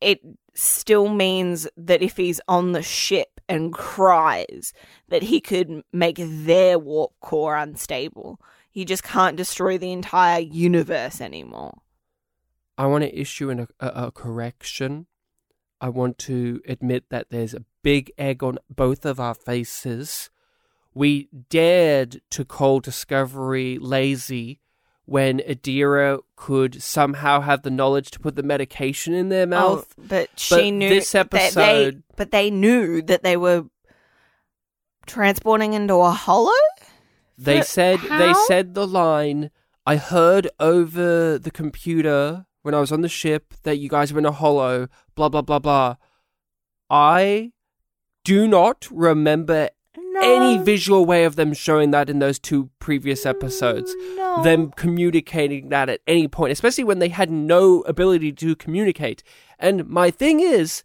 it 0.00 0.20
still 0.54 1.08
means 1.08 1.68
that 1.76 2.02
if 2.02 2.16
he's 2.16 2.40
on 2.48 2.72
the 2.72 2.82
ship 2.82 3.40
and 3.48 3.72
cries 3.72 4.72
that 5.08 5.22
he 5.24 5.40
could 5.40 5.82
make 5.92 6.16
their 6.18 6.78
warp 6.78 7.12
core 7.20 7.56
unstable 7.56 8.40
he 8.70 8.84
just 8.84 9.02
can't 9.02 9.36
destroy 9.36 9.78
the 9.78 9.92
entire 9.92 10.40
universe 10.40 11.20
anymore 11.20 11.78
I 12.78 12.86
want 12.86 13.02
to 13.02 13.20
issue 13.20 13.50
an, 13.50 13.66
a, 13.80 13.86
a 13.88 14.10
correction. 14.12 15.06
I 15.80 15.88
want 15.88 16.16
to 16.18 16.62
admit 16.66 17.10
that 17.10 17.26
there's 17.30 17.52
a 17.52 17.64
big 17.82 18.12
egg 18.16 18.44
on 18.44 18.58
both 18.70 19.04
of 19.04 19.18
our 19.18 19.34
faces. 19.34 20.30
We 20.94 21.28
dared 21.50 22.20
to 22.30 22.44
call 22.44 22.78
Discovery 22.78 23.78
lazy 23.80 24.60
when 25.08 25.38
Adira 25.38 26.20
could 26.36 26.82
somehow 26.82 27.40
have 27.40 27.62
the 27.62 27.70
knowledge 27.70 28.10
to 28.10 28.20
put 28.20 28.36
the 28.36 28.42
medication 28.42 29.14
in 29.14 29.30
their 29.30 29.44
oh, 29.44 29.46
mouth. 29.46 29.94
Oh, 29.98 30.04
but 30.06 30.28
she 30.36 30.70
knew 30.70 30.90
this 30.90 31.12
that 31.12 31.30
they- 31.30 31.38
episode, 31.38 32.02
but 32.14 32.30
they 32.30 32.50
knew 32.50 33.00
that 33.00 33.22
they 33.22 33.36
were 33.38 33.64
transporting 35.06 35.72
into 35.72 35.94
a 35.94 36.10
hollow 36.10 36.52
They 37.38 37.60
For- 37.60 37.64
said 37.64 38.00
they 38.00 38.34
said 38.48 38.74
the 38.74 38.86
line. 38.86 39.50
I 39.86 39.96
heard 39.96 40.50
over 40.60 41.38
the 41.38 41.50
computer 41.50 42.44
when 42.60 42.74
I 42.74 42.80
was 42.80 42.92
on 42.92 43.00
the 43.00 43.08
ship 43.08 43.54
that 43.62 43.78
you 43.78 43.88
guys 43.88 44.12
were 44.12 44.18
in 44.18 44.26
a 44.26 44.32
hollow. 44.32 44.88
Blah 45.14 45.30
blah 45.30 45.40
blah 45.40 45.58
blah. 45.58 45.96
I 46.90 47.52
do 48.24 48.46
not 48.46 48.86
remember 48.90 49.70
any 50.22 50.58
visual 50.58 51.04
way 51.04 51.24
of 51.24 51.36
them 51.36 51.52
showing 51.52 51.90
that 51.92 52.10
in 52.10 52.18
those 52.18 52.38
two 52.38 52.70
previous 52.78 53.24
mm, 53.24 53.30
episodes. 53.30 53.94
no. 54.16 54.42
Them 54.42 54.70
communicating 54.72 55.68
that 55.70 55.88
at 55.88 56.00
any 56.06 56.28
point, 56.28 56.52
especially 56.52 56.84
when 56.84 56.98
they 56.98 57.08
had 57.08 57.30
no 57.30 57.80
ability 57.82 58.32
to 58.32 58.56
communicate. 58.56 59.22
And 59.58 59.88
my 59.88 60.10
thing 60.10 60.40
is, 60.40 60.84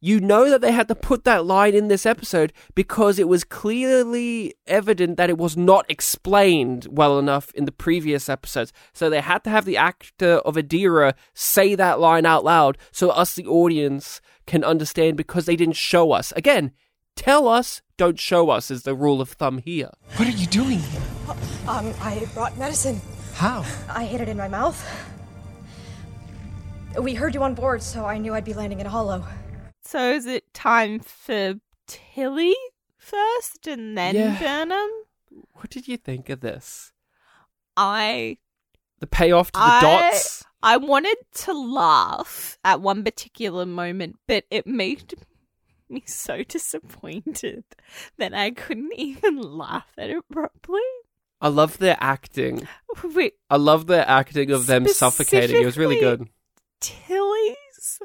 you 0.00 0.20
know 0.20 0.50
that 0.50 0.60
they 0.60 0.72
had 0.72 0.88
to 0.88 0.94
put 0.94 1.24
that 1.24 1.46
line 1.46 1.74
in 1.74 1.88
this 1.88 2.04
episode 2.04 2.52
because 2.74 3.18
it 3.18 3.28
was 3.28 3.44
clearly 3.44 4.54
evident 4.66 5.16
that 5.16 5.30
it 5.30 5.38
was 5.38 5.56
not 5.56 5.90
explained 5.90 6.86
well 6.90 7.18
enough 7.18 7.50
in 7.54 7.64
the 7.64 7.72
previous 7.72 8.28
episodes. 8.28 8.72
So 8.92 9.08
they 9.08 9.20
had 9.20 9.42
to 9.44 9.50
have 9.50 9.64
the 9.64 9.76
actor 9.76 10.34
of 10.38 10.56
Adira 10.56 11.14
say 11.34 11.74
that 11.74 11.98
line 11.98 12.26
out 12.26 12.44
loud 12.44 12.78
so 12.92 13.10
us, 13.10 13.34
the 13.34 13.46
audience, 13.46 14.20
can 14.46 14.62
understand 14.62 15.16
because 15.16 15.46
they 15.46 15.56
didn't 15.56 15.76
show 15.76 16.12
us. 16.12 16.32
Again, 16.36 16.72
tell 17.16 17.48
us, 17.48 17.82
don't 17.96 18.18
show 18.18 18.50
us 18.50 18.70
is 18.70 18.82
the 18.82 18.94
rule 18.94 19.20
of 19.20 19.30
thumb 19.30 19.58
here. 19.58 19.90
What 20.16 20.28
are 20.28 20.32
you 20.32 20.46
doing 20.46 20.78
here? 20.80 21.00
Um, 21.68 21.92
I 22.00 22.26
brought 22.34 22.56
medicine. 22.58 23.00
How? 23.34 23.64
I 23.88 24.04
hid 24.04 24.20
it 24.20 24.28
in 24.28 24.36
my 24.36 24.48
mouth. 24.48 24.78
We 27.00 27.14
heard 27.14 27.34
you 27.34 27.42
on 27.42 27.54
board, 27.54 27.82
so 27.82 28.04
I 28.06 28.18
knew 28.18 28.32
I'd 28.34 28.44
be 28.44 28.54
landing 28.54 28.80
in 28.80 28.86
a 28.86 28.90
hollow. 28.90 29.24
so 29.82 30.12
is 30.12 30.26
it 30.26 30.52
time 30.54 30.98
for 31.00 31.54
tilly 31.86 32.56
first 32.96 33.66
and 33.66 33.96
then 33.96 34.14
Yeah. 34.14 34.38
burnham 34.40 34.90
What 35.52 35.70
did 35.70 35.86
you 35.86 35.96
think 35.96 36.28
of 36.30 36.40
this? 36.40 36.92
i 37.76 38.38
The 39.00 39.06
payoff 39.06 39.52
to 39.52 39.58
the 39.58 39.64
I- 39.64 39.80
dots? 39.80 40.44
I 40.62 40.78
wanted 40.78 41.18
to 41.44 41.52
laugh 41.52 42.58
at 42.64 42.80
one 42.80 43.04
particular 43.04 43.64
moment, 43.66 44.16
but 44.26 44.44
it 44.50 44.66
made 44.66 45.14
me 45.90 46.02
so 46.06 46.42
disappointed 46.42 47.64
that 48.18 48.34
I 48.34 48.50
couldn't 48.50 48.92
even 48.96 49.40
laugh 49.40 49.88
at 49.96 50.10
it 50.10 50.24
properly. 50.30 50.80
I 51.40 51.48
love 51.48 51.78
their 51.78 51.96
acting. 52.00 52.66
Wait, 53.04 53.34
I 53.50 53.56
love 53.56 53.86
their 53.86 54.08
acting 54.08 54.50
of 54.50 54.66
them 54.66 54.86
suffocating. 54.88 55.62
It 55.62 55.66
was 55.66 55.78
really 55.78 56.00
good. 56.00 56.28
Tilly's 56.80 58.00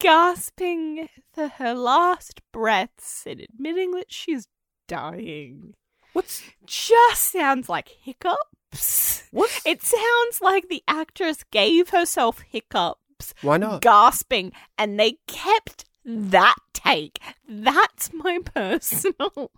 gasping 0.00 1.08
for 1.32 1.48
her 1.48 1.74
last 1.74 2.40
breaths 2.52 3.24
and 3.26 3.40
admitting 3.40 3.92
that 3.92 4.10
she's 4.12 4.48
dying. 4.88 5.74
What's 6.12 6.42
just 6.64 7.32
sounds 7.32 7.68
like 7.68 7.88
hiccups. 7.88 9.24
What? 9.30 9.60
It 9.66 9.82
sounds 9.82 10.40
like 10.40 10.68
the 10.68 10.82
actress 10.88 11.44
gave 11.50 11.90
herself 11.90 12.40
hiccups, 12.40 13.34
Why 13.42 13.58
not? 13.58 13.82
gasping, 13.82 14.52
and 14.78 14.98
they 14.98 15.18
kept 15.26 15.84
that 16.06 16.56
take. 16.72 17.18
That's 17.48 18.12
my 18.12 18.38
personal 18.54 19.50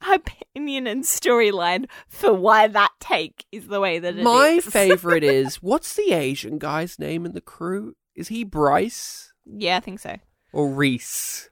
opinion 0.00 0.86
and 0.86 1.04
storyline 1.04 1.86
for 2.08 2.32
why 2.32 2.68
that 2.68 2.92
take 3.00 3.44
is 3.52 3.66
the 3.66 3.80
way 3.80 3.98
that 3.98 4.14
it 4.14 4.18
is. 4.18 4.24
My 4.24 4.60
favorite 4.62 5.24
is 5.24 5.56
what's 5.56 5.94
the 5.94 6.12
Asian 6.12 6.58
guy's 6.58 6.98
name 6.98 7.26
in 7.26 7.32
the 7.32 7.40
crew? 7.40 7.96
Is 8.14 8.28
he 8.28 8.44
Bryce 8.44 9.32
yeah, 9.44 9.76
I 9.76 9.80
think 9.80 10.00
so. 10.00 10.16
or 10.52 10.68
Rhys? 10.68 11.50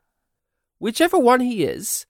Whichever 0.79 1.19
one 1.19 1.41
he 1.41 1.65
is, 1.65 2.07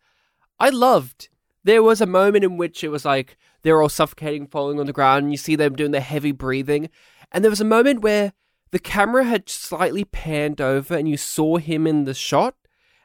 I 0.58 0.70
loved. 0.70 1.28
There 1.64 1.82
was 1.82 2.00
a 2.00 2.06
moment 2.06 2.44
in 2.44 2.56
which 2.56 2.84
it 2.84 2.88
was 2.88 3.04
like 3.04 3.36
they're 3.62 3.82
all 3.82 3.88
suffocating, 3.88 4.46
falling 4.46 4.78
on 4.78 4.86
the 4.86 4.92
ground, 4.92 5.24
and 5.24 5.32
you 5.32 5.38
see 5.38 5.56
them 5.56 5.74
doing 5.74 5.90
their 5.90 6.00
heavy 6.00 6.32
breathing. 6.32 6.90
And 7.32 7.42
there 7.42 7.50
was 7.50 7.60
a 7.60 7.64
moment 7.64 8.00
where 8.02 8.32
the 8.76 8.80
camera 8.80 9.24
had 9.24 9.48
slightly 9.48 10.04
panned 10.04 10.60
over 10.60 10.94
and 10.94 11.08
you 11.08 11.16
saw 11.16 11.56
him 11.56 11.86
in 11.86 12.04
the 12.04 12.12
shot, 12.12 12.56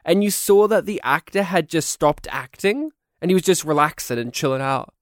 and 0.04 0.22
you 0.22 0.30
saw 0.30 0.68
that 0.68 0.84
the 0.84 1.00
actor 1.02 1.44
had 1.44 1.66
just 1.66 1.88
stopped 1.88 2.28
acting 2.30 2.90
and 3.22 3.30
he 3.30 3.34
was 3.34 3.42
just 3.42 3.64
relaxing 3.64 4.18
and 4.18 4.34
chilling 4.34 4.60
out. 4.60 4.92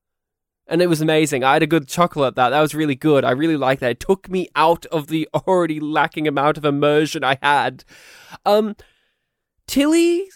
And 0.68 0.80
it 0.80 0.86
was 0.86 1.00
amazing. 1.00 1.42
I 1.42 1.54
had 1.54 1.64
a 1.64 1.66
good 1.66 1.88
chuckle 1.88 2.24
at 2.24 2.36
that. 2.36 2.50
That 2.50 2.60
was 2.60 2.72
really 2.72 2.94
good. 2.94 3.24
I 3.24 3.32
really 3.32 3.56
liked 3.56 3.80
that. 3.80 3.90
It 3.90 3.98
took 3.98 4.28
me 4.28 4.48
out 4.54 4.86
of 4.86 5.08
the 5.08 5.28
already 5.34 5.80
lacking 5.80 6.28
amount 6.28 6.56
of 6.56 6.64
immersion 6.64 7.24
I 7.24 7.38
had. 7.42 7.82
Um, 8.46 8.76
Tilly 9.66 10.28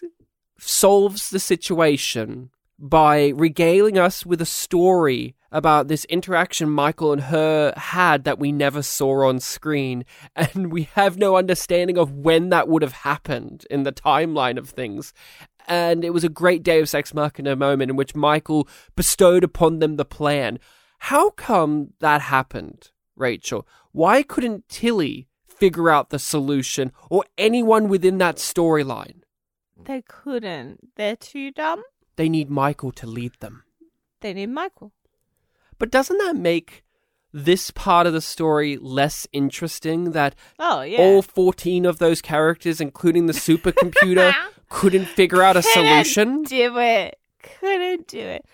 solves 0.58 1.30
the 1.30 1.38
situation 1.38 2.50
by 2.76 3.28
regaling 3.28 3.98
us 3.98 4.26
with 4.26 4.40
a 4.40 4.46
story 4.46 5.36
about 5.54 5.86
this 5.86 6.04
interaction 6.06 6.68
Michael 6.68 7.12
and 7.12 7.22
her 7.22 7.72
had 7.76 8.24
that 8.24 8.40
we 8.40 8.50
never 8.50 8.82
saw 8.82 9.28
on 9.28 9.38
screen, 9.38 10.04
and 10.36 10.70
we 10.70 10.82
have 10.94 11.16
no 11.16 11.36
understanding 11.36 11.96
of 11.96 12.12
when 12.12 12.50
that 12.50 12.68
would 12.68 12.82
have 12.82 12.92
happened 12.92 13.64
in 13.70 13.84
the 13.84 13.92
timeline 13.92 14.58
of 14.58 14.68
things. 14.68 15.14
And 15.66 16.04
it 16.04 16.10
was 16.10 16.24
a 16.24 16.28
great 16.28 16.62
Deus 16.62 16.92
Ex 16.92 17.14
Machina 17.14 17.56
moment 17.56 17.90
in 17.90 17.96
which 17.96 18.14
Michael 18.14 18.68
bestowed 18.96 19.44
upon 19.44 19.78
them 19.78 19.96
the 19.96 20.04
plan. 20.04 20.58
How 20.98 21.30
come 21.30 21.94
that 22.00 22.20
happened, 22.20 22.90
Rachel? 23.16 23.66
Why 23.92 24.22
couldn't 24.22 24.68
Tilly 24.68 25.28
figure 25.46 25.88
out 25.88 26.10
the 26.10 26.18
solution 26.18 26.92
or 27.08 27.24
anyone 27.38 27.88
within 27.88 28.18
that 28.18 28.36
storyline? 28.36 29.20
They 29.84 30.02
couldn't. 30.02 30.96
They're 30.96 31.16
too 31.16 31.52
dumb. 31.52 31.82
They 32.16 32.28
need 32.28 32.50
Michael 32.50 32.92
to 32.92 33.06
lead 33.06 33.32
them. 33.40 33.64
They 34.20 34.34
need 34.34 34.50
Michael. 34.50 34.92
But 35.78 35.90
doesn't 35.90 36.18
that 36.18 36.36
make 36.36 36.82
this 37.32 37.70
part 37.72 38.06
of 38.06 38.12
the 38.12 38.20
story 38.20 38.76
less 38.76 39.26
interesting 39.32 40.12
that 40.12 40.34
Oh, 40.58 40.82
yeah. 40.82 40.98
all 40.98 41.20
14 41.22 41.84
of 41.84 41.98
those 41.98 42.22
characters, 42.22 42.80
including 42.80 43.26
the 43.26 43.32
supercomputer, 43.32 44.34
couldn't 44.68 45.06
figure 45.06 45.42
out 45.42 45.56
a 45.56 45.62
solution? 45.62 46.44
Couldn't 46.44 46.48
do 46.48 46.78
it. 46.78 47.18
Couldn't 47.42 48.06
do 48.06 48.20
it. 48.20 48.44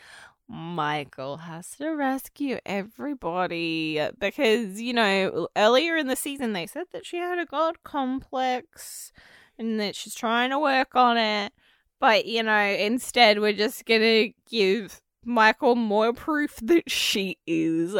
Michael 0.48 1.36
has 1.36 1.70
to 1.76 1.90
rescue 1.90 2.58
everybody 2.66 4.00
because, 4.18 4.80
you 4.80 4.92
know, 4.92 5.46
earlier 5.56 5.96
in 5.96 6.08
the 6.08 6.16
season 6.16 6.52
they 6.54 6.66
said 6.66 6.86
that 6.92 7.06
she 7.06 7.18
had 7.18 7.38
a 7.38 7.46
god 7.46 7.82
complex 7.84 9.12
and 9.58 9.78
that 9.78 9.94
she's 9.94 10.14
trying 10.14 10.50
to 10.50 10.58
work 10.58 10.96
on 10.96 11.16
it. 11.16 11.52
But, 12.00 12.26
you 12.26 12.42
know, 12.42 12.58
instead 12.66 13.40
we're 13.40 13.52
just 13.52 13.84
going 13.84 14.00
to 14.00 14.32
give 14.50 15.00
Michael 15.24 15.74
more 15.76 16.12
proof 16.12 16.56
that 16.62 16.90
she 16.90 17.38
is 17.46 17.96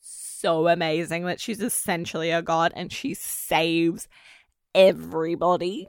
so 0.00 0.68
amazing, 0.68 1.24
that 1.24 1.40
she's 1.40 1.60
essentially 1.60 2.30
a 2.30 2.42
god 2.42 2.72
and 2.74 2.92
she 2.92 3.14
saves 3.14 4.08
everybody. 4.74 5.88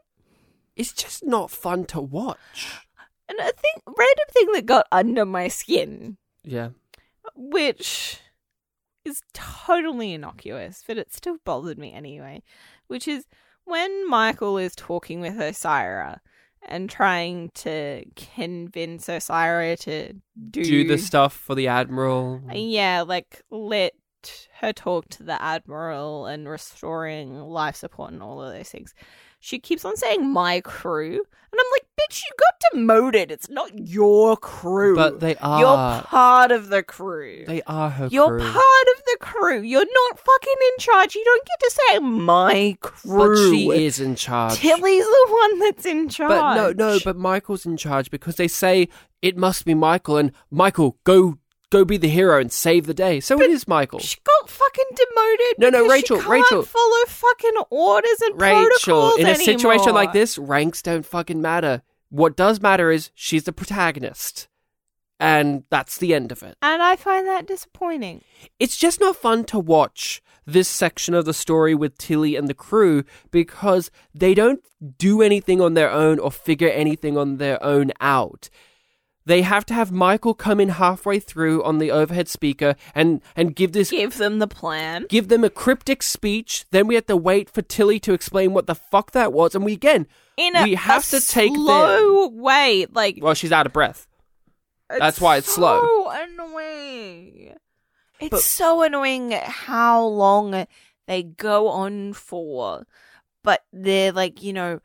It's 0.75 0.93
just 0.93 1.25
not 1.25 1.51
fun 1.51 1.85
to 1.85 2.01
watch. 2.01 2.85
And 3.29 3.39
a 3.39 3.43
thing, 3.43 3.81
random 3.85 4.25
thing 4.31 4.47
that 4.53 4.65
got 4.65 4.87
under 4.91 5.25
my 5.25 5.47
skin, 5.47 6.17
Yeah. 6.43 6.69
which 7.35 8.19
is 9.05 9.21
totally 9.33 10.13
innocuous, 10.13 10.83
but 10.85 10.97
it 10.97 11.13
still 11.13 11.37
bothered 11.45 11.77
me 11.77 11.93
anyway, 11.93 12.43
which 12.87 13.07
is 13.07 13.25
when 13.63 14.09
Michael 14.09 14.57
is 14.57 14.75
talking 14.75 15.21
with 15.21 15.35
Osira 15.35 16.19
and 16.63 16.89
trying 16.89 17.49
to 17.55 18.03
convince 18.15 19.07
Osira 19.07 19.77
to 19.79 20.13
do, 20.49 20.63
Do 20.63 20.87
the 20.87 20.97
stuff 20.97 21.33
for 21.33 21.55
the 21.55 21.67
Admiral. 21.67 22.41
Yeah, 22.53 23.03
like 23.07 23.41
let 23.49 23.93
her 24.59 24.71
talk 24.71 25.09
to 25.09 25.23
the 25.23 25.41
Admiral 25.41 26.27
and 26.27 26.47
restoring 26.47 27.39
life 27.39 27.75
support 27.75 28.11
and 28.11 28.21
all 28.21 28.41
of 28.41 28.53
those 28.53 28.69
things. 28.69 28.93
She 29.43 29.57
keeps 29.57 29.83
on 29.83 29.97
saying 29.97 30.31
my 30.31 30.61
crew, 30.61 31.15
and 31.15 31.59
I'm 31.59 31.71
like, 31.73 31.87
bitch, 31.99 32.21
you 32.21 32.31
got 32.37 32.71
demoted. 32.71 33.31
It's 33.31 33.49
not 33.49 33.71
your 33.75 34.37
crew. 34.37 34.95
But 34.95 35.19
they 35.19 35.35
are. 35.37 35.59
You're 35.59 36.03
part 36.03 36.51
of 36.51 36.69
the 36.69 36.83
crew. 36.83 37.43
They 37.47 37.63
are 37.63 37.89
her 37.89 38.07
crew. 38.07 38.15
You're 38.15 38.27
crew. 38.29 38.39
part 38.39 38.87
of 38.95 39.03
the 39.03 39.17
crew. 39.19 39.61
You're 39.61 39.79
not 39.83 40.19
fucking 40.19 40.55
in 40.61 40.77
charge. 40.77 41.15
You 41.15 41.23
don't 41.25 41.43
get 41.45 41.59
to 41.59 41.71
say 41.71 41.99
my 41.99 42.77
crew. 42.81 43.17
but 43.17 43.51
she 43.51 43.69
is 43.83 43.99
in 43.99 44.15
charge. 44.15 44.59
Tilly's 44.59 45.05
the 45.05 45.27
one 45.29 45.59
that's 45.59 45.85
in 45.87 46.07
charge. 46.07 46.29
But 46.29 46.55
no, 46.55 46.71
no, 46.73 46.99
but 47.03 47.17
Michael's 47.17 47.65
in 47.65 47.77
charge 47.77 48.11
because 48.11 48.35
they 48.35 48.47
say 48.47 48.89
it 49.23 49.37
must 49.37 49.65
be 49.65 49.73
Michael 49.73 50.17
and 50.17 50.31
Michael, 50.51 50.97
go 51.03 51.39
go 51.71 51.83
be 51.83 51.97
the 51.97 52.07
hero 52.07 52.39
and 52.39 52.51
save 52.51 52.85
the 52.85 52.93
day. 52.93 53.19
So 53.19 53.41
it 53.41 53.49
is 53.49 53.67
Michael. 53.67 53.99
She 53.99 54.17
got 54.23 54.49
fucking 54.49 54.85
demoted. 54.95 55.57
No, 55.57 55.69
no, 55.69 55.87
Rachel, 55.87 56.19
Rachel. 56.21 56.63
follow 56.63 57.05
fucking 57.07 57.55
orders 57.71 58.21
and 58.21 58.39
Rachel, 58.39 58.67
protocols 58.67 59.19
in 59.19 59.27
a 59.27 59.35
situation 59.35 59.93
like 59.93 60.13
this, 60.13 60.37
ranks 60.37 60.81
don't 60.81 61.05
fucking 61.05 61.41
matter. 61.41 61.81
What 62.09 62.35
does 62.35 62.61
matter 62.61 62.91
is 62.91 63.09
she's 63.15 63.45
the 63.45 63.53
protagonist. 63.53 64.47
And 65.19 65.63
that's 65.69 65.99
the 65.99 66.15
end 66.15 66.31
of 66.31 66.41
it. 66.41 66.57
And 66.63 66.81
I 66.81 66.95
find 66.95 67.27
that 67.27 67.45
disappointing. 67.45 68.23
It's 68.59 68.75
just 68.75 68.99
not 68.99 69.15
fun 69.15 69.45
to 69.45 69.59
watch 69.59 70.21
this 70.47 70.67
section 70.67 71.13
of 71.13 71.25
the 71.25 71.33
story 71.33 71.75
with 71.75 71.97
Tilly 71.99 72.35
and 72.35 72.47
the 72.47 72.55
crew 72.55 73.03
because 73.29 73.91
they 74.15 74.33
don't 74.33 74.61
do 74.97 75.21
anything 75.21 75.61
on 75.61 75.75
their 75.75 75.91
own 75.91 76.17
or 76.17 76.31
figure 76.31 76.69
anything 76.69 77.19
on 77.19 77.37
their 77.37 77.63
own 77.63 77.91
out. 78.01 78.49
They 79.25 79.43
have 79.43 79.65
to 79.67 79.73
have 79.73 79.91
Michael 79.91 80.33
come 80.33 80.59
in 80.59 80.69
halfway 80.69 81.19
through 81.19 81.63
on 81.63 81.77
the 81.77 81.91
overhead 81.91 82.27
speaker 82.27 82.75
and, 82.95 83.21
and 83.35 83.55
give 83.55 83.71
this 83.71 83.91
Give 83.91 84.17
them 84.17 84.39
the 84.39 84.47
plan. 84.47 85.05
give 85.09 85.27
them 85.27 85.43
a 85.43 85.49
cryptic 85.49 86.01
speech. 86.01 86.65
Then 86.71 86.87
we 86.87 86.95
have 86.95 87.05
to 87.05 87.15
wait 87.17 87.49
for 87.49 87.61
Tilly 87.61 87.99
to 88.01 88.13
explain 88.13 88.53
what 88.53 88.65
the 88.65 88.75
fuck 88.75 89.11
that 89.11 89.31
was, 89.31 89.53
and 89.53 89.63
we 89.63 89.73
again 89.73 90.07
In 90.37 90.55
a, 90.55 90.63
we 90.63 90.75
have 90.75 91.03
a 91.13 91.19
to 91.19 91.27
take 91.27 91.53
the 91.53 91.59
slow 91.59 92.27
way. 92.29 92.87
Like 92.91 93.19
well, 93.21 93.35
she's 93.35 93.51
out 93.51 93.67
of 93.67 93.73
breath. 93.73 94.07
That's 94.89 95.21
why 95.21 95.37
it's 95.37 95.53
slow. 95.53 95.79
So 95.79 96.09
annoying. 96.09 97.55
It's 98.19 98.43
so 98.43 98.83
annoying 98.83 99.31
how 99.31 100.03
long 100.03 100.65
they 101.07 101.23
go 101.23 101.67
on 101.69 102.13
for, 102.13 102.85
but 103.43 103.63
they're 103.71 104.11
like 104.11 104.41
you 104.41 104.53
know 104.53 104.79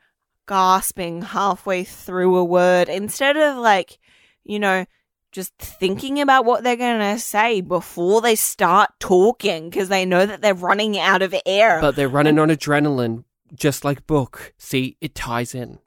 gasping 0.47 1.23
halfway 1.23 1.85
through 1.85 2.37
a 2.37 2.45
word 2.45 2.89
instead 2.89 3.37
of 3.37 3.57
like 3.57 3.99
you 4.47 4.59
know 4.59 4.87
just 5.33 5.53
thinking 5.59 6.21
about 6.21 6.45
what 6.47 6.65
they're 6.65 6.77
gonna 6.77 7.19
say 7.19 7.61
before 7.61 8.23
they 8.23 8.35
start 8.35 8.91
talking 9.01 9.69
because 9.69 9.89
they 9.91 10.07
know 10.07 10.25
that 10.25 10.41
they're 10.41 10.55
running 10.55 10.99
out 10.99 11.21
of 11.21 11.35
air. 11.45 11.79
But 11.81 11.95
they're 11.97 12.09
running 12.09 12.39
on 12.39 12.49
adrenaline, 12.49 13.25
just 13.55 13.85
like 13.85 14.07
Book. 14.07 14.55
See, 14.57 14.97
it 15.03 15.15
ties 15.15 15.55
in. 15.55 15.79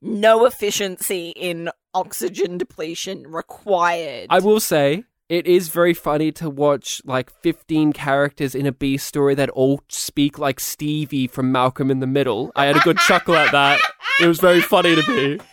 no 0.00 0.44
efficiency 0.46 1.30
in 1.30 1.68
oxygen 1.94 2.58
depletion 2.58 3.26
required. 3.26 4.26
I 4.30 4.38
will 4.38 4.60
say 4.60 5.04
it 5.28 5.46
is 5.46 5.68
very 5.68 5.94
funny 5.94 6.30
to 6.32 6.48
watch 6.50 7.00
like 7.04 7.30
15 7.40 7.92
characters 7.92 8.54
in 8.54 8.66
a 8.66 8.72
B 8.72 8.96
story 8.98 9.34
that 9.34 9.50
all 9.50 9.80
speak 9.88 10.38
like 10.38 10.60
Stevie 10.60 11.26
from 11.26 11.50
Malcolm 11.50 11.90
in 11.90 12.00
the 12.00 12.06
Middle. 12.06 12.52
I 12.54 12.66
had 12.66 12.76
a 12.76 12.80
good 12.80 12.98
chuckle 12.98 13.34
at 13.34 13.50
that. 13.52 13.80
It 14.20 14.26
was 14.26 14.38
very 14.40 14.60
funny 14.60 14.94
to 14.94 15.10
me. 15.10 15.38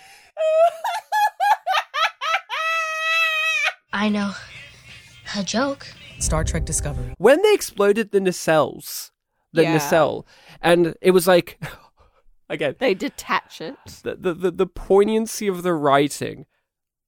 I 3.91 4.09
know. 4.09 4.31
A 5.37 5.43
joke. 5.43 5.87
Star 6.19 6.43
Trek 6.43 6.65
Discovery. 6.65 7.13
When 7.17 7.41
they 7.41 7.53
exploded 7.53 8.11
the 8.11 8.19
nacelles, 8.19 9.11
the 9.53 9.63
Yeah. 9.63 9.73
nacelle, 9.73 10.25
and 10.61 10.95
it 11.01 11.11
was 11.11 11.27
like, 11.27 11.61
again, 12.49 12.75
They 12.79 12.93
detach 12.93 13.61
it. 13.61 13.75
the, 14.03 14.15
the, 14.15 14.33
the, 14.33 14.51
the 14.51 14.67
poignancy 14.67 15.47
of 15.47 15.63
the 15.63 15.73
writing. 15.73 16.45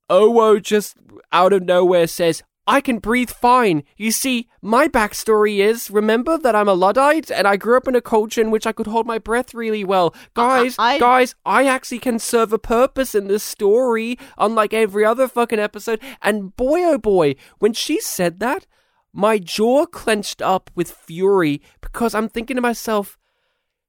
Owo 0.09 0.61
just 0.61 0.97
out 1.31 1.53
of 1.53 1.63
nowhere 1.63 2.07
says, 2.07 2.43
I 2.67 2.79
can 2.79 2.99
breathe 2.99 3.31
fine. 3.31 3.83
You 3.97 4.11
see, 4.11 4.47
my 4.61 4.87
backstory 4.87 5.57
is 5.57 5.89
remember 5.89 6.37
that 6.37 6.55
I'm 6.55 6.67
a 6.67 6.73
Luddite 6.75 7.31
and 7.31 7.47
I 7.47 7.55
grew 7.57 7.75
up 7.75 7.87
in 7.87 7.95
a 7.95 8.01
culture 8.01 8.39
in 8.39 8.51
which 8.51 8.67
I 8.67 8.71
could 8.71 8.85
hold 8.87 9.07
my 9.07 9.17
breath 9.17 9.53
really 9.53 9.83
well. 9.83 10.13
Guys, 10.35 10.75
I- 10.77 10.99
guys, 10.99 11.33
I 11.45 11.65
actually 11.65 11.99
can 11.99 12.19
serve 12.19 12.53
a 12.53 12.59
purpose 12.59 13.15
in 13.15 13.27
this 13.27 13.43
story, 13.43 14.17
unlike 14.37 14.73
every 14.73 15.03
other 15.03 15.27
fucking 15.27 15.59
episode. 15.59 15.99
And 16.21 16.55
boy, 16.55 16.81
oh 16.83 16.97
boy, 16.99 17.35
when 17.59 17.73
she 17.73 17.99
said 17.99 18.39
that, 18.39 18.67
my 19.11 19.39
jaw 19.39 19.85
clenched 19.87 20.41
up 20.41 20.69
with 20.75 20.91
fury 20.91 21.61
because 21.81 22.13
I'm 22.13 22.29
thinking 22.29 22.55
to 22.55 22.61
myself, 22.61 23.17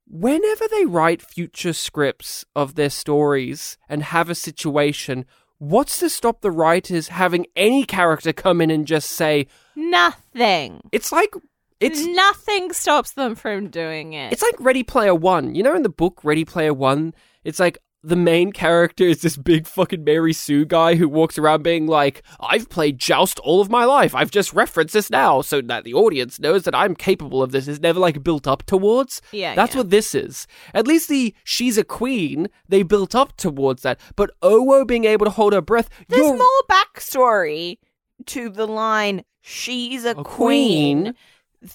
whenever 0.07 0.65
they 0.67 0.85
write 0.85 1.21
future 1.21 1.73
scripts 1.73 2.43
of 2.55 2.75
their 2.75 2.89
stories 2.89 3.77
and 3.87 4.03
have 4.03 4.29
a 4.29 4.35
situation, 4.35 5.25
what's 5.63 5.99
to 5.99 6.09
stop 6.09 6.41
the 6.41 6.51
writers 6.51 7.07
having 7.07 7.45
any 7.55 7.85
character 7.85 8.33
come 8.33 8.61
in 8.61 8.69
and 8.69 8.85
just 8.85 9.11
say, 9.11 9.47
Nothing. 9.75 10.81
it's 10.91 11.11
like, 11.11 11.33
it's. 11.79 12.05
Nothing 12.05 12.71
stops 12.73 13.11
them 13.11 13.35
from 13.35 13.69
doing 13.69 14.13
it. 14.13 14.31
It's 14.31 14.41
like 14.41 14.55
Ready 14.59 14.83
Player 14.83 15.15
One. 15.15 15.55
You 15.55 15.63
know, 15.63 15.75
in 15.75 15.83
the 15.83 15.89
book 15.89 16.19
Ready 16.23 16.45
Player 16.45 16.73
One, 16.73 17.13
it's 17.43 17.59
like 17.59 17.77
the 18.05 18.15
main 18.17 18.51
character 18.51 19.05
is 19.05 19.21
this 19.21 19.37
big 19.37 19.65
fucking 19.65 20.03
Mary 20.03 20.33
Sue 20.33 20.65
guy 20.65 20.95
who 20.95 21.07
walks 21.07 21.37
around 21.37 21.63
being 21.63 21.87
like, 21.87 22.21
I've 22.39 22.67
played 22.69 22.99
Joust 22.99 23.39
all 23.39 23.61
of 23.61 23.69
my 23.69 23.85
life. 23.85 24.13
I've 24.13 24.29
just 24.29 24.51
referenced 24.51 24.93
this 24.93 25.09
now 25.09 25.41
so 25.41 25.61
that 25.61 25.85
the 25.85 25.93
audience 25.93 26.37
knows 26.39 26.63
that 26.63 26.75
I'm 26.75 26.95
capable 26.95 27.41
of 27.41 27.51
this. 27.51 27.67
Is 27.67 27.79
never 27.79 27.99
like 28.01 28.21
built 28.21 28.45
up 28.45 28.65
towards. 28.65 29.21
Yeah, 29.31 29.55
That's 29.55 29.73
yeah. 29.73 29.79
what 29.81 29.89
this 29.89 30.13
is. 30.13 30.47
At 30.73 30.85
least 30.85 31.07
the 31.07 31.33
she's 31.45 31.77
a 31.77 31.83
queen, 31.85 32.49
they 32.67 32.83
built 32.83 33.15
up 33.15 33.37
towards 33.37 33.83
that. 33.83 33.99
But 34.17 34.31
Owo 34.41 34.85
being 34.85 35.05
able 35.05 35.25
to 35.25 35.31
hold 35.31 35.53
her 35.53 35.61
breath, 35.61 35.89
There's 36.09 36.21
you're 36.25 36.35
more 36.37 36.47
backstory 36.69 37.77
to 38.25 38.49
the 38.49 38.67
line 38.67 39.23
"She's 39.39 40.03
a, 40.03 40.09
a 40.11 40.23
queen, 40.23 41.03
queen 41.03 41.15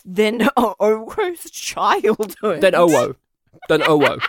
than 0.04 0.40
Owo's 0.58 1.50
childhood." 1.50 2.60
than 2.60 2.74
Owo. 2.74 3.16
Than 3.70 3.80
Owo. 3.88 4.20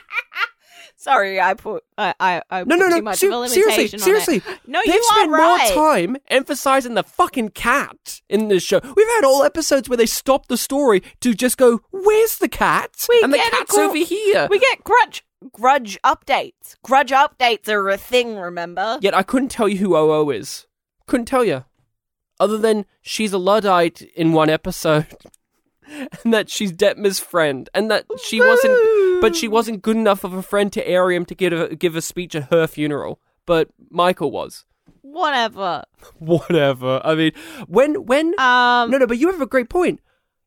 Sorry, 1.02 1.40
I 1.40 1.54
put 1.54 1.86
I 1.98 2.14
I, 2.20 2.42
I 2.50 2.60
No, 2.66 2.76
put 2.76 2.80
no, 2.80 2.90
too 2.90 2.96
no. 2.98 3.02
much 3.02 3.20
ser- 3.20 3.48
seriously, 3.48 3.98
seriously. 4.00 4.36
it. 4.38 4.44
No, 4.68 4.82
They've 4.86 4.96
you 4.96 5.00
are 5.00 5.16
spent 5.16 5.32
right. 5.32 5.74
more 5.76 5.94
time 5.94 6.18
emphasizing 6.28 6.94
the 6.96 7.04
fucking 7.04 7.50
cat 7.50 8.20
in 8.28 8.50
this 8.50 8.64
show. 8.64 8.82
We've 8.84 9.08
had 9.16 9.24
all 9.24 9.44
episodes 9.44 9.88
where 9.88 9.96
they 9.96 10.06
stop 10.06 10.48
the 10.50 10.58
story 10.58 11.02
to 11.22 11.34
just 11.34 11.58
go, 11.58 11.80
"Where's 11.92 12.38
the 12.40 12.50
cat?" 12.50 13.06
We 13.08 13.22
and 13.24 13.34
the 13.34 13.38
cat's 13.38 13.74
gr- 13.76 13.82
over 13.82 13.96
here. 13.98 14.48
We 14.52 14.60
get 14.60 14.84
grudge 14.84 15.24
grudge 15.54 15.98
updates. 16.04 16.76
Grudge 16.84 17.12
updates 17.12 17.70
are 17.70 17.88
a 17.90 17.98
thing. 17.98 18.36
Remember? 18.36 18.98
Yet 19.02 19.14
I 19.14 19.24
couldn't 19.24 19.50
tell 19.50 19.70
you 19.70 19.78
who 19.78 19.90
Owo 19.92 20.36
is. 20.36 20.68
Couldn't 21.08 21.28
tell 21.28 21.46
you, 21.46 21.64
other 22.42 22.58
than 22.58 22.86
she's 23.02 23.32
a 23.32 23.38
luddite 23.38 24.02
in 24.02 24.34
one 24.34 24.50
episode, 24.50 25.08
and 26.24 26.34
that 26.34 26.50
she's 26.50 26.72
Detmer's 26.72 27.20
friend, 27.20 27.70
and 27.74 27.90
that 27.92 28.06
she 28.24 28.40
wasn't, 28.40 29.22
but 29.22 29.36
she 29.36 29.48
wasn't 29.48 29.82
good 29.82 29.96
enough 29.98 30.24
of 30.24 30.34
a 30.34 30.42
friend 30.42 30.72
to 30.74 30.84
Airiam 30.90 31.26
to 31.28 31.36
give 31.36 31.54
a, 31.54 31.76
give 31.76 31.96
a 31.96 32.02
speech 32.02 32.36
at 32.36 32.50
her 32.52 32.68
funeral. 32.68 33.20
But 33.46 33.70
Michael 33.90 34.32
was. 34.32 34.66
Whatever. 35.02 35.84
Whatever. 36.20 37.02
I 37.04 37.16
mean, 37.16 37.32
when 37.68 38.06
when 38.06 38.28
Um. 38.40 38.92
no 38.92 38.98
no, 39.00 39.08
but 39.08 39.18
you 39.18 39.32
have 39.32 39.42
a 39.42 39.46
great 39.48 39.70
point. 39.70 40.00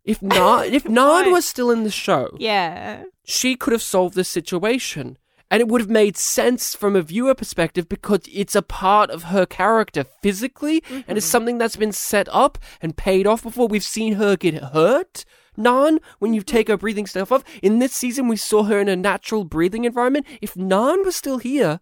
If 0.04 0.20
Nhan 0.20 0.70
if 0.72 0.84
point. 0.86 1.30
was 1.32 1.44
still 1.44 1.70
in 1.70 1.84
the 1.84 1.90
show, 1.90 2.30
Yeah. 2.38 3.04
she 3.24 3.56
could 3.56 3.72
have 3.72 3.82
solved 3.82 4.14
this 4.14 4.28
situation. 4.28 5.16
And 5.52 5.60
it 5.60 5.68
would 5.68 5.82
have 5.82 5.90
made 5.90 6.16
sense 6.16 6.74
from 6.74 6.96
a 6.96 7.02
viewer 7.02 7.34
perspective 7.34 7.86
because 7.86 8.20
it's 8.32 8.54
a 8.54 8.62
part 8.62 9.10
of 9.10 9.24
her 9.24 9.44
character 9.44 10.04
physically 10.22 10.82
and 10.88 11.18
it's 11.18 11.26
mm-hmm. 11.26 11.30
something 11.30 11.58
that's 11.58 11.76
been 11.76 11.92
set 11.92 12.26
up 12.32 12.56
and 12.80 12.96
paid 12.96 13.26
off 13.26 13.42
before. 13.42 13.68
We've 13.68 13.82
seen 13.82 14.14
her 14.14 14.34
get 14.34 14.54
hurt. 14.54 15.26
Nhan, 15.58 15.98
when 16.20 16.32
you 16.32 16.40
take 16.40 16.68
her 16.68 16.78
breathing 16.78 17.06
stuff 17.06 17.30
off. 17.30 17.44
In 17.62 17.80
this 17.80 17.92
season, 17.92 18.28
we 18.28 18.36
saw 18.36 18.62
her 18.62 18.80
in 18.80 18.88
a 18.88 18.96
natural 18.96 19.44
breathing 19.44 19.84
environment. 19.84 20.24
If 20.40 20.54
Nhan 20.54 21.04
was 21.04 21.16
still 21.16 21.36
here, 21.36 21.80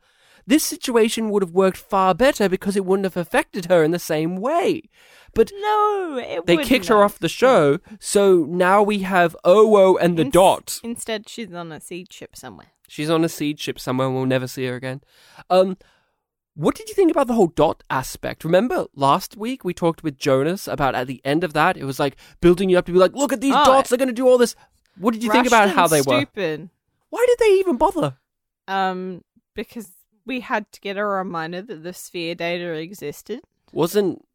this 0.50 0.64
situation 0.64 1.30
would 1.30 1.44
have 1.44 1.52
worked 1.52 1.76
far 1.76 2.12
better 2.12 2.48
because 2.48 2.76
it 2.76 2.84
wouldn't 2.84 3.04
have 3.04 3.16
affected 3.16 3.66
her 3.66 3.84
in 3.84 3.92
the 3.92 4.00
same 4.00 4.34
way. 4.34 4.82
But 5.32 5.52
No, 5.54 6.20
it 6.20 6.46
they 6.46 6.56
kicked 6.56 6.88
her 6.88 7.04
off 7.04 7.20
the 7.20 7.28
show, 7.28 7.78
so 8.00 8.46
now 8.48 8.82
we 8.82 9.00
have 9.00 9.36
Owo 9.44 9.96
and 10.00 10.18
the 10.18 10.22
Ins- 10.22 10.32
Dot. 10.32 10.80
Instead, 10.82 11.28
she's 11.28 11.52
on 11.54 11.70
a 11.70 11.80
seed 11.80 12.12
ship 12.12 12.34
somewhere. 12.34 12.72
She's 12.90 13.08
on 13.08 13.22
a 13.22 13.28
seed 13.28 13.60
ship 13.60 13.78
somewhere 13.78 14.08
and 14.08 14.16
we'll 14.16 14.26
never 14.26 14.48
see 14.48 14.66
her 14.66 14.74
again. 14.74 15.00
Um, 15.48 15.76
what 16.54 16.74
did 16.74 16.88
you 16.88 16.94
think 16.96 17.12
about 17.12 17.28
the 17.28 17.34
whole 17.34 17.46
dot 17.46 17.84
aspect? 17.88 18.42
Remember 18.42 18.86
last 18.96 19.36
week 19.36 19.62
we 19.64 19.72
talked 19.72 20.02
with 20.02 20.18
Jonas 20.18 20.66
about 20.66 20.96
at 20.96 21.06
the 21.06 21.20
end 21.24 21.44
of 21.44 21.52
that, 21.52 21.76
it 21.76 21.84
was 21.84 22.00
like 22.00 22.16
building 22.40 22.68
you 22.68 22.76
up 22.76 22.86
to 22.86 22.92
be 22.92 22.98
like, 22.98 23.14
look 23.14 23.32
at 23.32 23.40
these 23.40 23.54
Oh, 23.56 23.64
dots, 23.64 23.90
they're 23.90 23.96
going 23.96 24.08
to 24.08 24.12
do 24.12 24.26
all 24.26 24.38
this. 24.38 24.56
What 24.98 25.14
did 25.14 25.22
you 25.22 25.30
think 25.30 25.46
about 25.46 25.70
how 25.70 25.86
they 25.86 26.00
were? 26.00 26.22
Stupid. 26.22 26.68
Why 27.10 27.24
did 27.28 27.38
they 27.38 27.52
even 27.60 27.76
bother? 27.76 28.16
Um, 28.66 29.22
because 29.54 29.92
we 30.26 30.40
had 30.40 30.70
to 30.72 30.80
get 30.80 30.96
a 30.96 31.04
reminder 31.04 31.62
that 31.62 31.84
the 31.84 31.92
sphere 31.92 32.34
data 32.34 32.72
existed. 32.72 33.42
Wasn't 33.72 34.26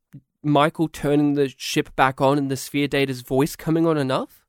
Michael 0.42 0.88
turning 0.88 1.34
the 1.34 1.54
ship 1.58 1.94
back 1.98 2.22
on 2.22 2.38
and 2.38 2.50
the 2.50 2.56
sphere 2.56 2.88
data's 2.88 3.20
voice 3.20 3.58
coming 3.58 3.86
on 3.86 3.98
enough? 3.98 4.46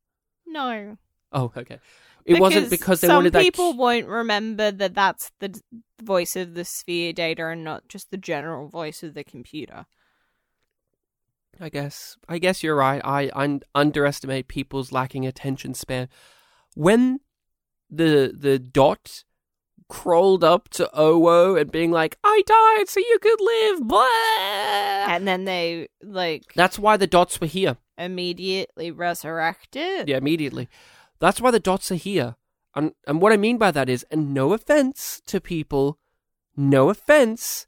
No, 0.47 0.97
Oh, 1.33 1.51
okay. 1.57 1.81
It 2.27 2.41
wasn't 2.41 2.71
because 2.71 3.01
they 3.01 3.07
some 3.07 3.17
wanted 3.17 3.33
that. 3.35 3.43
people 3.43 3.75
won't 3.77 4.07
remember 4.07 4.71
that 4.73 4.95
that's 4.95 5.31
the 5.39 5.49
d- 5.49 5.61
voice 6.03 6.35
of 6.37 6.55
the 6.55 6.65
sphere 6.65 7.13
data 7.13 7.47
and 7.47 7.63
not 7.65 7.89
just 7.89 8.11
the 8.11 8.17
general 8.17 8.69
voice 8.69 9.03
of 9.03 9.15
the 9.15 9.23
computer. 9.25 9.87
I 11.61 11.69
guess 11.71 12.17
I 12.29 12.39
guess 12.39 12.63
you're 12.63 12.77
right. 12.77 13.01
I 13.05 13.31
un- 13.33 13.63
underestimate 13.75 14.49
people's 14.49 14.93
lacking 14.93 15.25
attention 15.27 15.73
span. 15.75 16.09
When 16.75 17.21
the 17.91 18.35
the 18.37 18.59
dot 18.59 19.25
crawled 19.89 20.43
up 20.43 20.69
to 20.71 20.91
Owo 20.93 21.59
and 21.59 21.71
being 21.71 21.93
like, 21.93 22.19
"I 22.25 22.43
died 22.45 22.89
so 22.89 23.01
you 23.01 23.19
could 23.23 23.41
live," 23.41 23.87
blah. 23.89 24.05
And 25.09 25.27
then 25.27 25.45
they 25.45 25.89
like 26.03 26.53
That's 26.55 26.79
why 26.79 26.97
the 26.99 27.07
dots 27.07 27.41
were 27.41 27.47
here. 27.47 27.77
immediately 27.97 28.91
resurrected. 28.91 30.09
Yeah, 30.09 30.19
immediately. 30.19 30.69
That's 31.19 31.41
why 31.41 31.51
the 31.51 31.61
dots 31.61 31.91
are 31.91 31.97
here. 31.97 32.37
And 32.75 32.93
and 33.07 33.21
what 33.21 33.33
I 33.33 33.37
mean 33.37 33.59
by 33.59 33.71
that 33.71 33.89
is, 33.89 34.05
and 34.11 34.35
no 34.35 34.53
offense 34.53 35.23
to 35.27 35.41
people, 35.41 35.99
no 36.57 36.91
offense, 36.91 37.67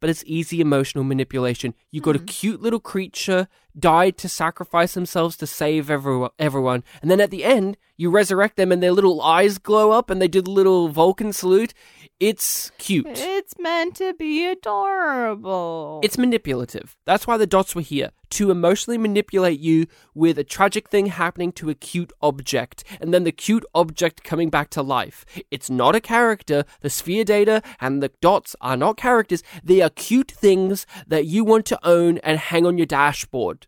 but 0.00 0.10
it's 0.10 0.22
easy 0.26 0.60
emotional 0.60 1.04
manipulation. 1.04 1.74
You 1.90 2.00
got 2.00 2.16
a 2.16 2.18
mm-hmm. 2.18 2.26
cute 2.26 2.62
little 2.62 2.80
creature 2.80 3.48
died 3.78 4.16
to 4.18 4.28
sacrifice 4.28 4.94
themselves 4.94 5.36
to 5.36 5.46
save 5.46 5.90
everyone, 5.90 6.30
everyone, 6.38 6.84
and 7.02 7.10
then 7.10 7.20
at 7.20 7.30
the 7.30 7.44
end 7.44 7.76
you 7.96 8.10
resurrect 8.10 8.56
them 8.56 8.72
and 8.72 8.82
their 8.82 8.92
little 8.92 9.22
eyes 9.22 9.58
glow 9.58 9.90
up 9.90 10.10
and 10.10 10.20
they 10.20 10.28
do 10.28 10.42
the 10.42 10.50
little 10.50 10.88
Vulcan 10.88 11.32
salute. 11.32 11.72
It's 12.18 12.70
cute. 12.78 13.06
It's 13.08 13.54
meant 13.58 13.96
to 13.96 14.14
be 14.14 14.46
adorable. 14.46 16.00
It's 16.02 16.16
manipulative. 16.18 16.96
That's 17.04 17.26
why 17.26 17.36
the 17.36 17.46
dots 17.46 17.74
were 17.74 17.82
here 17.82 18.10
to 18.30 18.50
emotionally 18.50 18.98
manipulate 18.98 19.60
you 19.60 19.86
with 20.14 20.38
a 20.38 20.44
tragic 20.44 20.88
thing 20.88 21.06
happening 21.06 21.52
to 21.52 21.70
a 21.70 21.74
cute 21.74 22.12
object 22.20 22.84
and 23.00 23.12
then 23.12 23.24
the 23.24 23.32
cute 23.32 23.64
object 23.74 24.24
coming 24.24 24.50
back 24.50 24.70
to 24.70 24.82
life. 24.82 25.24
It's 25.50 25.70
not 25.70 25.94
a 25.94 26.00
character. 26.00 26.64
The 26.80 26.90
sphere 26.90 27.24
data 27.24 27.62
and 27.80 28.02
the 28.02 28.10
dots 28.20 28.56
are 28.60 28.76
not 28.76 28.96
characters. 28.96 29.42
They 29.62 29.80
are 29.80 29.90
cute 29.90 30.30
things 30.30 30.86
that 31.06 31.26
you 31.26 31.44
want 31.44 31.66
to 31.66 31.86
own 31.86 32.18
and 32.18 32.38
hang 32.38 32.66
on 32.66 32.78
your 32.78 32.86
dashboard. 32.86 33.65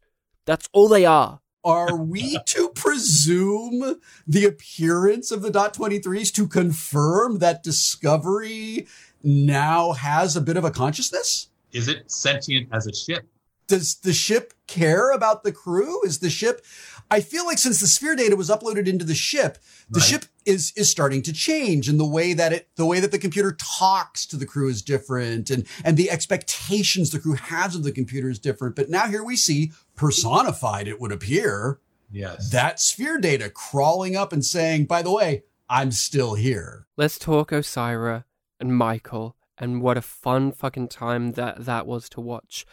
That's 0.48 0.66
all 0.72 0.88
they 0.88 1.04
are. 1.04 1.40
Are 1.62 1.94
we 1.94 2.38
to 2.46 2.70
presume 2.70 4.00
the 4.26 4.46
appearance 4.46 5.30
of 5.30 5.42
the 5.42 5.50
dot 5.50 5.74
23s 5.74 6.32
to 6.36 6.48
confirm 6.48 7.40
that 7.40 7.62
Discovery 7.62 8.86
now 9.22 9.92
has 9.92 10.36
a 10.36 10.40
bit 10.40 10.56
of 10.56 10.64
a 10.64 10.70
consciousness? 10.70 11.50
Is 11.72 11.86
it 11.86 12.10
sentient 12.10 12.70
as 12.72 12.86
a 12.86 12.94
ship? 12.94 13.26
Does 13.66 13.96
the 13.96 14.14
ship 14.14 14.54
care 14.66 15.10
about 15.10 15.44
the 15.44 15.52
crew? 15.52 16.00
Is 16.06 16.20
the 16.20 16.30
ship 16.30 16.64
I 17.10 17.20
feel 17.20 17.44
like 17.44 17.58
since 17.58 17.80
the 17.80 17.86
sphere 17.86 18.16
data 18.16 18.34
was 18.34 18.48
uploaded 18.48 18.86
into 18.86 19.04
the 19.04 19.14
ship, 19.14 19.58
the 19.90 20.00
Right. 20.00 20.08
ship 20.08 20.24
is 20.48 20.72
is 20.76 20.88
starting 20.90 21.22
to 21.22 21.32
change 21.32 21.88
and 21.88 22.00
the 22.00 22.06
way 22.06 22.32
that 22.32 22.52
it 22.52 22.68
the 22.76 22.86
way 22.86 22.98
that 23.00 23.12
the 23.12 23.18
computer 23.18 23.56
talks 23.78 24.24
to 24.26 24.36
the 24.36 24.46
crew 24.46 24.68
is 24.68 24.80
different 24.82 25.50
and 25.50 25.66
and 25.84 25.96
the 25.96 26.10
expectations 26.10 27.10
the 27.10 27.20
crew 27.20 27.34
has 27.34 27.74
of 27.74 27.82
the 27.84 27.92
computer 27.92 28.28
is 28.30 28.38
different. 28.38 28.74
But 28.74 28.88
now 28.90 29.06
here 29.08 29.22
we 29.22 29.36
see 29.36 29.72
personified 29.94 30.88
it 30.88 31.00
would 31.00 31.12
appear 31.12 31.78
Yes. 32.10 32.50
that 32.50 32.80
sphere 32.80 33.18
data 33.18 33.50
crawling 33.50 34.16
up 34.16 34.32
and 34.32 34.42
saying, 34.42 34.86
by 34.86 35.02
the 35.02 35.12
way, 35.12 35.42
I'm 35.68 35.90
still 35.92 36.34
here. 36.34 36.86
Let's 36.96 37.18
talk 37.18 37.50
Osira 37.50 38.24
and 38.58 38.74
Michael 38.74 39.36
and 39.58 39.82
what 39.82 39.98
a 39.98 40.02
fun 40.02 40.52
fucking 40.52 40.88
time 40.88 41.32
that 41.32 41.66
that 41.66 41.86
was 41.86 42.08
to 42.10 42.20
watch. 42.22 42.64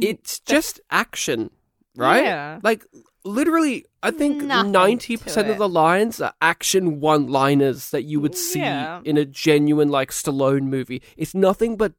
It's 0.00 0.40
just 0.40 0.80
action, 0.90 1.50
right? 1.96 2.24
Yeah. 2.24 2.60
Like 2.62 2.84
literally, 3.24 3.84
I 4.04 4.10
think 4.10 4.42
ninety 4.42 5.16
percent 5.16 5.48
of 5.48 5.56
the 5.58 5.68
lines 5.68 6.20
are 6.20 6.34
action 6.42 7.00
one-liners 7.00 7.90
that 7.90 8.02
you 8.04 8.20
would 8.20 8.34
see 8.36 8.60
Yeah. 8.60 9.00
in 9.04 9.16
a 9.16 9.24
genuine 9.24 9.88
like 9.88 10.10
Stallone 10.10 10.64
movie. 10.64 11.02
It's 11.16 11.34
nothing 11.34 11.76
but 11.76 11.94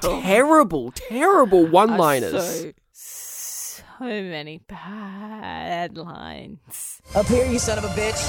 terrible, 0.00 0.92
terrible 0.92 1.66
one-liners. 1.66 2.32
So, 2.60 2.72
so 2.92 4.04
many 4.04 4.58
bad 4.68 5.96
lines. 5.98 7.00
Up 7.14 7.26
here, 7.26 7.46
you 7.46 7.58
son 7.58 7.78
of 7.78 7.84
a 7.84 7.88
bitch. 7.88 8.20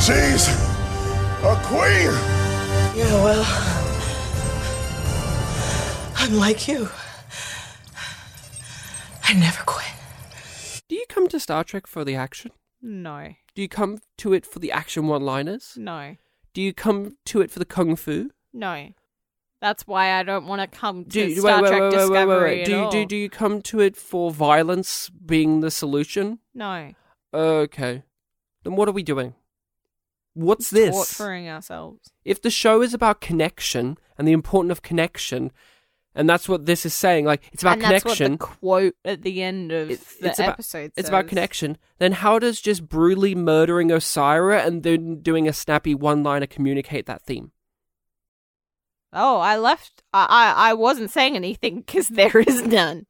She's 0.00 0.48
a 1.44 1.60
queen. 1.64 2.12
Yeah, 2.96 3.14
well, 3.24 3.44
unlike 6.20 6.68
you, 6.68 6.88
I 9.24 9.32
never 9.34 9.62
quit. 9.64 9.86
Do 10.92 10.98
you 10.98 11.06
come 11.08 11.26
to 11.28 11.40
Star 11.40 11.64
Trek 11.64 11.86
for 11.86 12.04
the 12.04 12.14
action? 12.16 12.50
No, 12.82 13.28
Do 13.54 13.62
you 13.62 13.68
come 13.68 14.00
to 14.18 14.34
it 14.34 14.44
for 14.44 14.58
the 14.58 14.70
action 14.70 15.06
one-liners? 15.06 15.72
no, 15.78 16.16
Do 16.52 16.60
you 16.60 16.74
come 16.74 17.16
to 17.24 17.40
it 17.40 17.50
for 17.50 17.58
the 17.58 17.64
kung 17.64 17.96
fu? 17.96 18.28
no. 18.52 18.90
That's 19.62 19.86
why 19.86 20.12
I 20.20 20.22
don't 20.22 20.46
want 20.46 20.60
to 20.60 20.66
come 20.78 21.04
to 21.04 21.08
Do 21.10 21.34
Star 21.36 21.62
wait, 21.62 21.68
Trek 21.70 21.80
wait, 21.80 21.92
wait, 21.92 21.98
Discovery 21.98 22.64
Do 22.64 22.70
you, 22.72 22.76
all. 22.76 22.90
do 22.90 23.06
do 23.06 23.16
you 23.16 23.30
come 23.30 23.62
to 23.62 23.80
it 23.80 23.96
for 23.96 24.30
violence 24.30 25.08
being 25.08 25.60
the 25.62 25.70
solution? 25.70 26.40
No, 26.52 26.92
Okay. 27.32 28.02
Then 28.62 28.76
what 28.76 28.86
are 28.86 28.92
we 28.92 29.02
doing? 29.02 29.34
What's 30.34 30.68
this? 30.68 30.94
torturing 30.94 31.48
ourselves. 31.48 32.12
If 32.22 32.42
the 32.42 32.50
show 32.50 32.82
is 32.82 32.92
about 32.92 33.22
connection 33.22 33.96
and 34.18 34.28
the 34.28 34.32
importance 34.32 34.72
of 34.72 34.82
connection, 34.82 35.52
and 36.14 36.28
that's 36.28 36.48
what 36.48 36.66
this 36.66 36.84
is 36.86 36.94
saying, 36.94 37.24
like 37.24 37.48
it's 37.52 37.62
about 37.62 37.74
and 37.78 37.82
connection. 37.82 38.32
the 38.32 38.38
quote 38.38 38.94
at 39.04 39.22
the 39.22 39.42
end 39.42 39.72
of 39.72 39.90
it- 39.90 40.00
the 40.20 40.28
it's 40.28 40.38
about, 40.38 40.52
episode 40.54 40.92
It's 40.96 41.08
about 41.08 41.26
connection. 41.28 41.78
Then 41.98 42.12
how 42.12 42.38
does 42.38 42.60
just 42.60 42.88
brutally 42.88 43.34
murdering 43.34 43.88
Osira 43.88 44.66
and 44.66 44.82
then 44.82 45.20
doing 45.20 45.48
a 45.48 45.52
snappy 45.52 45.94
one-liner 45.94 46.46
communicate 46.46 47.06
that 47.06 47.22
theme? 47.22 47.52
Oh, 49.12 49.38
I 49.40 49.58
left. 49.58 50.02
I 50.12 50.26
I, 50.56 50.70
I 50.70 50.74
wasn't 50.74 51.10
saying 51.10 51.36
anything 51.36 51.76
because 51.80 52.08
there 52.08 52.38
is 52.38 52.62
none. 52.66 53.06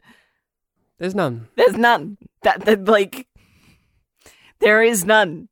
There's 0.99 1.15
none. 1.15 1.49
There's 1.57 1.77
none. 1.77 2.19
That, 2.43 2.65
that 2.65 2.85
like 2.87 3.27
there 4.61 4.83
is 4.83 5.05
none. 5.05 5.49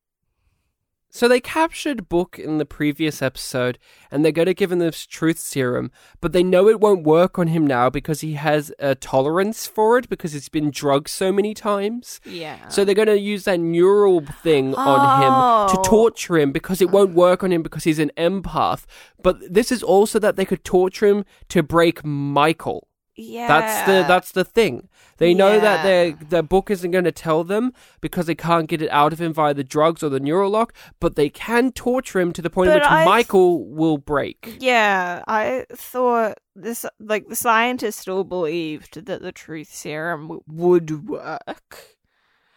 So 1.13 1.27
they 1.27 1.41
captured 1.41 2.09
Book 2.09 2.39
in 2.39 2.59
the 2.59 2.65
previous 2.65 3.21
episode, 3.21 3.79
and 4.13 4.25
they're 4.25 4.31
going 4.31 4.47
to 4.47 4.55
give 4.55 4.71
him 4.71 4.79
this 4.79 5.07
truth 5.07 5.39
serum, 5.41 5.91
but 6.21 6.33
they 6.33 6.45
know 6.45 6.69
it 6.69 6.79
won't 6.81 7.03
work 7.03 7.37
on 7.37 7.49
him 7.49 7.67
now 7.67 7.91
because 7.91 8.21
he 8.21 8.35
has 8.35 8.73
a 8.79 8.95
tolerance 8.95 9.67
for 9.67 9.99
it 9.99 10.09
because 10.09 10.37
it's 10.37 10.49
been 10.49 10.71
drugged 10.71 11.09
so 11.09 11.33
many 11.33 11.53
times. 11.53 12.21
Yeah. 12.25 12.69
So 12.69 12.85
they're 12.85 12.95
going 12.95 13.09
to 13.09 13.19
use 13.19 13.43
that 13.45 13.59
neural 13.59 14.21
thing 14.21 14.75
on 14.77 15.23
him 15.23 15.33
Oh. 15.33 15.69
to 15.75 15.89
torture 15.89 16.39
him 16.39 16.53
because 16.53 16.81
it 16.81 16.91
won't 16.91 17.13
work 17.15 17.43
on 17.43 17.51
him 17.53 17.63
because 17.63 17.83
he's 17.85 17.99
an 17.99 18.13
empath. 18.17 18.85
But 19.21 19.53
this 19.53 19.73
is 19.73 19.83
also 19.83 20.19
that 20.21 20.37
they 20.37 20.45
could 20.45 20.65
torture 20.65 21.07
him 21.07 21.25
to 21.49 21.63
break 21.65 22.05
Michael. 22.05 22.87
Yeah. 23.21 23.47
That's 23.49 23.87
the 23.87 24.05
that's 24.09 24.33
the 24.33 24.45
thing. 24.45 24.89
They 25.19 25.35
know 25.35 25.61
that 25.61 25.83
their 25.83 26.13
their 26.13 26.43
book 26.43 26.71
isn't 26.71 26.91
going 26.91 27.05
to 27.05 27.13
tell 27.13 27.45
them 27.45 27.73
because 28.01 28.27
they 28.27 28.35
can't 28.35 28.69
get 28.69 28.81
it 28.81 28.91
out 28.91 29.13
of 29.13 29.21
him 29.21 29.33
via 29.35 29.53
the 29.53 29.63
drugs 29.65 30.03
or 30.03 30.09
the 30.09 30.21
neural 30.21 30.51
lock, 30.51 30.73
but 30.99 31.15
they 31.17 31.29
can 31.29 31.73
torture 31.73 32.21
him 32.21 32.33
to 32.33 32.41
the 32.43 32.49
point 32.51 32.69
in 32.71 32.75
which 32.75 32.85
I- 32.85 33.05
Michael 33.05 33.67
will 33.69 33.99
break. 33.99 34.57
Yeah, 34.61 35.23
I 35.29 35.67
thought 35.73 36.39
this 36.57 36.87
like 36.99 37.29
the 37.29 37.37
scientists 37.37 37.97
still 37.99 38.25
believed 38.25 39.05
that 39.07 39.21
the 39.23 39.33
truth 39.33 39.69
serum 39.73 40.23
w- 40.23 40.43
would 40.49 41.09
work. 41.09 41.97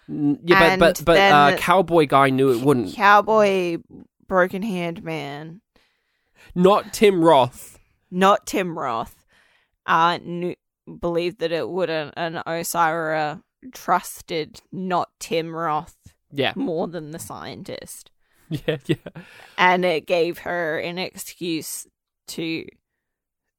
Yeah, 0.07 0.35
but 0.47 0.61
And 0.71 0.79
but 0.79 1.01
but 1.05 1.13
then 1.15 1.33
uh, 1.33 1.55
cowboy 1.57 2.07
guy 2.07 2.29
knew 2.29 2.51
it 2.51 2.61
wouldn't. 2.61 2.93
Cowboy 2.95 3.77
broken 4.27 4.61
hand 4.61 5.03
man, 5.03 5.61
Not 6.55 6.93
Tim 6.93 7.23
Roth. 7.23 7.79
not 8.11 8.45
Tim 8.45 8.77
Roth, 8.77 9.22
uh 9.85 10.17
knew, 10.23 10.55
believed 10.99 11.39
that 11.39 11.51
it 11.51 11.67
would 11.69 11.89
an, 11.89 12.11
an 12.17 12.41
Osira 12.47 13.41
trusted 13.73 14.61
not 14.71 15.09
Tim 15.19 15.55
Roth 15.55 15.95
Yeah, 16.31 16.53
more 16.55 16.87
than 16.87 17.11
the 17.11 17.19
scientist. 17.19 18.09
yeah, 18.49 18.77
yeah. 18.85 18.95
and 19.57 19.83
it 19.85 20.05
gave 20.05 20.39
her 20.39 20.77
an 20.79 20.97
excuse 20.97 21.87
to 22.27 22.65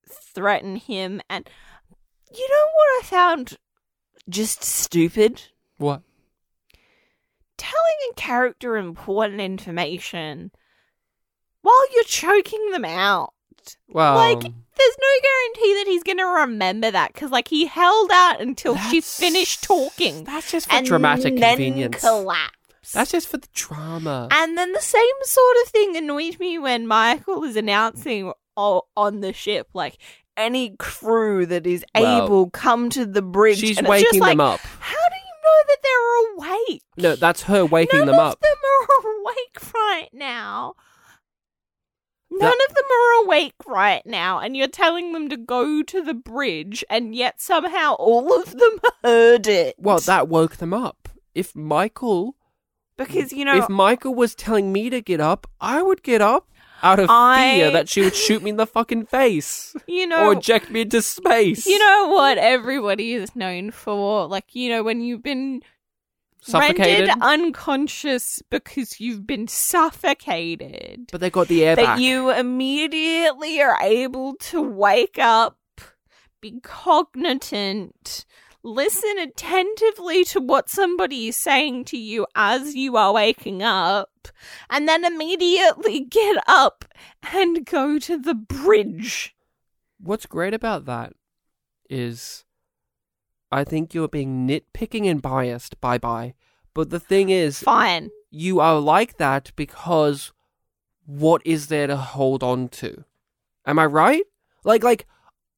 threaten 0.08 0.76
him 0.76 1.20
and 1.28 1.48
you 2.32 2.48
know 2.48 2.64
what 2.74 3.02
i 3.02 3.06
found 3.06 3.56
just 4.28 4.62
stupid 4.62 5.42
What? 5.78 6.02
telling 7.56 7.74
a 8.10 8.14
character 8.14 8.76
important 8.76 9.40
information 9.40 10.50
while 11.62 11.92
you're 11.94 12.04
choking 12.04 12.70
them 12.70 12.84
out 12.84 13.32
Well, 13.88 14.14
like 14.16 14.44
um, 14.44 14.54
there's 14.76 14.96
no 15.00 15.08
guarantee 15.22 15.74
that 15.78 15.84
he's 15.86 16.02
gonna 16.02 16.26
remember 16.26 16.90
that 16.90 17.12
because 17.12 17.30
like 17.30 17.48
he 17.48 17.66
held 17.66 18.10
out 18.12 18.40
until 18.40 18.76
she 18.76 19.00
finished 19.00 19.62
talking 19.62 20.24
that's 20.24 20.50
just 20.50 20.68
for 20.68 20.76
and 20.76 20.86
dramatic 20.86 21.36
then 21.38 21.56
convenience. 21.56 22.00
collapsed 22.00 22.92
That's 22.94 23.10
just 23.12 23.28
for 23.28 23.38
the 23.38 23.48
drama. 23.54 24.28
And 24.30 24.58
then 24.58 24.72
the 24.72 24.80
same 24.80 25.16
sort 25.22 25.56
of 25.64 25.68
thing 25.70 25.96
annoyed 25.96 26.38
me 26.38 26.58
when 26.58 26.86
Michael 26.86 27.42
is 27.44 27.56
announcing 27.56 28.32
o- 28.56 28.82
on 28.96 29.20
the 29.20 29.32
ship, 29.32 29.68
like 29.74 29.96
any 30.36 30.76
crew 30.78 31.46
that 31.46 31.66
is 31.66 31.84
Well, 31.94 32.24
able 32.26 32.50
come 32.50 32.90
to 32.90 33.06
the 33.06 33.22
bridge. 33.22 33.58
she's 33.58 33.78
and 33.78 33.86
waking 33.88 34.04
just 34.10 34.20
like, 34.20 34.32
them 34.32 34.40
up. 34.40 34.60
How 34.60 35.08
do 35.08 35.14
you 35.16 35.34
know 35.44 35.62
that 35.68 35.76
they're 35.82 36.34
awake? 36.66 36.82
No, 36.98 37.16
that's 37.16 37.42
her 37.44 37.64
waking 37.64 38.00
None 38.00 38.06
them 38.08 38.16
of 38.16 38.32
up. 38.32 38.40
them 38.40 38.56
are 38.80 39.10
awake 39.20 39.74
right 39.74 40.08
now. 40.12 40.74
None 42.38 42.52
of 42.68 42.74
them 42.74 42.84
are 42.84 43.24
awake 43.24 43.54
right 43.66 44.04
now, 44.04 44.38
and 44.40 44.56
you're 44.56 44.66
telling 44.66 45.12
them 45.12 45.28
to 45.28 45.36
go 45.36 45.82
to 45.82 46.02
the 46.02 46.14
bridge, 46.14 46.84
and 46.90 47.14
yet 47.14 47.40
somehow 47.40 47.94
all 47.94 48.40
of 48.40 48.50
them 48.56 48.78
heard 49.04 49.46
it. 49.46 49.76
Well, 49.78 50.00
that 50.00 50.28
woke 50.28 50.56
them 50.56 50.74
up. 50.74 51.08
If 51.34 51.54
Michael 51.54 52.36
because 52.96 53.32
you 53.32 53.44
know 53.44 53.56
if 53.56 53.68
Michael 53.68 54.14
was 54.14 54.34
telling 54.34 54.72
me 54.72 54.90
to 54.90 55.00
get 55.00 55.20
up, 55.20 55.46
I 55.60 55.82
would 55.82 56.02
get 56.02 56.20
up 56.20 56.48
out 56.82 57.00
of 57.00 57.08
I- 57.10 57.54
fear 57.54 57.70
that 57.70 57.88
she 57.88 58.02
would 58.02 58.14
shoot 58.14 58.42
me 58.42 58.50
in 58.50 58.56
the 58.56 58.66
fucking 58.66 59.06
face 59.06 59.74
you 59.86 60.06
know 60.06 60.26
or 60.26 60.32
eject 60.34 60.70
me 60.70 60.82
into 60.82 61.02
space. 61.02 61.66
You 61.66 61.78
know 61.78 62.08
what 62.08 62.38
everybody 62.38 63.14
is 63.14 63.34
known 63.34 63.70
for? 63.70 64.26
Like, 64.26 64.54
you 64.54 64.68
know, 64.68 64.82
when 64.82 65.00
you've 65.00 65.22
been 65.22 65.62
Suffocated? 66.46 67.08
rendered 67.08 67.22
unconscious 67.22 68.42
because 68.50 69.00
you've 69.00 69.26
been 69.26 69.48
suffocated. 69.48 71.08
But 71.10 71.22
they 71.22 71.30
got 71.30 71.48
the 71.48 71.64
air 71.64 71.74
that 71.74 71.82
back. 71.82 71.98
you 72.00 72.30
immediately 72.30 73.62
are 73.62 73.78
able 73.80 74.34
to 74.36 74.60
wake 74.60 75.18
up, 75.18 75.58
be 76.42 76.60
cognizant, 76.62 78.26
listen 78.62 79.18
attentively 79.18 80.24
to 80.24 80.40
what 80.40 80.68
somebody 80.68 81.28
is 81.28 81.36
saying 81.38 81.86
to 81.86 81.96
you 81.96 82.26
as 82.34 82.74
you 82.74 82.96
are 82.96 83.14
waking 83.14 83.62
up, 83.62 84.28
and 84.68 84.86
then 84.86 85.04
immediately 85.04 86.00
get 86.00 86.36
up 86.46 86.84
and 87.32 87.64
go 87.64 87.98
to 87.98 88.18
the 88.18 88.34
bridge. 88.34 89.34
What's 89.98 90.26
great 90.26 90.52
about 90.52 90.84
that 90.84 91.14
is 91.88 92.44
I 93.54 93.62
think 93.62 93.94
you're 93.94 94.08
being 94.08 94.48
nitpicking 94.48 95.08
and 95.08 95.22
biased. 95.22 95.80
Bye 95.80 95.98
bye. 95.98 96.34
But 96.74 96.90
the 96.90 96.98
thing 96.98 97.30
is, 97.30 97.60
Fine. 97.60 98.10
you 98.30 98.58
are 98.58 98.80
like 98.80 99.16
that 99.18 99.52
because 99.54 100.32
what 101.06 101.40
is 101.44 101.68
there 101.68 101.86
to 101.86 101.96
hold 101.96 102.42
on 102.42 102.68
to? 102.80 103.04
Am 103.64 103.78
I 103.78 103.86
right? 103.86 104.24
Like, 104.64 104.82
like, 104.82 105.06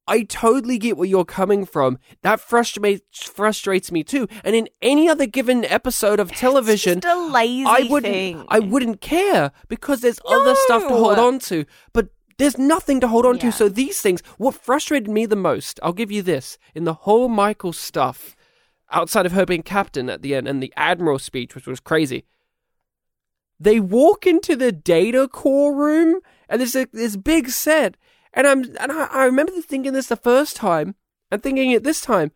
I 0.07 0.23
totally 0.23 0.79
get 0.79 0.99
where 0.99 1.09
you're 1.09 1.25
coming 1.25 1.65
from. 1.65 1.99
That 2.23 2.39
frustrates 2.39 3.27
frustrates 3.27 3.91
me 3.91 4.05
too. 4.05 4.29
And 4.45 4.55
in 4.55 4.69
any 4.83 5.09
other 5.09 5.27
given 5.27 5.65
episode 5.65 6.21
of 6.21 6.31
television, 6.33 7.01
just 7.01 7.17
a 7.17 7.29
lazy 7.29 7.65
I 7.67 7.87
wouldn't, 7.91 8.13
thing. 8.13 8.45
I 8.49 8.61
wouldn't 8.61 9.01
care 9.01 9.53
because 9.69 10.03
there's 10.03 10.21
other 10.29 10.55
stuff 10.55 10.83
to 10.83 10.95
hold 10.95 11.19
on 11.19 11.39
to. 11.51 11.65
But 11.93 12.11
there's 12.39 12.59
nothing 12.59 13.01
to 13.01 13.09
hold 13.09 13.27
on 13.27 13.39
to. 13.39 13.51
So 13.51 13.69
these 13.69 14.01
things, 14.01 14.23
what 14.39 14.55
frustrated 14.55 15.09
me 15.09 15.27
the 15.27 15.37
most, 15.37 15.81
I'll 15.83 15.93
give 15.93 16.13
you 16.13 16.23
this: 16.23 16.59
in 16.75 16.85
the 16.85 16.95
whole 16.95 17.29
Michael 17.29 17.73
stuff, 17.73 18.37
outside 18.91 19.27
of 19.27 19.33
her 19.33 19.47
being 19.47 19.63
captain 19.63 20.11
at 20.11 20.23
the 20.23 20.35
end 20.35 20.47
and 20.49 20.63
the 20.63 20.73
admiral 20.77 21.19
speech, 21.19 21.55
which 21.55 21.67
was 21.67 21.81
crazy. 21.81 22.25
They 23.59 23.81
walk 23.81 24.27
into 24.27 24.55
the 24.55 24.71
data 24.71 25.29
core 25.29 25.75
room 25.75 26.21
and 26.49 26.61
there's 26.61 26.77
a 26.77 26.87
this 26.93 27.17
big 27.17 27.49
set, 27.49 27.97
and 28.33 28.47
I'm 28.47 28.65
and 28.79 28.93
I, 28.93 29.07
I 29.07 29.25
remember 29.25 29.53
thinking 29.63 29.93
this 29.93 30.09
the 30.09 30.17
first 30.17 30.57
time 30.57 30.95
and 31.31 31.43
thinking 31.43 31.71
it 31.71 31.85
this 31.85 32.01
time. 32.01 32.33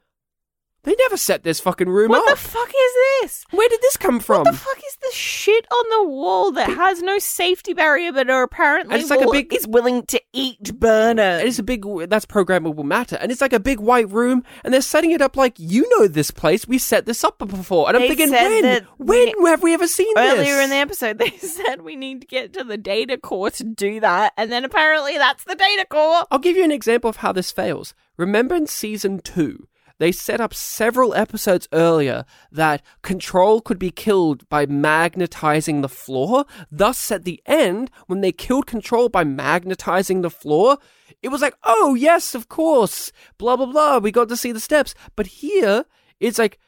They 0.83 0.95
never 0.99 1.17
set 1.19 1.43
this 1.43 1.61
fucking 1.61 1.89
room 1.89 2.09
What 2.09 2.21
up. 2.21 2.27
What 2.27 2.39
the 2.39 2.49
fuck 2.49 2.69
is 2.69 2.93
this? 3.23 3.45
Where 3.51 3.69
did 3.69 3.83
this 3.83 3.97
come 3.99 4.19
from? 4.19 4.45
What 4.45 4.53
the 4.53 4.59
fuck 4.59 4.79
is 4.79 4.97
this 5.03 5.15
shit 5.15 5.67
on 5.71 5.85
the 5.91 6.11
wall 6.11 6.53
that 6.53 6.71
has 6.71 7.03
no 7.03 7.19
safety 7.19 7.75
barrier, 7.75 8.13
but 8.13 8.31
are 8.31 8.43
apparently 8.43 8.95
And 8.95 9.03
it's 9.03 9.11
like 9.11 9.21
a 9.21 9.31
big- 9.31 9.53
is 9.53 9.67
willing 9.69 10.05
to 10.07 10.21
eat 10.33 10.79
burner. 10.79 11.23
And 11.23 11.47
it's 11.49 11.59
a 11.59 11.63
big, 11.63 11.85
that's 12.09 12.25
programmable 12.25 12.85
matter. 12.85 13.17
And 13.17 13.31
it's 13.31 13.43
like 13.43 13.53
a 13.53 13.61
big 13.61 13.79
white 13.79 14.11
room, 14.11 14.43
and 14.65 14.73
they're 14.73 14.81
setting 14.81 15.11
it 15.11 15.21
up 15.21 15.37
like, 15.37 15.55
you 15.59 15.87
know 15.99 16.09
this 16.09 16.31
place. 16.31 16.67
We 16.67 16.79
set 16.79 17.05
this 17.05 17.25
up 17.25 17.39
before. 17.39 17.89
And 17.89 17.97
I'm 17.97 18.03
They 18.03 18.15
thinking, 18.15 18.31
when? 18.33 19.33
When 19.37 19.47
have 19.47 19.63
we 19.63 19.75
ever 19.75 19.87
seen 19.87 20.13
this? 20.15 20.39
Earlier 20.39 20.61
in 20.63 20.71
the 20.71 20.77
episode, 20.77 21.19
they 21.19 21.31
said 21.31 21.83
we 21.83 21.97
need 21.97 22.23
to 22.23 22.27
get 22.27 22.55
to 22.55 22.65
the 22.65 22.79
data 22.79 23.19
core 23.19 23.51
to 23.51 23.65
do 23.65 24.01
that, 24.01 24.33
and 24.39 24.51
then 24.51 24.65
apparently 24.65 25.19
that's 25.19 25.45
the 25.45 25.55
data 25.55 25.85
core. 25.91 26.25
I'll 26.31 26.39
give 26.39 26.57
you 26.57 26.65
an 26.65 26.73
example 26.73 27.11
of 27.11 27.17
how 27.17 27.33
this 27.33 27.51
fails. 27.53 27.95
Remember 28.17 28.55
in 28.55 28.67
season 28.67 29.21
two, 29.21 29.67
they 30.01 30.13
set 30.13 30.41
up 30.41 30.55
several 30.55 31.15
episodes 31.15 31.69
earlier 31.75 32.25
that 32.51 32.83
Control 33.03 33.61
could 33.61 33.79
be 33.79 33.91
killed 33.91 34.49
by 34.49 34.65
magnetizing 34.65 35.83
the 35.83 35.91
floor. 35.91 36.47
Thus, 36.73 37.11
at 37.11 37.25
the 37.25 37.43
end, 37.45 37.91
when 38.07 38.23
they 38.23 38.33
killed 38.33 38.67
Control 38.67 39.11
by 39.11 39.25
magnetizing 39.25 40.23
the 40.23 40.31
floor, 40.31 40.79
it 41.23 41.29
was 41.29 41.43
like, 41.43 41.55
oh, 41.65 41.95
yes, 41.95 42.35
of 42.35 42.49
course, 42.49 43.13
blah, 43.37 43.57
blah, 43.57 43.67
blah. 43.67 43.99
We 43.99 44.11
got 44.11 44.31
to 44.31 44.39
see 44.39 44.53
the 44.53 44.59
steps. 44.59 44.95
But 45.17 45.27
here, 45.27 45.85
it's 46.19 46.39
like, 46.39 46.59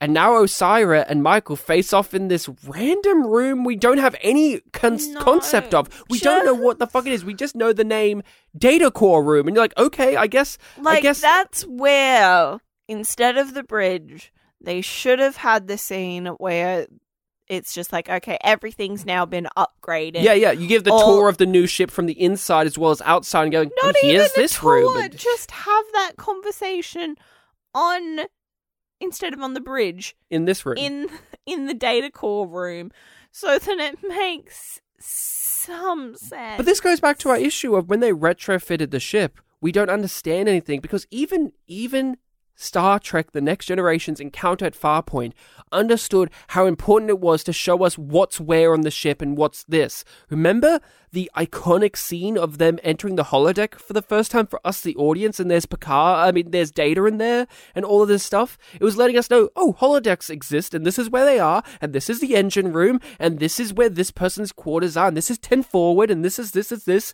and 0.00 0.12
now 0.12 0.32
Osira 0.32 1.04
and 1.08 1.22
Michael 1.22 1.54
face 1.54 1.92
off 1.92 2.12
in 2.12 2.26
this 2.26 2.48
random 2.66 3.24
room 3.24 3.62
we 3.62 3.76
don't 3.76 3.98
have 3.98 4.16
any 4.22 4.58
con- 4.72 4.98
concept 5.20 5.72
of. 5.72 5.88
We 6.10 6.18
don't 6.18 6.44
know 6.44 6.54
what 6.54 6.80
the 6.80 6.88
fuck 6.88 7.06
it 7.06 7.12
is. 7.12 7.24
We 7.24 7.34
just 7.34 7.54
know 7.54 7.72
the 7.72 7.84
name 7.84 8.24
Data 8.58 8.90
Core 8.90 9.22
Room. 9.22 9.46
And 9.46 9.54
you're 9.54 9.62
like, 9.62 9.78
okay, 9.78 10.16
I 10.16 10.26
guess. 10.26 10.58
Like 10.78 10.98
I 10.98 11.00
guess 11.02 11.20
that's 11.20 11.62
where 11.62 12.58
instead 12.92 13.36
of 13.38 13.54
the 13.54 13.62
bridge, 13.64 14.32
they 14.60 14.80
should 14.80 15.18
have 15.18 15.36
had 15.36 15.66
the 15.66 15.76
scene 15.78 16.26
where 16.26 16.86
it's 17.48 17.74
just 17.74 17.92
like, 17.92 18.08
okay, 18.08 18.38
everything's 18.44 19.04
now 19.04 19.26
been 19.26 19.48
upgraded. 19.56 20.22
Yeah, 20.22 20.32
yeah. 20.34 20.52
You 20.52 20.66
give 20.68 20.84
the 20.84 20.92
Or- 20.92 21.00
tour 21.04 21.28
of 21.28 21.38
the 21.38 21.46
new 21.46 21.66
ship 21.66 21.90
from 21.90 22.06
the 22.06 22.18
inside 22.20 22.66
as 22.66 22.78
well 22.78 22.92
as 22.92 23.02
outside 23.02 23.42
and 23.44 23.52
going, 23.52 23.70
Not 23.82 23.88
and 23.88 23.96
even 24.04 24.16
here's 24.16 24.32
the 24.32 24.40
this 24.42 24.58
tour, 24.58 24.74
room. 24.80 24.96
And- 24.96 25.16
Just 25.16 25.50
have 25.50 25.84
that 25.94 26.12
conversation 26.16 27.16
on 27.74 28.20
instead 29.00 29.32
of 29.34 29.40
on 29.40 29.54
the 29.54 29.60
bridge 29.60 30.14
in 30.30 30.44
this 30.44 30.64
room. 30.64 30.76
in 30.78 31.08
in 31.44 31.66
the 31.66 31.74
data 31.74 32.10
core 32.10 32.46
room, 32.46 32.92
so 33.32 33.58
that 33.58 33.78
it 33.80 33.98
makes 34.06 34.80
some 34.98 36.14
sense. 36.16 36.56
But 36.56 36.66
this 36.66 36.80
goes 36.80 37.00
back 37.00 37.18
to 37.18 37.30
our 37.30 37.36
issue 37.36 37.74
of 37.74 37.88
when 37.90 38.00
they 38.00 38.12
retrofitted 38.12 38.90
the 38.92 39.00
ship, 39.00 39.40
we 39.60 39.72
don't 39.72 39.90
understand 39.90 40.48
anything 40.48 40.80
because 40.80 41.06
even 41.10 41.52
even 41.66 42.16
Star 42.62 43.00
Trek 43.00 43.32
The 43.32 43.40
Next 43.40 43.66
Generation's 43.66 44.20
encounter 44.20 44.64
at 44.64 44.78
Farpoint 44.78 45.32
understood 45.72 46.30
how 46.48 46.66
important 46.66 47.10
it 47.10 47.18
was 47.18 47.42
to 47.44 47.52
show 47.52 47.82
us 47.82 47.98
what's 47.98 48.40
where 48.40 48.72
on 48.72 48.82
the 48.82 48.90
ship 48.90 49.20
and 49.20 49.36
what's 49.36 49.64
this. 49.64 50.04
Remember 50.30 50.80
the 51.10 51.28
iconic 51.36 51.96
scene 51.96 52.38
of 52.38 52.58
them 52.58 52.78
entering 52.82 53.16
the 53.16 53.24
holodeck 53.24 53.74
for 53.74 53.92
the 53.92 54.00
first 54.00 54.30
time 54.30 54.46
for 54.46 54.60
us, 54.64 54.80
the 54.80 54.96
audience, 54.96 55.40
and 55.40 55.50
there's 55.50 55.66
Picard, 55.66 56.28
I 56.28 56.30
mean, 56.30 56.52
there's 56.52 56.70
Data 56.70 57.04
in 57.04 57.18
there 57.18 57.48
and 57.74 57.84
all 57.84 58.00
of 58.00 58.08
this 58.08 58.22
stuff? 58.22 58.56
It 58.74 58.84
was 58.84 58.96
letting 58.96 59.18
us 59.18 59.28
know, 59.28 59.50
oh, 59.56 59.76
holodecks 59.80 60.30
exist 60.30 60.72
and 60.72 60.86
this 60.86 60.98
is 60.98 61.10
where 61.10 61.24
they 61.24 61.40
are, 61.40 61.64
and 61.80 61.92
this 61.92 62.08
is 62.08 62.20
the 62.20 62.36
engine 62.36 62.72
room, 62.72 63.00
and 63.18 63.40
this 63.40 63.58
is 63.58 63.74
where 63.74 63.88
this 63.88 64.12
person's 64.12 64.52
quarters 64.52 64.96
are, 64.96 65.08
and 65.08 65.16
this 65.16 65.30
is 65.30 65.38
10 65.38 65.64
forward, 65.64 66.10
and 66.10 66.24
this 66.24 66.38
is 66.38 66.52
this 66.52 66.70
is 66.70 66.84
this. 66.84 67.12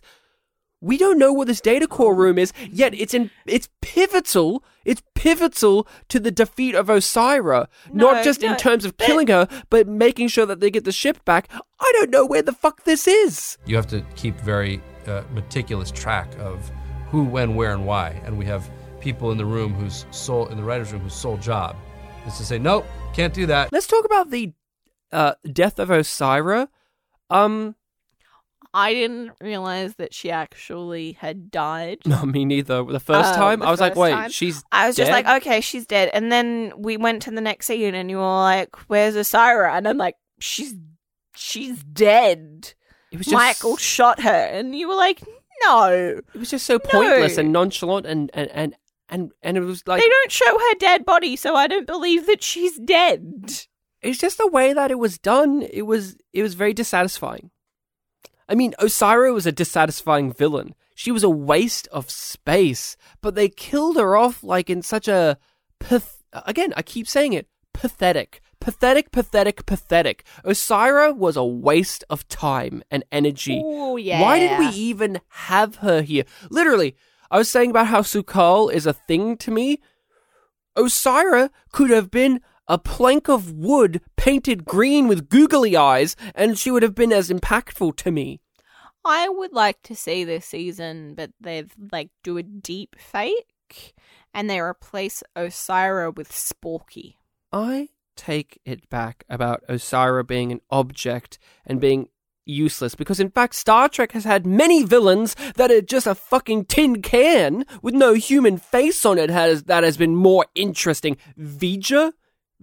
We 0.81 0.97
don't 0.97 1.19
know 1.19 1.33
what 1.33 1.47
this 1.47 1.59
data 1.59 1.87
core 1.87 2.15
room 2.15 2.37
is, 2.37 2.53
yet 2.69 2.93
it's 2.93 3.13
in 3.13 3.31
it's 3.45 3.67
pivotal. 3.81 4.63
It's 4.85 5.03
pivotal 5.13 5.87
to 6.07 6.19
the 6.19 6.31
defeat 6.31 6.73
of 6.73 6.87
Osira. 6.87 7.67
No, 7.91 8.11
not 8.11 8.23
just 8.23 8.41
in 8.41 8.55
terms 8.55 8.85
of 8.85 8.97
killing 8.97 9.27
her, 9.27 9.47
but 9.69 9.87
making 9.87 10.29
sure 10.29 10.45
that 10.45 10.61
they 10.61 10.71
get 10.71 10.85
the 10.85 10.91
ship 10.91 11.23
back. 11.25 11.49
I 11.79 11.91
don't 11.95 12.09
know 12.09 12.25
where 12.25 12.41
the 12.41 12.53
fuck 12.53 12.85
this 12.85 13.07
is. 13.07 13.57
You 13.65 13.75
have 13.75 13.87
to 13.87 14.01
keep 14.15 14.39
very 14.39 14.81
uh, 15.05 15.23
meticulous 15.31 15.91
track 15.91 16.33
of 16.39 16.71
who, 17.09 17.23
when, 17.23 17.55
where, 17.55 17.73
and 17.73 17.85
why. 17.85 18.21
And 18.23 18.37
we 18.37 18.45
have 18.45 18.69
people 18.99 19.31
in 19.31 19.37
the 19.37 19.45
room 19.45 19.73
whose 19.73 20.05
sole 20.11 20.47
in 20.47 20.57
the 20.57 20.63
writers' 20.63 20.91
room 20.91 21.01
whose 21.01 21.13
sole 21.13 21.37
job 21.37 21.75
is 22.25 22.37
to 22.37 22.45
say, 22.45 22.57
nope, 22.57 22.85
can't 23.13 23.33
do 23.33 23.45
that. 23.47 23.71
Let's 23.71 23.87
talk 23.87 24.05
about 24.05 24.29
the 24.31 24.53
uh, 25.11 25.33
death 25.51 25.79
of 25.79 25.89
Osira. 25.89 26.67
Um, 27.29 27.75
I 28.73 28.93
didn't 28.93 29.31
realize 29.41 29.95
that 29.95 30.13
she 30.13 30.29
actually 30.29 31.13
had 31.13 31.49
died. 31.49 31.99
no, 32.05 32.23
me 32.23 32.45
neither. 32.45 32.83
The 32.83 32.99
first 32.99 33.33
Oh, 33.33 33.35
time, 33.35 33.59
the 33.61 33.65
I 33.65 33.71
was 33.71 33.79
like, 33.79 33.95
wait, 33.95 34.11
time? 34.11 34.29
she's. 34.29 34.63
I 34.71 34.87
was 34.87 34.95
just 34.95 35.09
like, 35.11 35.27
okay, 35.41 35.59
she's 35.61 35.85
dead. 35.87 36.09
And 36.13 36.31
then 36.31 36.73
we 36.77 36.95
went 36.97 37.23
to 37.23 37.31
the 37.31 37.41
next 37.41 37.65
scene, 37.65 37.95
and 37.95 38.09
you 38.11 38.17
were 38.17 38.23
like, 38.23 38.75
"Where's 38.87 39.15
Osira?" 39.15 39.71
And 39.75 39.87
I'm 39.87 39.97
like, 39.97 40.15
"She's 40.39 40.75
she's 41.35 41.83
dead." 41.83 42.73
It 43.11 43.17
was 43.17 43.25
just- 43.25 43.33
Michael 43.33 43.75
shot 43.77 44.21
her, 44.21 44.29
and 44.29 44.75
you 44.75 44.87
were 44.87 44.95
like, 44.95 45.21
"No." 45.63 46.21
It 46.33 46.37
was 46.39 46.51
just 46.51 46.65
so 46.67 46.77
pointless 46.77 47.37
and 47.39 47.51
nonchalant, 47.51 48.05
and 48.05 48.29
and 48.35 48.51
and 48.51 48.75
and, 49.09 49.31
and 49.41 49.57
it 49.57 49.61
was 49.61 49.81
like 49.87 49.99
they 49.99 50.07
don't 50.07 50.31
show 50.31 50.59
her 50.59 50.75
dead 50.79 51.05
body, 51.05 51.35
so 51.35 51.55
I 51.55 51.65
don't 51.65 51.87
believe 51.87 52.27
that 52.27 52.43
she's 52.43 52.77
dead. 52.77 53.51
it's 54.03 54.19
just 54.19 54.37
the 54.37 54.47
way 54.47 54.73
that 54.73 54.91
it 54.91 54.99
was 54.99 55.17
done. 55.17 55.63
It 55.63 55.81
was 55.87 56.15
it 56.33 56.43
was 56.43 56.53
very 56.53 56.73
dissatisfying. 56.73 57.49
I 58.49 58.55
mean, 58.55 58.73
Osira 58.79 59.31
was 59.31 59.45
a 59.45 59.51
dissatisfying 59.51 60.33
villain. 60.33 60.73
She 60.95 61.11
was 61.11 61.23
a 61.23 61.29
waste 61.29 61.87
of 61.89 62.09
space, 62.09 62.97
but 63.21 63.35
they 63.35 63.47
killed 63.47 63.95
her 63.95 64.17
off 64.17 64.43
like 64.43 64.69
in 64.69 64.81
such 64.81 65.07
a 65.07 65.37
path- 65.79 66.23
again, 66.33 66.73
I 66.75 66.81
keep 66.81 67.07
saying 67.07 67.33
it, 67.33 67.47
pathetic. 67.73 68.41
Pathetic, 68.59 69.11
pathetic, 69.11 69.65
pathetic. 69.65 70.25
Osira 70.43 71.15
was 71.15 71.37
a 71.37 71.45
waste 71.45 72.03
of 72.09 72.27
time 72.27 72.83
and 72.91 73.05
energy. 73.11 73.61
Ooh, 73.63 73.97
Why 74.21 74.39
did 74.39 74.59
we 74.59 74.67
even 74.67 75.21
have 75.29 75.75
her 75.77 76.01
here? 76.01 76.25
Literally, 76.49 76.95
I 77.31 77.37
was 77.37 77.49
saying 77.49 77.69
about 77.69 77.87
how 77.87 78.01
Sukal 78.01 78.73
is 78.73 78.85
a 78.85 78.93
thing 78.93 79.37
to 79.37 79.51
me. 79.51 79.79
Osira 80.75 81.51
could 81.71 81.89
have 81.91 82.11
been 82.11 82.41
a 82.69 82.77
plank 82.77 83.27
of 83.27 83.51
wood 83.51 84.01
painted 84.15 84.63
green 84.63 85.07
with 85.07 85.27
googly 85.27 85.75
eyes, 85.75 86.15
and 86.35 86.57
she 86.57 86.71
would 86.71 86.83
have 86.83 86.95
been 86.95 87.11
as 87.11 87.29
impactful 87.29 87.97
to 87.97 88.11
me. 88.11 88.39
I 89.03 89.27
would 89.27 89.53
like 89.53 89.81
to 89.83 89.95
see 89.95 90.23
this 90.23 90.45
season, 90.45 91.15
but 91.15 91.31
they've 91.41 91.73
like 91.91 92.09
do 92.23 92.37
a 92.37 92.43
deep 92.43 92.95
fake, 92.99 93.93
and 94.33 94.49
they 94.49 94.59
replace 94.59 95.23
Osira 95.35 96.15
with 96.15 96.31
Sporky. 96.31 97.15
I 97.51 97.89
take 98.15 98.59
it 98.65 98.89
back 98.89 99.23
about 99.29 99.63
Osira 99.67 100.27
being 100.27 100.51
an 100.51 100.61
object 100.69 101.39
and 101.65 101.81
being 101.81 102.09
useless 102.45 102.95
because 102.95 103.19
in 103.19 103.29
fact 103.29 103.53
Star 103.53 103.87
Trek 103.87 104.11
has 104.13 104.23
had 104.23 104.45
many 104.45 104.83
villains 104.83 105.35
that 105.55 105.71
are 105.71 105.81
just 105.81 106.07
a 106.07 106.15
fucking 106.15 106.65
tin 106.65 107.01
can 107.01 107.63
with 107.83 107.93
no 107.93 108.13
human 108.13 108.57
face 108.57 109.05
on 109.05 109.19
it 109.19 109.29
has 109.29 109.63
that 109.63 109.83
has 109.83 109.97
been 109.97 110.15
more 110.15 110.45
interesting. 110.55 111.15
V'Ger 111.39 112.11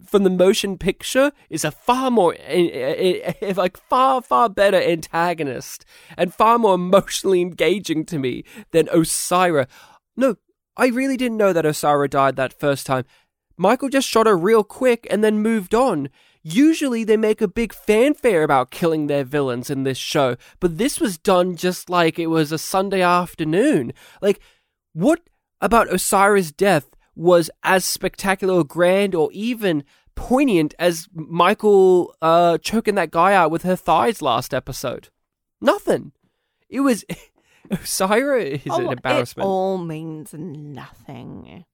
from 0.04 0.24
the 0.24 0.30
motion 0.30 0.76
picture 0.76 1.32
is 1.48 1.64
a 1.64 1.70
far 1.70 2.10
more 2.10 2.34
eh, 2.34 2.68
eh, 2.72 3.32
eh, 3.40 3.54
like 3.56 3.76
far 3.76 4.20
far 4.20 4.48
better 4.48 4.80
antagonist 4.80 5.84
and 6.16 6.34
far 6.34 6.58
more 6.58 6.74
emotionally 6.74 7.40
engaging 7.40 8.04
to 8.06 8.18
me 8.18 8.44
than 8.72 8.86
Osira. 8.86 9.66
No, 10.16 10.36
I 10.76 10.88
really 10.88 11.16
didn't 11.16 11.38
know 11.38 11.52
that 11.52 11.64
Osira 11.64 12.10
died 12.10 12.36
that 12.36 12.58
first 12.58 12.86
time. 12.86 13.04
Michael 13.56 13.88
just 13.88 14.08
shot 14.08 14.26
her 14.26 14.36
real 14.36 14.62
quick 14.62 15.06
and 15.10 15.24
then 15.24 15.38
moved 15.38 15.74
on. 15.74 16.10
Usually 16.42 17.02
they 17.02 17.16
make 17.16 17.40
a 17.40 17.48
big 17.48 17.72
fanfare 17.72 18.42
about 18.42 18.70
killing 18.70 19.06
their 19.06 19.24
villains 19.24 19.70
in 19.70 19.82
this 19.82 19.98
show, 19.98 20.36
but 20.60 20.78
this 20.78 21.00
was 21.00 21.18
done 21.18 21.56
just 21.56 21.90
like 21.90 22.18
it 22.18 22.28
was 22.28 22.52
a 22.52 22.58
Sunday 22.58 23.00
afternoon. 23.00 23.92
Like, 24.20 24.40
what 24.92 25.22
about 25.60 25.88
Osira's 25.88 26.52
death 26.52 26.95
was 27.16 27.50
as 27.64 27.84
spectacular 27.84 28.54
or 28.54 28.64
grand 28.64 29.14
or 29.14 29.30
even 29.32 29.82
poignant 30.14 30.74
as 30.78 31.08
Michael 31.12 32.14
uh, 32.22 32.58
choking 32.58 32.94
that 32.94 33.10
guy 33.10 33.34
out 33.34 33.50
with 33.50 33.62
her 33.62 33.74
thighs 33.76 34.22
last 34.22 34.54
episode? 34.54 35.08
Nothing. 35.60 36.12
It 36.68 36.80
was. 36.80 37.04
Osira's 37.72 38.60
is 38.64 38.66
an 38.66 38.86
Oh, 38.86 38.90
embarrassment. 38.92 39.44
It 39.44 39.48
all 39.48 39.78
means 39.78 40.32
nothing. 40.32 41.64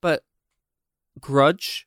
But 0.00 0.24
Grudge. 1.20 1.86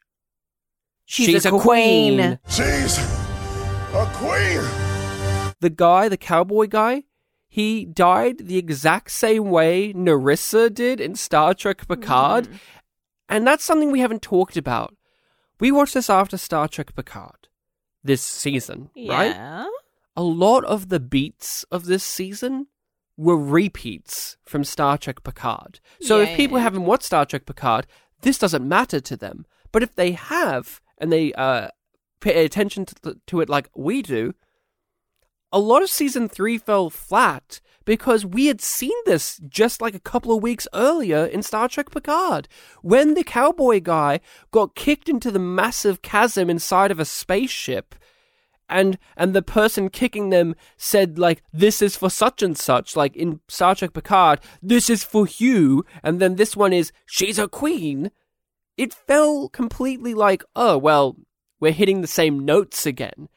She's 1.05 1.45
a 1.45 1.51
queen. 1.51 2.37
She's 2.49 2.97
a 2.99 4.09
queen. 4.13 4.61
The 5.59 5.71
guy, 5.73 6.07
the 6.09 6.17
cowboy 6.17 6.67
guy, 6.67 7.03
he 7.47 7.85
died 7.85 8.47
the 8.47 8.57
exact 8.57 9.09
same 9.11 9.45
way 9.49 9.93
Narissa 9.93 10.71
did 10.73 10.99
in 10.99 11.15
Star 11.15 11.53
Trek 11.53 11.87
Picard. 11.87 12.47
And 13.29 13.45
that's 13.45 13.63
something 13.63 13.91
we 13.91 13.99
haven't 13.99 14.21
talked 14.21 14.57
about. 14.57 14.95
We 15.59 15.71
watched 15.71 15.93
this 15.93 16.09
after 16.09 16.37
Star 16.37 16.67
Trek 16.67 16.95
Picard 16.95 17.47
this 18.03 18.21
season, 18.21 18.89
right? 18.95 19.35
Yeah. 19.35 19.67
A 20.15 20.23
lot 20.23 20.63
of 20.65 20.89
the 20.89 20.99
beats 20.99 21.63
of 21.71 21.85
this 21.85 22.03
season 22.03 22.67
were 23.17 23.37
repeats 23.37 24.37
from 24.45 24.63
Star 24.63 24.97
Trek 24.97 25.23
Picard. 25.23 25.79
So 26.01 26.19
Yeah, 26.19 26.27
if 26.27 26.37
people 26.37 26.57
yeah. 26.57 26.63
haven't 26.63 26.85
watched 26.85 27.03
Star 27.03 27.25
Trek 27.25 27.45
Picard, 27.45 27.87
this 28.21 28.37
doesn't 28.37 28.67
matter 28.67 28.99
to 28.99 29.17
them. 29.17 29.45
But 29.71 29.83
if 29.83 29.95
they 29.95 30.11
have, 30.11 30.81
and 30.97 31.11
they 31.11 31.33
uh, 31.33 31.69
pay 32.19 32.45
attention 32.45 32.85
to, 32.85 33.17
to 33.27 33.41
it 33.41 33.49
like 33.49 33.69
we 33.75 34.01
do, 34.01 34.33
a 35.51 35.59
lot 35.59 35.81
of 35.81 35.89
season 35.89 36.29
three 36.29 36.57
fell 36.57 36.89
flat 36.89 37.61
because 37.87 38.25
we 38.25 38.47
had 38.47 38.59
seen 38.59 38.91
this 39.05 39.39
just 39.47 39.81
like 39.81 39.95
a 39.95 39.99
couple 39.99 40.35
of 40.35 40.43
weeks 40.43 40.67
earlier 40.73 41.25
in 41.25 41.41
Star 41.41 41.69
Trek 41.69 41.89
Picard 41.89 42.49
when 42.81 43.13
the 43.13 43.23
cowboy 43.23 43.79
guy 43.79 44.19
got 44.51 44.75
kicked 44.75 45.07
into 45.07 45.31
the 45.31 45.39
massive 45.39 46.01
chasm 46.01 46.49
inside 46.49 46.91
of 46.91 46.99
a 46.99 47.05
spaceship 47.05 47.95
and 48.67 48.97
and 49.15 49.33
the 49.33 49.41
person 49.41 49.89
kicking 49.89 50.31
them 50.31 50.53
said 50.75 51.17
like 51.17 51.41
this 51.53 51.81
is 51.81 51.95
for 51.95 52.09
such 52.09 52.43
and 52.43 52.57
such 52.57 52.97
like 52.97 53.15
in 53.15 53.39
Star 53.47 53.73
Trek 53.73 53.93
Picard 53.93 54.41
this 54.61 54.89
is 54.89 55.05
for 55.05 55.25
Hugh 55.25 55.85
and 56.03 56.19
then 56.19 56.35
this 56.35 56.57
one 56.57 56.73
is 56.73 56.91
she's 57.05 57.39
a 57.39 57.47
queen. 57.47 58.11
It 58.75 58.93
fell 58.93 59.47
completely 59.47 60.13
like 60.13 60.43
oh 60.57 60.77
well 60.77 61.15
we're 61.61 61.71
hitting 61.71 62.01
the 62.01 62.07
same 62.07 62.43
notes 62.43 62.85
again 62.85 63.29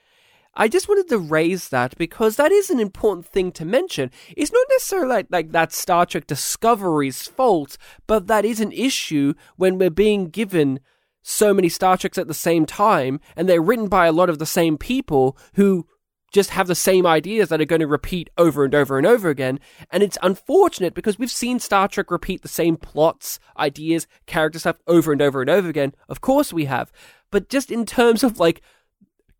I 0.54 0.68
just 0.68 0.88
wanted 0.88 1.08
to 1.08 1.18
raise 1.18 1.68
that 1.68 1.96
because 1.96 2.36
that 2.36 2.50
is 2.50 2.70
an 2.70 2.80
important 2.80 3.26
thing 3.26 3.52
to 3.52 3.64
mention. 3.64 4.10
It's 4.36 4.52
not 4.52 4.66
necessarily 4.70 5.08
like, 5.08 5.26
like 5.30 5.52
that 5.52 5.72
Star 5.72 6.04
Trek 6.06 6.26
Discovery's 6.26 7.28
fault, 7.28 7.78
but 8.06 8.26
that 8.26 8.44
is 8.44 8.60
an 8.60 8.72
issue 8.72 9.34
when 9.56 9.78
we're 9.78 9.90
being 9.90 10.28
given 10.28 10.80
so 11.22 11.54
many 11.54 11.68
Star 11.68 11.96
Treks 11.96 12.18
at 12.18 12.28
the 12.28 12.34
same 12.34 12.66
time, 12.66 13.20
and 13.36 13.48
they're 13.48 13.60
written 13.60 13.88
by 13.88 14.06
a 14.06 14.12
lot 14.12 14.30
of 14.30 14.38
the 14.38 14.46
same 14.46 14.78
people 14.78 15.36
who 15.54 15.86
just 16.32 16.50
have 16.50 16.68
the 16.68 16.74
same 16.74 17.06
ideas 17.06 17.48
that 17.48 17.60
are 17.60 17.66
going 17.66 17.80
to 17.80 17.86
repeat 17.86 18.30
over 18.38 18.64
and 18.64 18.74
over 18.74 18.96
and 18.98 19.06
over 19.06 19.28
again. 19.28 19.58
And 19.90 20.02
it's 20.02 20.18
unfortunate 20.22 20.94
because 20.94 21.18
we've 21.18 21.30
seen 21.30 21.58
Star 21.58 21.88
Trek 21.88 22.10
repeat 22.10 22.42
the 22.42 22.48
same 22.48 22.76
plots, 22.76 23.40
ideas, 23.58 24.06
character 24.26 24.58
stuff 24.58 24.78
over 24.86 25.12
and 25.12 25.20
over 25.20 25.40
and 25.40 25.50
over 25.50 25.68
again. 25.68 25.92
Of 26.08 26.20
course 26.20 26.52
we 26.52 26.66
have. 26.66 26.92
But 27.30 27.48
just 27.48 27.70
in 27.70 27.84
terms 27.84 28.22
of 28.22 28.38
like 28.38 28.62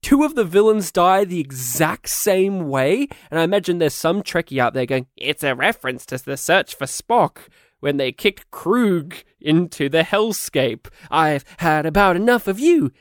two 0.02 0.24
of 0.24 0.34
the 0.34 0.44
villains 0.44 0.90
die 0.90 1.24
the 1.24 1.40
exact 1.40 2.08
same 2.08 2.68
way. 2.68 3.08
And 3.30 3.40
I 3.40 3.42
imagine 3.42 3.78
there's 3.78 3.94
some 3.94 4.22
Trekkie 4.22 4.58
out 4.58 4.74
there 4.74 4.86
going, 4.86 5.06
it's 5.16 5.42
a 5.42 5.54
reference 5.54 6.06
to 6.06 6.18
the 6.18 6.36
search 6.36 6.74
for 6.74 6.86
Spock 6.86 7.38
when 7.80 7.96
they 7.96 8.12
kicked 8.12 8.50
Kruge 8.50 9.24
into 9.40 9.88
the 9.88 10.02
hellscape. 10.02 10.88
I've 11.10 11.44
had 11.58 11.86
about 11.86 12.16
enough 12.16 12.46
of 12.46 12.58
you. 12.58 12.92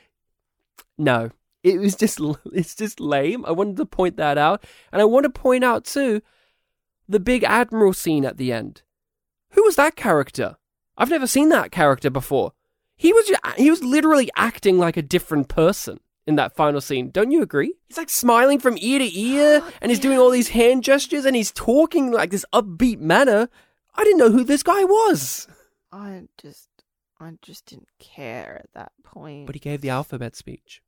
No, 0.96 1.30
it 1.62 1.78
was 1.78 1.96
just, 1.96 2.20
it's 2.52 2.74
just 2.74 3.00
lame. 3.00 3.44
I 3.44 3.52
wanted 3.52 3.76
to 3.76 3.86
point 3.86 4.16
that 4.16 4.38
out. 4.38 4.64
And 4.92 5.00
I 5.00 5.04
want 5.04 5.24
to 5.24 5.30
point 5.30 5.64
out 5.64 5.84
too, 5.84 6.22
the 7.08 7.20
big 7.20 7.44
Admiral 7.44 7.92
scene 7.92 8.24
at 8.24 8.36
the 8.36 8.52
end. 8.52 8.82
Who 9.50 9.64
was 9.64 9.76
that 9.76 9.96
character? 9.96 10.56
I've 10.96 11.10
never 11.10 11.26
seen 11.26 11.48
that 11.48 11.72
character 11.72 12.10
before. 12.10 12.52
He 12.96 13.12
was, 13.12 13.32
he 13.56 13.70
was 13.70 13.82
literally 13.82 14.30
acting 14.36 14.78
like 14.78 14.96
a 14.98 15.02
different 15.02 15.48
person 15.48 16.00
in 16.26 16.36
that 16.36 16.54
final 16.54 16.80
scene. 16.80 17.10
Don't 17.10 17.30
you 17.30 17.42
agree? 17.42 17.74
He's 17.88 17.96
like 17.96 18.10
smiling 18.10 18.58
from 18.58 18.76
ear 18.78 18.98
to 18.98 19.18
ear 19.18 19.62
and 19.80 19.90
he's 19.90 19.98
doing 19.98 20.18
all 20.18 20.30
these 20.30 20.48
hand 20.50 20.84
gestures 20.84 21.24
and 21.24 21.34
he's 21.34 21.50
talking 21.52 22.10
like 22.12 22.30
this 22.30 22.44
upbeat 22.52 22.98
manner. 23.00 23.48
I 23.94 24.04
didn't 24.04 24.18
know 24.18 24.30
who 24.30 24.44
this 24.44 24.62
guy 24.62 24.84
was. 24.84 25.48
I 25.92 26.22
just, 26.40 26.68
I 27.18 27.32
just 27.42 27.66
didn't 27.66 27.88
care 27.98 28.60
at 28.62 28.72
that 28.74 28.92
point. 29.02 29.46
But 29.46 29.54
he 29.56 29.60
gave 29.60 29.80
the 29.80 29.90
alphabet 29.90 30.36
speech. 30.36 30.82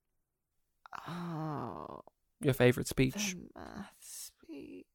Oh, 1.08 2.02
Your 2.40 2.54
favorite 2.54 2.86
speech. 2.88 3.34
the 3.34 3.60
math 3.60 3.94
speech. 4.00 4.86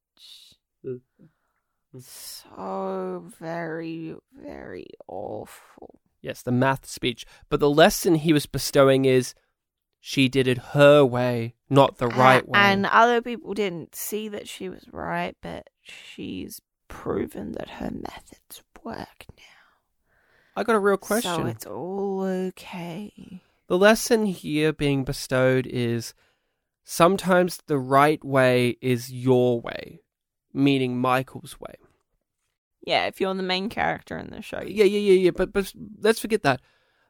Mm. 0.85 1.01
So 1.99 3.25
very, 3.39 4.15
very 4.39 4.87
awful. 5.07 5.99
Yes, 6.21 6.41
the 6.41 6.51
math 6.51 6.85
speech. 6.85 7.25
But 7.49 7.59
the 7.59 7.69
lesson 7.69 8.15
he 8.15 8.33
was 8.33 8.45
bestowing 8.45 9.05
is 9.05 9.33
she 9.99 10.27
did 10.29 10.47
it 10.47 10.57
her 10.73 11.03
way, 11.03 11.55
not 11.69 11.97
the 11.97 12.07
right 12.07 12.43
A- 12.43 12.49
way. 12.49 12.59
And 12.59 12.85
other 12.85 13.21
people 13.21 13.53
didn't 13.53 13.95
see 13.95 14.27
that 14.29 14.47
she 14.47 14.69
was 14.69 14.85
right, 14.91 15.35
but 15.41 15.69
she's 15.81 16.61
proven 16.87 17.53
that 17.53 17.69
her 17.69 17.91
methods 17.91 18.63
work 18.83 19.25
now. 19.37 19.43
I 20.55 20.63
got 20.63 20.75
a 20.75 20.79
real 20.79 20.97
question. 20.97 21.35
So 21.35 21.45
it's 21.45 21.65
all 21.65 22.21
okay. 22.23 23.41
The 23.67 23.77
lesson 23.77 24.25
here 24.25 24.71
being 24.71 25.03
bestowed 25.03 25.67
is 25.67 26.13
sometimes 26.83 27.59
the 27.67 27.77
right 27.77 28.23
way 28.23 28.77
is 28.81 29.11
your 29.11 29.59
way, 29.59 30.01
meaning 30.53 30.97
Michael's 30.99 31.59
way. 31.59 31.75
Yeah, 32.81 33.07
if 33.07 33.19
you're 33.19 33.33
the 33.33 33.43
main 33.43 33.67
character 33.67 34.17
in 34.17 34.29
the 34.29 34.41
show. 34.41 34.61
Yeah, 34.61 34.85
yeah, 34.85 34.99
yeah, 34.99 35.19
yeah. 35.25 35.31
But 35.31 35.51
but 35.51 35.73
let's 35.99 36.19
forget 36.21 36.43
that. 36.43 36.61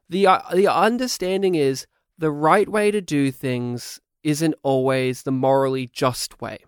the 0.10 0.26
uh, 0.26 0.42
The 0.54 0.68
understanding 0.74 1.54
is 1.54 1.86
the 2.18 2.32
right 2.32 2.68
way 2.68 2.92
to 2.92 3.02
do 3.02 3.32
things 3.32 4.00
isn't 4.24 4.56
always 4.64 5.24
the 5.24 5.32
morally 5.32 5.88
just 5.88 6.42
way. 6.42 6.60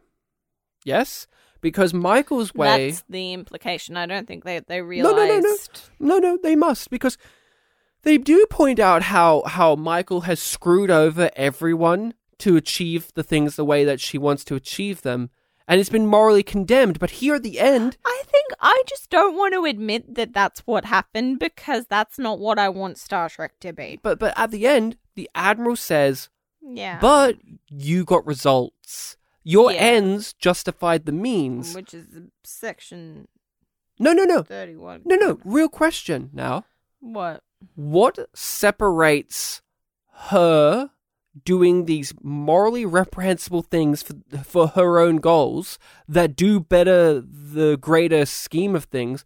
Yes, 0.86 1.28
because 1.62 1.94
Michael's 1.94 2.54
way. 2.54 2.92
That's 2.92 3.04
the 3.10 3.34
implication. 3.34 3.98
I 3.98 4.06
don't 4.06 4.28
think 4.28 4.44
they 4.44 4.60
they 4.60 4.82
realized 4.82 5.16
no, 5.18 5.26
no, 5.26 5.40
no, 5.40 5.56
no, 6.00 6.18
no, 6.20 6.20
no. 6.20 6.40
They 6.42 6.56
must 6.56 6.90
because 6.90 7.18
they 8.04 8.18
do 8.18 8.46
point 8.50 8.80
out 8.80 9.04
how 9.04 9.44
how 9.46 9.76
Michael 9.76 10.22
has 10.22 10.40
screwed 10.42 10.92
over 10.92 11.30
everyone 11.36 12.14
to 12.40 12.56
achieve 12.56 13.12
the 13.16 13.24
things 13.24 13.56
the 13.56 13.66
way 13.66 13.84
that 13.84 14.00
she 14.00 14.18
wants 14.18 14.46
to 14.46 14.56
achieve 14.56 15.02
them, 15.02 15.30
and 15.68 15.80
it's 15.82 15.90
been 15.90 16.08
morally 16.08 16.44
condemned. 16.44 16.98
But 17.00 17.12
here 17.12 17.36
at 17.36 17.44
the 17.44 17.60
end, 17.60 17.98
I 18.06 18.24
think 18.26 18.46
I 18.62 18.84
just 18.88 19.10
don't 19.10 19.36
want 19.36 19.54
to 19.54 19.66
admit 19.66 20.16
that 20.16 20.34
that's 20.34 20.62
what 20.62 20.86
happened 20.86 21.40
because 21.40 21.88
that's 21.88 22.18
not 22.18 22.40
what 22.40 22.58
I 22.58 22.70
want 22.70 22.98
Star 22.98 23.28
Trek 23.30 23.60
to 23.60 23.74
be. 23.74 24.00
but 24.02 24.18
but 24.18 24.34
at 24.38 24.52
the 24.52 24.66
end, 24.66 24.98
the 25.20 25.30
admiral 25.36 25.76
says, 25.76 26.30
Yeah. 26.62 26.98
"But 27.02 27.38
you 27.68 28.06
got 28.06 28.26
results. 28.26 29.18
Your 29.44 29.72
Yeah. 29.72 29.80
ends 29.80 30.34
justified 30.34 31.06
the 31.06 31.12
means." 31.12 31.76
which 31.76 31.94
is 31.94 32.06
section 32.44 33.28
No, 34.00 34.14
no, 34.14 34.24
no, 34.24 34.44
31. 34.44 35.02
no, 35.06 35.16
no. 35.18 35.40
Real 35.44 35.68
question 35.70 36.30
now. 36.32 36.64
What? 37.02 37.44
What 37.76 38.30
separates 38.34 39.62
her 40.32 40.92
doing 41.46 41.86
these 41.86 42.14
morally 42.22 42.86
reprehensible 42.86 43.62
things 43.62 44.02
for, 44.02 44.16
for 44.44 44.68
her 44.70 45.00
own 45.00 45.18
goals 45.18 45.78
that 46.08 46.36
do 46.36 46.60
better 46.60 47.20
the 47.22 47.78
greater 47.80 48.26
scheme 48.26 48.74
of 48.76 48.86
things 48.86 49.26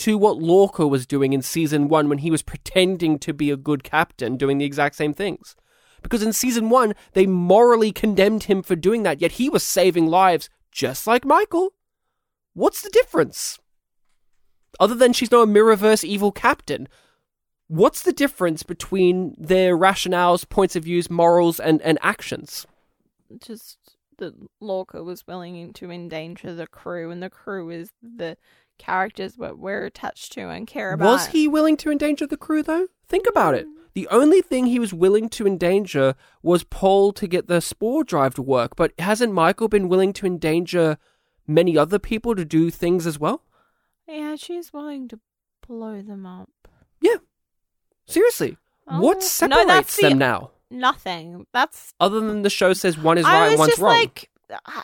to 0.00 0.16
what 0.16 0.38
Lorca 0.38 0.86
was 0.86 1.06
doing 1.06 1.32
in 1.32 1.42
season 1.42 1.88
one 1.88 2.08
when 2.08 2.18
he 2.18 2.30
was 2.30 2.42
pretending 2.42 3.18
to 3.18 3.34
be 3.34 3.50
a 3.50 3.56
good 3.56 3.84
captain 3.84 4.36
doing 4.36 4.58
the 4.58 4.64
exact 4.64 4.96
same 4.96 5.12
things? 5.12 5.56
Because 6.02 6.22
in 6.22 6.32
season 6.32 6.70
one, 6.70 6.94
they 7.12 7.26
morally 7.26 7.92
condemned 7.92 8.44
him 8.44 8.62
for 8.62 8.74
doing 8.76 9.02
that, 9.02 9.20
yet 9.20 9.32
he 9.32 9.50
was 9.50 9.62
saving 9.62 10.06
lives 10.06 10.48
just 10.72 11.06
like 11.06 11.24
Michael. 11.24 11.74
What's 12.54 12.80
the 12.80 12.90
difference? 12.90 13.58
Other 14.78 14.94
than 14.94 15.12
she's 15.12 15.30
not 15.30 15.42
a 15.42 15.46
Mirrorverse 15.46 16.04
evil 16.04 16.32
captain, 16.32 16.88
what's 17.68 18.02
the 18.02 18.12
difference 18.12 18.62
between 18.62 19.34
their 19.38 19.76
rationales, 19.76 20.48
points 20.48 20.76
of 20.76 20.84
views, 20.84 21.10
morals, 21.10 21.60
and, 21.60 21.82
and 21.82 21.98
actions? 22.00 22.66
Just 23.44 23.76
that 24.16 24.34
Lorca 24.60 25.02
was 25.02 25.26
willing 25.26 25.72
to 25.74 25.90
endanger 25.90 26.54
the 26.54 26.66
crew, 26.66 27.10
and 27.10 27.22
the 27.22 27.30
crew 27.30 27.68
is 27.68 27.90
the 28.02 28.38
characters 28.80 29.34
that 29.36 29.58
we're 29.58 29.84
attached 29.84 30.32
to 30.32 30.48
and 30.48 30.66
care 30.66 30.92
about. 30.92 31.04
Was 31.06 31.26
he 31.28 31.46
willing 31.46 31.76
to 31.78 31.90
endanger 31.90 32.26
the 32.26 32.36
crew, 32.36 32.62
though? 32.62 32.88
Think 33.08 33.26
about 33.28 33.54
it. 33.54 33.66
The 33.94 34.08
only 34.08 34.40
thing 34.40 34.66
he 34.66 34.78
was 34.78 34.94
willing 34.94 35.28
to 35.30 35.46
endanger 35.46 36.14
was 36.42 36.64
Paul 36.64 37.12
to 37.14 37.26
get 37.26 37.46
the 37.48 37.60
spore 37.60 38.04
drive 38.04 38.34
to 38.34 38.42
work, 38.42 38.76
but 38.76 38.92
hasn't 38.98 39.32
Michael 39.32 39.68
been 39.68 39.88
willing 39.88 40.12
to 40.14 40.26
endanger 40.26 40.96
many 41.46 41.76
other 41.76 41.98
people 41.98 42.34
to 42.36 42.44
do 42.44 42.70
things 42.70 43.06
as 43.06 43.18
well? 43.18 43.44
Yeah, 44.08 44.36
she's 44.36 44.72
willing 44.72 45.08
to 45.08 45.18
blow 45.66 46.02
them 46.02 46.24
up. 46.24 46.50
Yeah. 47.00 47.16
Seriously. 48.06 48.56
Oh, 48.86 49.00
what 49.00 49.16
no, 49.16 49.20
separates 49.20 49.96
the- 49.96 50.08
them 50.08 50.18
now? 50.18 50.50
Nothing. 50.70 51.46
That's 51.52 51.92
Other 51.98 52.20
than 52.20 52.42
the 52.42 52.50
show 52.50 52.72
says 52.74 52.96
one 52.96 53.18
is 53.18 53.24
I 53.24 53.48
right, 53.48 53.58
one's 53.58 53.70
just 53.72 53.82
wrong. 53.82 53.92
like, 53.92 54.30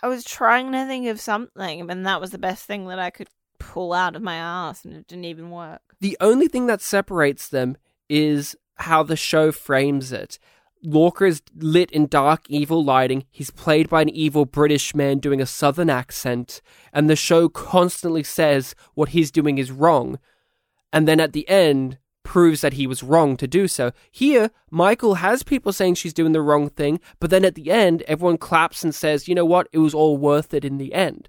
I 0.02 0.08
was 0.08 0.24
trying 0.24 0.72
to 0.72 0.84
think 0.86 1.06
of 1.06 1.20
something, 1.20 1.88
and 1.88 2.04
that 2.06 2.20
was 2.20 2.30
the 2.32 2.38
best 2.38 2.66
thing 2.66 2.88
that 2.88 2.98
I 2.98 3.10
could 3.10 3.28
pull 3.76 3.92
out 3.92 4.16
of 4.16 4.22
my 4.22 4.36
ass, 4.36 4.86
and 4.86 4.94
it 4.94 5.06
didn't 5.06 5.26
even 5.26 5.50
work. 5.50 5.82
The 6.00 6.16
only 6.18 6.48
thing 6.48 6.64
that 6.64 6.80
separates 6.80 7.46
them 7.46 7.76
is 8.08 8.56
how 8.76 9.02
the 9.02 9.16
show 9.16 9.52
frames 9.52 10.12
it. 10.12 10.38
Lorca 10.82 11.26
is 11.26 11.42
lit 11.54 11.90
in 11.90 12.06
dark, 12.06 12.46
evil 12.48 12.82
lighting. 12.82 13.26
He's 13.30 13.50
played 13.50 13.90
by 13.90 14.00
an 14.00 14.08
evil 14.08 14.46
British 14.46 14.94
man 14.94 15.18
doing 15.18 15.42
a 15.42 15.46
southern 15.46 15.90
accent, 15.90 16.62
and 16.90 17.10
the 17.10 17.16
show 17.16 17.50
constantly 17.50 18.22
says 18.22 18.74
what 18.94 19.10
he's 19.10 19.30
doing 19.30 19.58
is 19.58 19.70
wrong. 19.70 20.18
And 20.90 21.06
then 21.06 21.20
at 21.20 21.34
the 21.34 21.46
end, 21.46 21.98
proves 22.22 22.62
that 22.62 22.72
he 22.72 22.86
was 22.86 23.02
wrong 23.02 23.36
to 23.36 23.46
do 23.46 23.68
so. 23.68 23.92
Here, 24.10 24.50
Michael 24.70 25.16
has 25.16 25.42
people 25.42 25.74
saying 25.74 25.96
she's 25.96 26.14
doing 26.14 26.32
the 26.32 26.40
wrong 26.40 26.70
thing, 26.70 26.98
but 27.20 27.28
then 27.28 27.44
at 27.44 27.56
the 27.56 27.70
end, 27.70 28.04
everyone 28.08 28.38
claps 28.38 28.82
and 28.82 28.94
says, 28.94 29.28
you 29.28 29.34
know 29.34 29.44
what, 29.44 29.68
it 29.70 29.80
was 29.80 29.92
all 29.92 30.16
worth 30.16 30.54
it 30.54 30.64
in 30.64 30.78
the 30.78 30.94
end. 30.94 31.28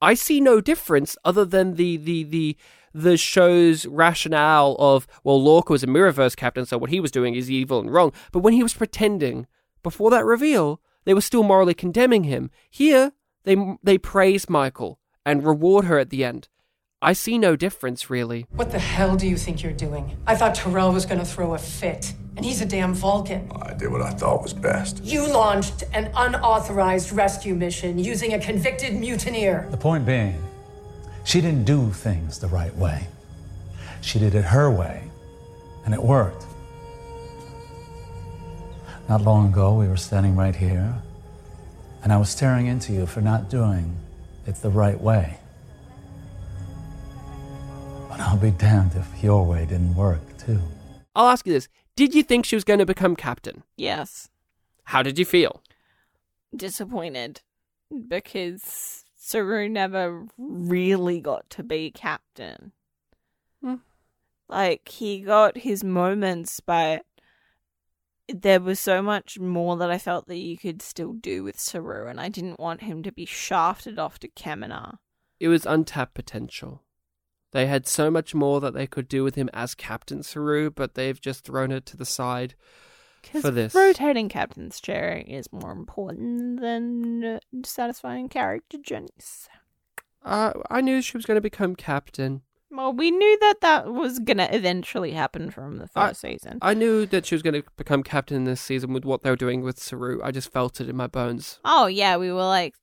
I 0.00 0.14
see 0.14 0.40
no 0.40 0.60
difference 0.60 1.16
other 1.24 1.44
than 1.44 1.74
the 1.74 1.96
the 1.96 2.24
the 2.24 2.56
the 2.92 3.16
show's 3.16 3.86
rationale 3.86 4.76
of, 4.78 5.06
well, 5.22 5.40
Lorca 5.40 5.72
was 5.72 5.84
a 5.84 5.86
Mirrorverse 5.86 6.36
captain, 6.36 6.66
so 6.66 6.76
what 6.76 6.90
he 6.90 6.98
was 6.98 7.12
doing 7.12 7.34
is 7.34 7.50
evil 7.50 7.78
and 7.78 7.92
wrong. 7.92 8.12
But 8.32 8.40
when 8.40 8.52
he 8.52 8.64
was 8.64 8.74
pretending, 8.74 9.46
before 9.82 10.10
that 10.10 10.24
reveal, 10.24 10.80
they 11.04 11.14
were 11.14 11.20
still 11.20 11.44
morally 11.44 11.74
condemning 11.74 12.24
him. 12.24 12.50
Here, 12.68 13.12
they, 13.44 13.56
they 13.82 13.96
praise 13.96 14.50
Michael 14.50 14.98
and 15.24 15.44
reward 15.44 15.84
her 15.84 15.98
at 15.98 16.10
the 16.10 16.24
end. 16.24 16.48
I 17.00 17.12
see 17.12 17.38
no 17.38 17.56
difference, 17.56 18.10
really. 18.10 18.46
What 18.50 18.72
the 18.72 18.78
hell 18.78 19.16
do 19.16 19.26
you 19.26 19.36
think 19.36 19.62
you're 19.62 19.72
doing? 19.72 20.18
I 20.26 20.34
thought 20.34 20.54
Terrell 20.54 20.92
was 20.92 21.06
gonna 21.06 21.24
throw 21.24 21.54
a 21.54 21.58
fit, 21.58 22.12
and 22.40 22.46
he's 22.46 22.62
a 22.62 22.64
damn 22.64 22.94
Vulcan. 22.94 23.52
I 23.54 23.74
did 23.74 23.92
what 23.92 24.00
I 24.00 24.12
thought 24.12 24.42
was 24.42 24.54
best. 24.54 25.04
You 25.04 25.30
launched 25.30 25.84
an 25.92 26.10
unauthorized 26.16 27.12
rescue 27.12 27.54
mission 27.54 27.98
using 27.98 28.32
a 28.32 28.38
convicted 28.38 28.94
mutineer. 28.94 29.68
The 29.70 29.76
point 29.76 30.06
being, 30.06 30.42
she 31.24 31.42
didn't 31.42 31.64
do 31.64 31.90
things 31.90 32.38
the 32.38 32.46
right 32.46 32.74
way. 32.76 33.08
She 34.00 34.18
did 34.18 34.34
it 34.34 34.42
her 34.42 34.70
way, 34.70 35.02
and 35.84 35.92
it 35.92 36.02
worked. 36.02 36.46
Not 39.06 39.20
long 39.20 39.48
ago, 39.48 39.74
we 39.74 39.86
were 39.86 39.98
standing 39.98 40.34
right 40.34 40.56
here, 40.56 40.94
and 42.02 42.10
I 42.10 42.16
was 42.16 42.30
staring 42.30 42.68
into 42.68 42.94
you 42.94 43.04
for 43.04 43.20
not 43.20 43.50
doing 43.50 43.98
it 44.46 44.54
the 44.62 44.70
right 44.70 44.98
way. 44.98 45.36
But 48.08 48.20
I'll 48.20 48.38
be 48.38 48.50
damned 48.50 48.92
if 48.94 49.22
your 49.22 49.44
way 49.44 49.66
didn't 49.66 49.94
work, 49.94 50.22
too. 50.38 50.62
I'll 51.14 51.28
ask 51.28 51.46
you 51.46 51.52
this 51.52 51.68
Did 51.96 52.14
you 52.14 52.22
think 52.22 52.44
she 52.44 52.56
was 52.56 52.64
going 52.64 52.78
to 52.78 52.86
become 52.86 53.16
captain? 53.16 53.62
Yes. 53.76 54.28
How 54.84 55.02
did 55.02 55.18
you 55.18 55.24
feel? 55.24 55.62
Disappointed 56.54 57.42
because 58.08 59.04
Saru 59.16 59.68
never 59.68 60.26
really 60.38 61.20
got 61.20 61.48
to 61.50 61.62
be 61.62 61.90
captain. 61.90 62.72
Hmm. 63.62 63.76
Like, 64.48 64.88
he 64.88 65.20
got 65.20 65.58
his 65.58 65.84
moments, 65.84 66.60
but 66.60 67.04
there 68.28 68.60
was 68.60 68.80
so 68.80 69.02
much 69.02 69.38
more 69.38 69.76
that 69.76 69.90
I 69.90 69.98
felt 69.98 70.26
that 70.26 70.38
you 70.38 70.56
could 70.56 70.82
still 70.82 71.12
do 71.12 71.44
with 71.44 71.58
Saru, 71.58 72.08
and 72.08 72.20
I 72.20 72.28
didn't 72.28 72.60
want 72.60 72.82
him 72.82 73.02
to 73.02 73.12
be 73.12 73.24
shafted 73.24 73.98
off 73.98 74.18
to 74.20 74.28
Kaminar. 74.28 74.98
It 75.38 75.48
was 75.48 75.66
untapped 75.66 76.14
potential. 76.14 76.82
They 77.52 77.66
had 77.66 77.86
so 77.86 78.10
much 78.10 78.34
more 78.34 78.60
that 78.60 78.74
they 78.74 78.86
could 78.86 79.08
do 79.08 79.24
with 79.24 79.34
him 79.34 79.50
as 79.52 79.74
Captain 79.74 80.22
Saru, 80.22 80.70
but 80.70 80.94
they've 80.94 81.20
just 81.20 81.44
thrown 81.44 81.72
it 81.72 81.84
to 81.86 81.96
the 81.96 82.04
side 82.04 82.54
for 83.40 83.50
this. 83.50 83.74
rotating 83.74 84.28
captain's 84.28 84.80
chair 84.80 85.22
is 85.26 85.52
more 85.52 85.72
important 85.72 86.60
than 86.60 87.24
uh, 87.24 87.40
satisfying 87.64 88.28
character 88.28 88.78
journeys. 88.78 89.48
Uh, 90.24 90.52
I 90.70 90.80
knew 90.80 91.02
she 91.02 91.16
was 91.16 91.26
going 91.26 91.36
to 91.36 91.40
become 91.42 91.74
captain. 91.74 92.42
Well, 92.70 92.92
we 92.92 93.10
knew 93.10 93.38
that 93.40 93.62
that 93.62 93.92
was 93.92 94.20
gonna 94.20 94.48
eventually 94.52 95.10
happen 95.10 95.50
from 95.50 95.78
the 95.78 95.88
first 95.88 96.20
season. 96.20 96.58
I 96.62 96.72
knew 96.74 97.04
that 97.06 97.26
she 97.26 97.34
was 97.34 97.42
going 97.42 97.60
to 97.60 97.64
become 97.76 98.04
captain 98.04 98.44
this 98.44 98.60
season 98.60 98.92
with 98.92 99.04
what 99.04 99.22
they 99.24 99.30
were 99.30 99.34
doing 99.34 99.62
with 99.62 99.80
Saru. 99.80 100.20
I 100.22 100.30
just 100.30 100.52
felt 100.52 100.80
it 100.80 100.88
in 100.88 100.96
my 100.96 101.08
bones. 101.08 101.58
oh 101.64 101.86
yeah, 101.86 102.16
we 102.16 102.30
were 102.30 102.44
like, 102.44 102.74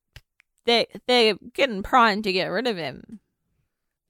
they 0.66 0.88
they're 1.08 1.36
getting 1.54 1.84
primed 1.84 2.26
to 2.26 2.34
get 2.34 2.48
rid 2.48 2.68
of 2.68 2.76
him. 2.76 3.22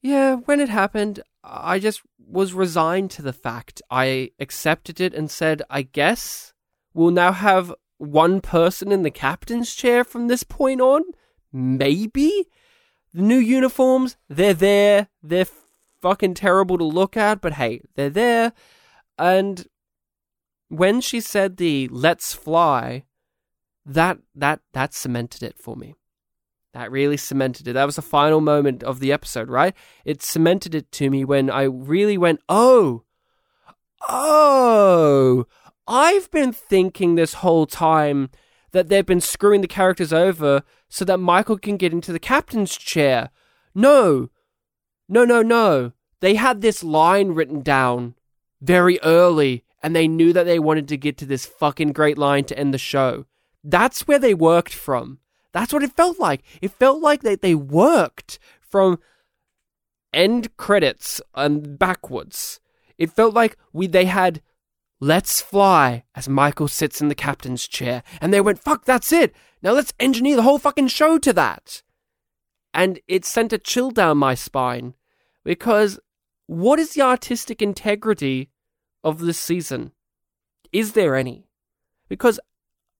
Yeah, 0.07 0.35
when 0.35 0.61
it 0.61 0.69
happened, 0.69 1.19
I 1.43 1.79
just 1.79 2.01
was 2.17 2.53
resigned 2.53 3.11
to 3.11 3.21
the 3.21 3.33
fact. 3.33 3.81
I 3.91 4.31
accepted 4.39 5.01
it 5.01 5.13
and 5.13 5.29
said, 5.29 5.63
I 5.69 5.81
guess 5.81 6.53
we'll 6.93 7.11
now 7.11 7.33
have 7.33 7.73
one 7.97 8.39
person 8.39 8.93
in 8.93 9.03
the 9.03 9.11
captain's 9.11 9.75
chair 9.75 10.05
from 10.05 10.27
this 10.27 10.43
point 10.43 10.79
on. 10.79 11.03
Maybe. 11.51 12.45
The 13.13 13.21
new 13.21 13.37
uniforms, 13.37 14.15
they're 14.29 14.53
there. 14.53 15.09
They're 15.21 15.47
fucking 16.01 16.35
terrible 16.35 16.77
to 16.77 16.85
look 16.85 17.17
at, 17.17 17.41
but 17.41 17.55
hey, 17.55 17.81
they're 17.95 18.09
there. 18.09 18.53
And 19.17 19.67
when 20.69 21.01
she 21.01 21.19
said 21.19 21.57
the 21.57 21.89
let's 21.91 22.33
fly, 22.33 23.03
that 23.85 24.19
that 24.33 24.61
that 24.71 24.93
cemented 24.93 25.43
it 25.43 25.57
for 25.59 25.75
me. 25.75 25.95
That 26.73 26.91
really 26.91 27.17
cemented 27.17 27.67
it. 27.67 27.73
That 27.73 27.85
was 27.85 27.95
the 27.95 28.01
final 28.01 28.41
moment 28.41 28.83
of 28.83 28.99
the 28.99 29.11
episode, 29.11 29.49
right? 29.49 29.73
It 30.05 30.21
cemented 30.21 30.75
it 30.75 30.91
to 30.93 31.09
me 31.09 31.25
when 31.25 31.49
I 31.49 31.63
really 31.63 32.17
went, 32.17 32.41
oh, 32.49 33.03
oh, 34.07 35.45
I've 35.87 36.29
been 36.31 36.51
thinking 36.51 37.15
this 37.15 37.35
whole 37.35 37.65
time 37.65 38.29
that 38.71 38.89
they've 38.89 39.05
been 39.05 39.21
screwing 39.21 39.61
the 39.61 39.67
characters 39.67 40.11
over 40.11 40.63
so 40.89 41.05
that 41.05 41.17
Michael 41.17 41.57
can 41.57 41.77
get 41.77 41.93
into 41.93 42.11
the 42.11 42.19
captain's 42.19 42.77
chair. 42.77 43.29
No, 43.73 44.29
no, 45.07 45.23
no, 45.25 45.41
no. 45.41 45.93
They 46.19 46.35
had 46.35 46.61
this 46.61 46.83
line 46.83 47.29
written 47.29 47.61
down 47.61 48.15
very 48.61 48.99
early 49.01 49.63
and 49.81 49.95
they 49.95 50.07
knew 50.07 50.33
that 50.33 50.43
they 50.43 50.59
wanted 50.59 50.87
to 50.89 50.97
get 50.97 51.17
to 51.17 51.25
this 51.25 51.45
fucking 51.45 51.93
great 51.93 52.17
line 52.17 52.43
to 52.45 52.57
end 52.57 52.73
the 52.73 52.77
show. 52.77 53.25
That's 53.63 54.07
where 54.07 54.19
they 54.19 54.33
worked 54.33 54.73
from. 54.73 55.19
That's 55.53 55.73
what 55.73 55.83
it 55.83 55.93
felt 55.93 56.19
like. 56.19 56.43
It 56.61 56.71
felt 56.71 57.01
like 57.01 57.21
they, 57.21 57.35
they 57.35 57.55
worked 57.55 58.39
from 58.59 58.99
end 60.13 60.55
credits 60.57 61.21
and 61.35 61.77
backwards. 61.79 62.59
It 62.97 63.11
felt 63.11 63.33
like 63.33 63.57
we 63.73 63.87
they 63.87 64.05
had 64.05 64.41
Let's 64.99 65.41
Fly 65.41 66.03
as 66.15 66.27
Michael 66.27 66.67
sits 66.67 67.01
in 67.01 67.07
the 67.07 67.15
captain's 67.15 67.67
chair, 67.67 68.01
and 68.19 68.33
they 68.33 68.41
went, 68.41 68.59
fuck, 68.59 68.85
that's 68.85 69.11
it. 69.11 69.33
Now 69.61 69.71
let's 69.73 69.93
engineer 69.99 70.35
the 70.35 70.41
whole 70.41 70.57
fucking 70.57 70.87
show 70.87 71.19
to 71.19 71.33
that. 71.33 71.83
And 72.73 72.99
it 73.07 73.25
sent 73.25 73.53
a 73.53 73.57
chill 73.57 73.91
down 73.91 74.17
my 74.17 74.35
spine 74.35 74.95
because 75.43 75.99
what 76.47 76.79
is 76.79 76.93
the 76.93 77.01
artistic 77.01 77.61
integrity 77.61 78.49
of 79.03 79.19
this 79.19 79.39
season? 79.39 79.91
Is 80.71 80.93
there 80.93 81.15
any? 81.15 81.47
Because 82.09 82.39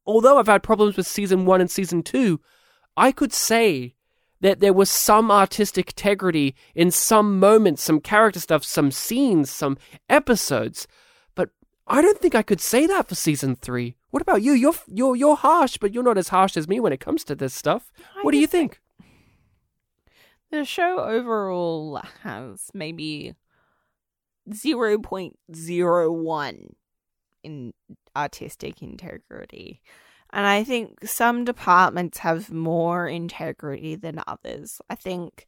although 0.08 0.39
I've 0.39 0.47
had 0.47 0.64
problems 0.64 0.97
with 0.97 1.05
season 1.05 1.45
one 1.45 1.62
and 1.62 1.70
season 1.70 2.01
two, 2.01 2.39
I 2.95 3.12
could 3.12 3.34
say 3.34 3.93
that 4.41 4.60
there 4.60 4.74
was 4.74 4.89
some 4.89 5.32
artistic 5.32 5.89
integrity 5.89 6.55
in 6.74 6.91
some 6.91 7.39
moments, 7.39 7.84
some 7.84 7.99
character 7.99 8.39
stuff, 8.39 8.64
some 8.64 8.91
scenes, 8.91 9.49
some 9.49 9.78
episodes. 10.10 10.88
But 11.36 11.49
I 11.88 12.01
don't 12.01 12.20
think 12.20 12.36
I 12.36 12.43
could 12.43 12.62
say 12.62 12.88
that 12.88 13.08
for 13.08 13.16
season 13.16 13.55
three. 13.55 13.95
What 14.10 14.22
about 14.22 14.41
you? 14.41 14.53
You're 14.53 14.76
you're 14.88 15.16
you're 15.16 15.36
harsh, 15.36 15.78
but 15.78 15.93
you're 15.93 16.03
not 16.03 16.18
as 16.18 16.30
harsh 16.30 16.55
as 16.55 16.68
me 16.68 16.80
when 16.80 16.93
it 16.93 16.99
comes 16.99 17.24
to 17.26 17.36
this 17.36 17.53
stuff. 17.53 17.91
what 18.22 18.32
do 18.32 18.38
you 18.38 18.47
think? 18.47 18.82
The 20.49 20.64
show 20.64 21.01
overall 21.01 22.01
has 22.24 22.72
maybe 22.74 23.36
0.01 24.49 26.76
in 27.47 27.73
artistic 28.15 28.81
integrity. 28.81 29.81
And 30.31 30.45
I 30.45 30.63
think 30.63 31.07
some 31.07 31.45
departments 31.45 32.19
have 32.19 32.51
more 32.51 33.07
integrity 33.07 33.95
than 33.95 34.21
others. 34.27 34.81
I 34.89 34.95
think 34.95 35.47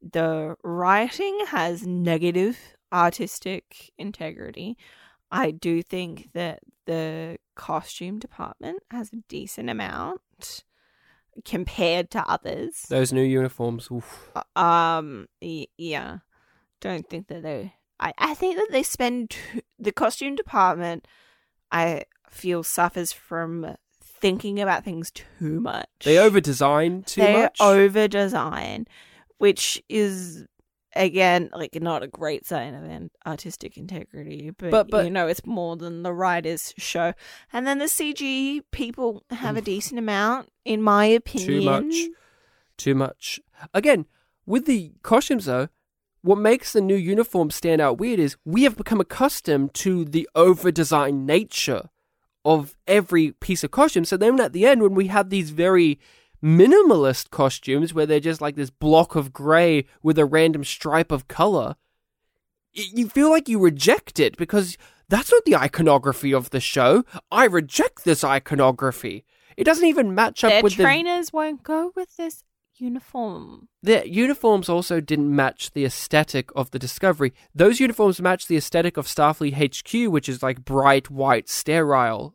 the 0.00 0.56
writing 0.62 1.44
has 1.48 1.86
negative 1.86 2.58
artistic 2.92 3.90
integrity. 3.98 4.76
I 5.30 5.50
do 5.50 5.82
think 5.82 6.30
that 6.34 6.60
the 6.86 7.38
costume 7.56 8.18
department 8.18 8.82
has 8.90 9.10
a 9.12 9.22
decent 9.28 9.70
amount 9.70 10.20
compared 11.44 12.10
to 12.10 12.28
others. 12.28 12.82
Those 12.88 13.12
new 13.12 13.22
uniforms. 13.22 13.88
Oof. 13.90 14.30
Um, 14.54 15.26
yeah, 15.40 16.18
don't 16.80 17.08
think 17.08 17.28
that 17.28 17.42
they. 17.42 17.74
I 17.98 18.12
I 18.18 18.34
think 18.34 18.56
that 18.56 18.68
they 18.70 18.82
spend 18.82 19.36
the 19.78 19.92
costume 19.92 20.36
department. 20.36 21.08
I 21.72 22.04
feel 22.30 22.62
suffers 22.62 23.12
from 23.12 23.74
thinking 24.00 24.60
about 24.60 24.84
things 24.84 25.10
too 25.10 25.60
much. 25.60 25.88
They 26.04 26.18
over 26.18 26.40
design 26.40 27.02
too 27.02 27.22
they 27.22 27.32
much. 27.42 27.60
over 27.60 28.06
design, 28.06 28.86
which 29.38 29.82
is 29.88 30.44
again 30.94 31.48
like 31.54 31.74
not 31.80 32.02
a 32.02 32.06
great 32.06 32.46
sign 32.46 32.74
of 32.74 32.84
an 32.84 33.10
artistic 33.26 33.76
integrity. 33.78 34.50
But, 34.50 34.70
But- 34.70 34.90
but- 34.90 35.04
you 35.06 35.10
know, 35.10 35.26
it's 35.26 35.44
more 35.46 35.76
than 35.76 36.02
the 36.02 36.12
writers 36.12 36.74
show. 36.76 37.14
And 37.52 37.66
then 37.66 37.78
the 37.78 37.86
CG 37.88 38.60
people 38.70 39.24
have 39.30 39.56
a 39.56 39.62
decent 39.62 39.98
amount, 39.98 40.50
in 40.64 40.82
my 40.82 41.06
opinion. 41.06 41.48
Too 41.48 41.64
much. 41.64 42.08
Too 42.76 42.94
much. 42.94 43.40
Again, 43.74 44.06
with 44.46 44.66
the 44.66 44.92
costumes 45.02 45.46
though, 45.46 45.68
what 46.22 46.38
makes 46.38 46.72
the 46.72 46.80
new 46.80 46.96
uniform 46.96 47.50
stand 47.50 47.80
out 47.80 47.98
weird 47.98 48.20
is 48.20 48.36
we 48.44 48.62
have 48.62 48.76
become 48.76 49.00
accustomed 49.00 49.74
to 49.74 50.04
the 50.04 50.28
over 50.34 50.70
designed 50.70 51.26
nature 51.26 51.90
of 52.44 52.76
every 52.86 53.32
piece 53.32 53.62
of 53.64 53.70
costume. 53.70 54.04
So 54.04 54.16
then 54.16 54.40
at 54.40 54.52
the 54.52 54.66
end, 54.66 54.82
when 54.82 54.94
we 54.94 55.08
have 55.08 55.30
these 55.30 55.50
very 55.50 55.98
minimalist 56.42 57.30
costumes 57.30 57.94
where 57.94 58.06
they're 58.06 58.20
just 58.20 58.40
like 58.40 58.56
this 58.56 58.70
block 58.70 59.14
of 59.14 59.32
grey 59.32 59.86
with 60.02 60.18
a 60.18 60.24
random 60.24 60.64
stripe 60.64 61.12
of 61.12 61.28
colour, 61.28 61.76
you 62.72 63.08
feel 63.08 63.30
like 63.30 63.48
you 63.48 63.58
reject 63.58 64.18
it 64.18 64.36
because 64.36 64.78
that's 65.08 65.30
not 65.30 65.44
the 65.44 65.56
iconography 65.56 66.32
of 66.32 66.50
the 66.50 66.60
show. 66.60 67.04
I 67.30 67.44
reject 67.44 68.04
this 68.04 68.24
iconography. 68.24 69.24
It 69.56 69.64
doesn't 69.64 69.86
even 69.86 70.14
match 70.14 70.42
up 70.42 70.50
Their 70.50 70.62
with 70.62 70.76
the 70.76 70.84
trainers 70.84 71.32
won't 71.32 71.62
go 71.62 71.92
with 71.94 72.16
this 72.16 72.42
uniform. 72.82 73.68
The 73.82 74.08
uniforms 74.08 74.68
also 74.68 75.00
didn't 75.00 75.34
match 75.34 75.70
the 75.70 75.84
aesthetic 75.84 76.50
of 76.56 76.70
the 76.72 76.78
Discovery. 76.78 77.32
Those 77.54 77.80
uniforms 77.80 78.20
match 78.20 78.46
the 78.46 78.56
aesthetic 78.56 78.96
of 78.96 79.06
Starfleet 79.06 79.54
HQ, 79.54 80.12
which 80.12 80.28
is 80.28 80.42
like 80.42 80.64
bright 80.64 81.08
white, 81.10 81.48
sterile, 81.48 82.34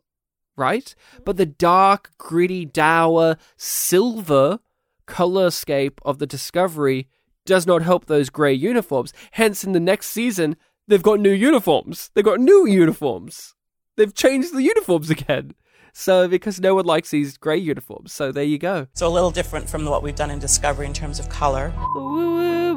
right? 0.56 0.94
Mm-hmm. 1.12 1.22
But 1.24 1.36
the 1.36 1.46
dark, 1.46 2.12
gritty, 2.18 2.64
dour, 2.64 3.36
silver 3.56 4.58
colorscape 5.06 5.98
of 6.02 6.18
the 6.18 6.26
Discovery 6.26 7.08
does 7.46 7.66
not 7.66 7.82
help 7.82 8.06
those 8.06 8.30
grey 8.30 8.52
uniforms. 8.52 9.12
Hence, 9.32 9.64
in 9.64 9.72
the 9.72 9.80
next 9.80 10.08
season, 10.08 10.56
they've 10.86 11.02
got 11.02 11.20
new 11.20 11.30
uniforms. 11.30 12.10
They've 12.14 12.24
got 12.24 12.40
new 12.40 12.66
uniforms. 12.66 13.54
They've 13.96 14.14
changed 14.14 14.54
the 14.54 14.62
uniforms 14.62 15.10
again. 15.10 15.54
So, 16.00 16.28
because 16.28 16.60
no 16.60 16.76
one 16.76 16.84
likes 16.84 17.10
these 17.10 17.36
grey 17.36 17.56
uniforms. 17.56 18.12
So, 18.12 18.30
there 18.30 18.44
you 18.44 18.56
go. 18.56 18.86
So, 18.94 19.08
a 19.08 19.10
little 19.10 19.32
different 19.32 19.68
from 19.68 19.84
what 19.84 20.00
we've 20.00 20.14
done 20.14 20.30
in 20.30 20.38
Discovery 20.38 20.86
in 20.86 20.92
terms 20.92 21.18
of 21.18 21.28
color. 21.28 21.72
No, 21.96 22.74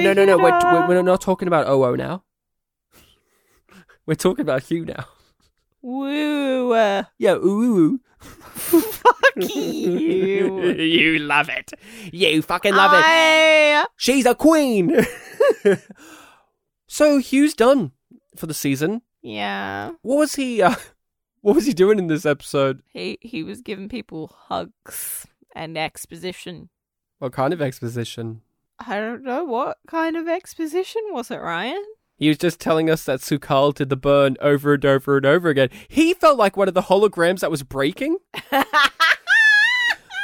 no, 0.00 0.14
no, 0.14 0.24
no. 0.24 0.38
We're, 0.38 0.58
we're, 0.72 0.88
we're 0.88 1.02
not 1.02 1.20
talking 1.20 1.48
about 1.48 1.66
Owo 1.66 1.98
now. 1.98 2.24
We're 4.06 4.14
talking 4.14 4.40
about 4.40 4.62
Hugh 4.62 4.86
now. 4.86 5.04
Woo. 5.82 6.72
Uh, 6.72 7.02
Yeah, 7.18 7.34
ooh, 7.34 7.44
ooh, 7.44 8.00
ooh. 8.24 8.80
fuck 8.80 9.36
you. 9.54 10.70
you 10.72 11.18
love 11.18 11.50
it. 11.50 11.72
You 12.10 12.40
fucking 12.40 12.74
love 12.74 12.92
it. 12.94 13.86
She's 13.96 14.24
a 14.24 14.34
queen. 14.34 14.96
so 16.86 17.18
Hugh's 17.18 17.52
done 17.52 17.92
for 18.34 18.46
the 18.46 18.54
season. 18.54 19.02
Yeah. 19.20 19.90
What 20.00 20.16
was 20.16 20.36
he? 20.36 20.62
Uh, 20.62 20.74
what 21.42 21.54
was 21.54 21.66
he 21.66 21.72
doing 21.72 21.98
in 21.98 22.06
this 22.06 22.24
episode? 22.24 22.82
He 22.88 23.18
he 23.20 23.42
was 23.42 23.60
giving 23.60 23.88
people 23.88 24.34
hugs 24.48 25.26
and 25.54 25.76
exposition. 25.76 26.70
What 27.18 27.32
kind 27.32 27.52
of 27.52 27.60
exposition? 27.60 28.40
I 28.78 28.98
don't 28.98 29.22
know 29.22 29.44
what 29.44 29.78
kind 29.86 30.16
of 30.16 30.26
exposition 30.26 31.02
was 31.10 31.30
it, 31.30 31.36
Ryan? 31.36 31.84
He 32.16 32.28
was 32.28 32.38
just 32.38 32.60
telling 32.60 32.88
us 32.88 33.04
that 33.04 33.20
Su'Kal 33.20 33.74
did 33.74 33.88
the 33.88 33.96
burn 33.96 34.36
over 34.40 34.74
and 34.74 34.84
over 34.84 35.16
and 35.16 35.26
over 35.26 35.48
again. 35.48 35.70
He 35.88 36.14
felt 36.14 36.38
like 36.38 36.56
one 36.56 36.68
of 36.68 36.74
the 36.74 36.82
holograms 36.82 37.40
that 37.40 37.50
was 37.50 37.62
breaking. 37.62 38.18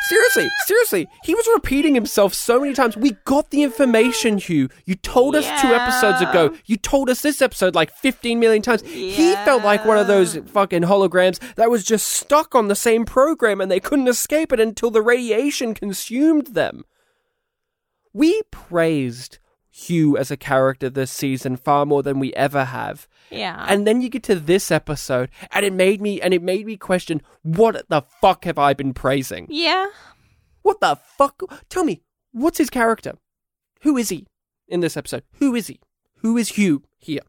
seriously, 0.08 0.48
seriously. 0.66 1.08
He 1.24 1.34
was 1.34 1.48
repeating 1.54 1.94
himself 1.94 2.34
so 2.34 2.60
many 2.60 2.74
times. 2.74 2.96
We 2.96 3.12
got 3.24 3.50
the 3.50 3.62
information, 3.62 4.38
Hugh. 4.38 4.68
You 4.84 4.94
told 4.94 5.36
us 5.36 5.44
two 5.60 5.68
episodes 5.68 6.20
ago. 6.20 6.54
You 6.66 6.76
told 6.76 7.10
us 7.10 7.22
this 7.22 7.42
episode 7.42 7.74
like 7.74 7.92
15 7.92 8.38
million 8.38 8.62
times. 8.62 8.82
He 8.82 9.34
felt 9.44 9.64
like 9.64 9.84
one 9.84 9.98
of 9.98 10.06
those 10.06 10.36
fucking 10.36 10.82
holograms 10.82 11.38
that 11.54 11.70
was 11.70 11.84
just 11.84 12.06
stuck 12.06 12.54
on 12.54 12.68
the 12.68 12.74
same 12.74 13.04
program 13.04 13.60
and 13.60 13.70
they 13.70 13.80
couldn't 13.80 14.08
escape 14.08 14.52
it 14.52 14.60
until 14.60 14.90
the 14.90 15.02
radiation 15.02 15.74
consumed 15.74 16.48
them. 16.48 16.84
We 18.12 18.42
praised 18.50 19.38
Hugh 19.78 20.16
as 20.16 20.30
a 20.30 20.36
character 20.36 20.90
this 20.90 21.12
season 21.12 21.56
far 21.56 21.86
more 21.86 22.02
than 22.02 22.18
we 22.18 22.34
ever 22.34 22.64
have. 22.64 23.06
Yeah. 23.30 23.64
And 23.68 23.86
then 23.86 24.00
you 24.00 24.08
get 24.08 24.24
to 24.24 24.34
this 24.34 24.70
episode 24.72 25.30
and 25.52 25.64
it 25.64 25.72
made 25.72 26.00
me 26.00 26.20
and 26.20 26.34
it 26.34 26.42
made 26.42 26.66
me 26.66 26.76
question 26.76 27.22
what 27.42 27.88
the 27.88 28.02
fuck 28.20 28.44
have 28.44 28.58
I 28.58 28.74
been 28.74 28.92
praising? 28.92 29.46
Yeah. 29.48 29.86
What 30.62 30.80
the 30.80 30.98
fuck? 31.16 31.42
Tell 31.68 31.84
me, 31.84 32.02
what's 32.32 32.58
his 32.58 32.70
character? 32.70 33.12
Who 33.82 33.96
is 33.96 34.08
he 34.08 34.26
in 34.66 34.80
this 34.80 34.96
episode? 34.96 35.22
Who 35.34 35.54
is 35.54 35.68
he? 35.68 35.78
Who 36.22 36.36
is 36.36 36.50
Hugh 36.50 36.82
here? 36.98 37.22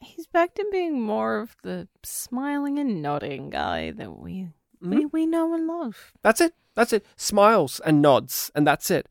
He's 0.00 0.26
back 0.26 0.54
to 0.54 0.66
being 0.70 1.00
more 1.00 1.40
of 1.40 1.56
the 1.62 1.88
smiling 2.02 2.78
and 2.78 3.00
nodding 3.00 3.48
guy 3.48 3.90
that 3.92 4.18
we 4.18 4.48
we, 4.82 4.96
mm-hmm. 4.96 5.06
we 5.12 5.26
know 5.26 5.54
and 5.54 5.66
love. 5.66 6.12
That's 6.22 6.40
it. 6.40 6.54
That's 6.74 6.92
it. 6.92 7.04
Smiles 7.16 7.80
and 7.80 8.02
nods, 8.02 8.50
and 8.54 8.66
that's 8.66 8.90
it. 8.90 9.08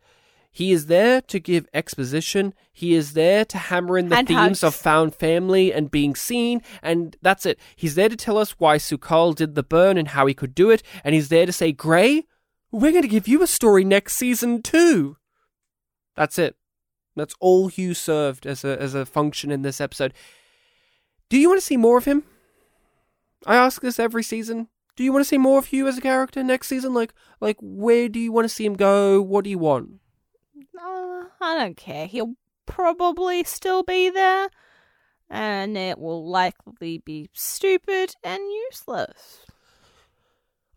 He 0.52 0.72
is 0.72 0.88
there 0.88 1.22
to 1.22 1.40
give 1.40 1.68
exposition. 1.74 2.54
He 2.72 2.94
is 2.96 3.14
there 3.14 3.46
to 3.46 3.58
hammer 3.58 3.98
in 3.98 4.10
the 4.10 4.18
And 4.18 4.28
themes 4.28 4.62
hugs. 4.62 4.64
of 4.64 4.76
found 4.76 5.14
family 5.16 5.72
and 5.72 5.92
being 5.92 6.16
seen, 6.16 6.62
and 6.82 7.16
that's 7.22 7.46
it. 7.46 7.60
He's 7.76 7.96
there 7.96 8.10
to 8.10 8.16
tell 8.16 8.38
us 8.38 8.52
why 8.60 8.78
Su'Kal 8.78 9.36
did 9.36 9.54
the 9.56 9.64
burn 9.64 9.98
and 9.98 10.10
how 10.10 10.26
he 10.26 10.34
could 10.34 10.56
do 10.56 10.70
it, 10.72 10.82
and 11.04 11.14
he's 11.14 11.30
there 11.30 11.46
to 11.46 11.52
say, 11.54 11.72
Gray, 11.72 12.26
we're 12.72 12.92
going 12.92 13.04
to 13.04 13.08
give 13.08 13.28
you 13.28 13.42
a 13.44 13.48
story 13.48 13.84
next 13.84 14.16
season 14.16 14.62
too. 14.62 15.18
That's 16.16 16.40
it. 16.40 16.56
That's 17.16 17.36
all 17.40 17.68
Hugh 17.68 17.94
served 17.94 18.46
as 18.46 18.64
a 18.64 18.80
as 18.82 18.94
a 18.96 19.06
function 19.06 19.52
in 19.52 19.62
this 19.62 19.80
episode. 19.82 20.14
Do 21.30 21.38
you 21.38 21.48
want 21.50 21.60
to 21.60 21.66
see 21.66 21.78
more 21.78 21.98
of 21.98 22.06
him? 22.06 22.24
I 23.46 23.56
ask 23.56 23.82
this 23.82 24.00
every 24.00 24.24
season. 24.24 24.68
Do 24.96 25.04
you 25.04 25.14
want 25.14 25.24
to 25.24 25.28
see 25.30 25.38
more 25.38 25.60
of 25.60 25.68
Hugh 25.68 25.88
as 25.88 25.98
a 25.98 26.02
character 26.02 26.44
next 26.44 26.68
season? 26.68 26.94
Like, 26.94 27.14
like 27.40 27.58
where 27.62 28.10
do 28.10 28.20
you 28.20 28.32
want 28.32 28.46
to 28.46 28.54
see 28.54 28.66
him 28.66 28.74
go? 28.76 29.22
What 29.22 29.44
do 29.44 29.50
you 29.50 29.58
want? 29.60 29.92
Uh, 30.77 31.26
I 31.41 31.56
don't 31.57 31.77
care. 31.77 32.07
He'll 32.07 32.36
probably 32.65 33.44
still 33.44 33.84
be 33.84 34.10
there, 34.10 34.49
and 35.30 35.77
it 35.77 35.99
will 35.99 36.27
likely 36.27 36.99
be 36.99 37.30
stupid 37.34 38.15
and 38.23 38.41
useless. 38.69 39.45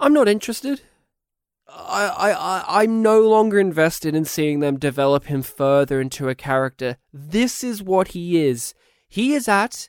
I'm 0.01 0.13
not 0.13 0.29
interested. 0.29 0.83
I, 1.69 2.07
I, 2.07 2.31
I, 2.33 2.83
I'm 2.83 3.03
no 3.03 3.21
longer 3.21 3.59
invested 3.59 4.15
in 4.15 4.25
seeing 4.25 4.61
them 4.61 4.79
develop 4.79 5.25
him 5.27 5.43
further 5.43 6.01
into 6.01 6.29
a 6.29 6.35
character. 6.35 6.97
This 7.13 7.65
is 7.65 7.83
what 7.83 8.09
he 8.09 8.45
is. 8.45 8.75
He 9.09 9.35
is 9.35 9.49
at. 9.49 9.89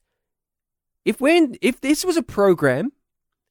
If 1.03 1.19
when 1.19 1.55
if 1.61 1.81
this 1.81 2.05
was 2.05 2.15
a 2.15 2.23
program, 2.23 2.93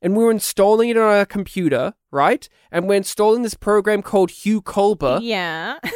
and 0.00 0.16
we 0.16 0.24
were 0.24 0.30
installing 0.30 0.88
it 0.88 0.96
on 0.96 1.02
our 1.02 1.26
computer, 1.26 1.94
right? 2.10 2.48
And 2.70 2.88
we're 2.88 2.96
installing 2.96 3.42
this 3.42 3.54
program 3.54 4.02
called 4.02 4.30
Hugh 4.30 4.62
Culber. 4.62 5.20
Yeah. 5.22 5.78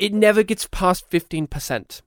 it 0.00 0.12
never 0.12 0.42
gets 0.42 0.66
past 0.70 1.08
15%. 1.10 2.02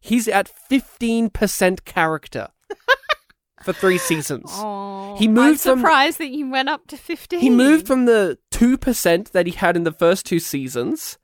He's 0.00 0.26
at 0.28 0.50
15% 0.70 1.84
character 1.84 2.48
for 3.62 3.72
three 3.72 3.98
seasons. 3.98 4.50
Oh, 4.52 5.16
he 5.18 5.28
moved 5.28 5.38
I'm 5.38 5.56
from 5.56 5.78
surprised 5.80 6.18
that 6.18 6.30
you 6.30 6.50
went 6.50 6.68
up 6.68 6.86
to 6.88 6.96
fifteen. 6.96 7.40
he 7.40 7.50
moved 7.50 7.86
from 7.86 8.06
the 8.06 8.38
2% 8.52 9.30
that 9.30 9.46
he 9.46 9.52
had 9.52 9.76
in 9.76 9.84
the 9.84 9.92
first 9.92 10.26
two 10.26 10.40
seasons 10.40 11.18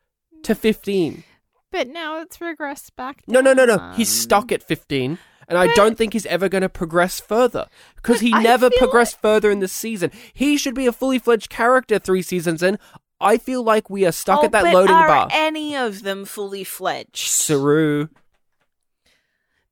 to 0.44 0.54
15. 0.54 1.24
but 1.72 1.88
now 1.88 2.20
it's 2.20 2.38
regressed 2.38 2.94
back. 2.96 3.22
No, 3.26 3.40
no, 3.40 3.52
no, 3.52 3.64
no. 3.64 3.92
He's 3.96 4.08
stuck 4.08 4.52
at 4.52 4.62
15. 4.62 5.18
And 5.50 5.56
I 5.56 5.68
don't 5.74 5.96
think 5.96 6.12
he's 6.12 6.26
ever 6.26 6.48
going 6.50 6.60
to 6.62 6.68
progress 6.68 7.20
further 7.20 7.68
because 7.96 8.20
he 8.20 8.30
never 8.32 8.68
progressed 8.76 9.18
further 9.22 9.50
in 9.50 9.60
this 9.60 9.72
season. 9.72 10.10
He 10.34 10.58
should 10.58 10.74
be 10.74 10.86
a 10.86 10.92
fully 10.92 11.18
fledged 11.18 11.48
character 11.48 11.98
three 11.98 12.20
seasons 12.20 12.62
in. 12.62 12.78
I 13.20 13.36
feel 13.38 13.62
like 13.62 13.90
we 13.90 14.06
are 14.06 14.12
stuck 14.12 14.40
Oh, 14.40 14.44
at 14.44 14.52
that 14.52 14.72
loading 14.72 14.94
are 14.94 15.08
bar. 15.08 15.28
any 15.32 15.76
of 15.76 16.02
them 16.02 16.24
fully 16.24 16.62
fledged? 16.64 17.26
Saru, 17.28 18.08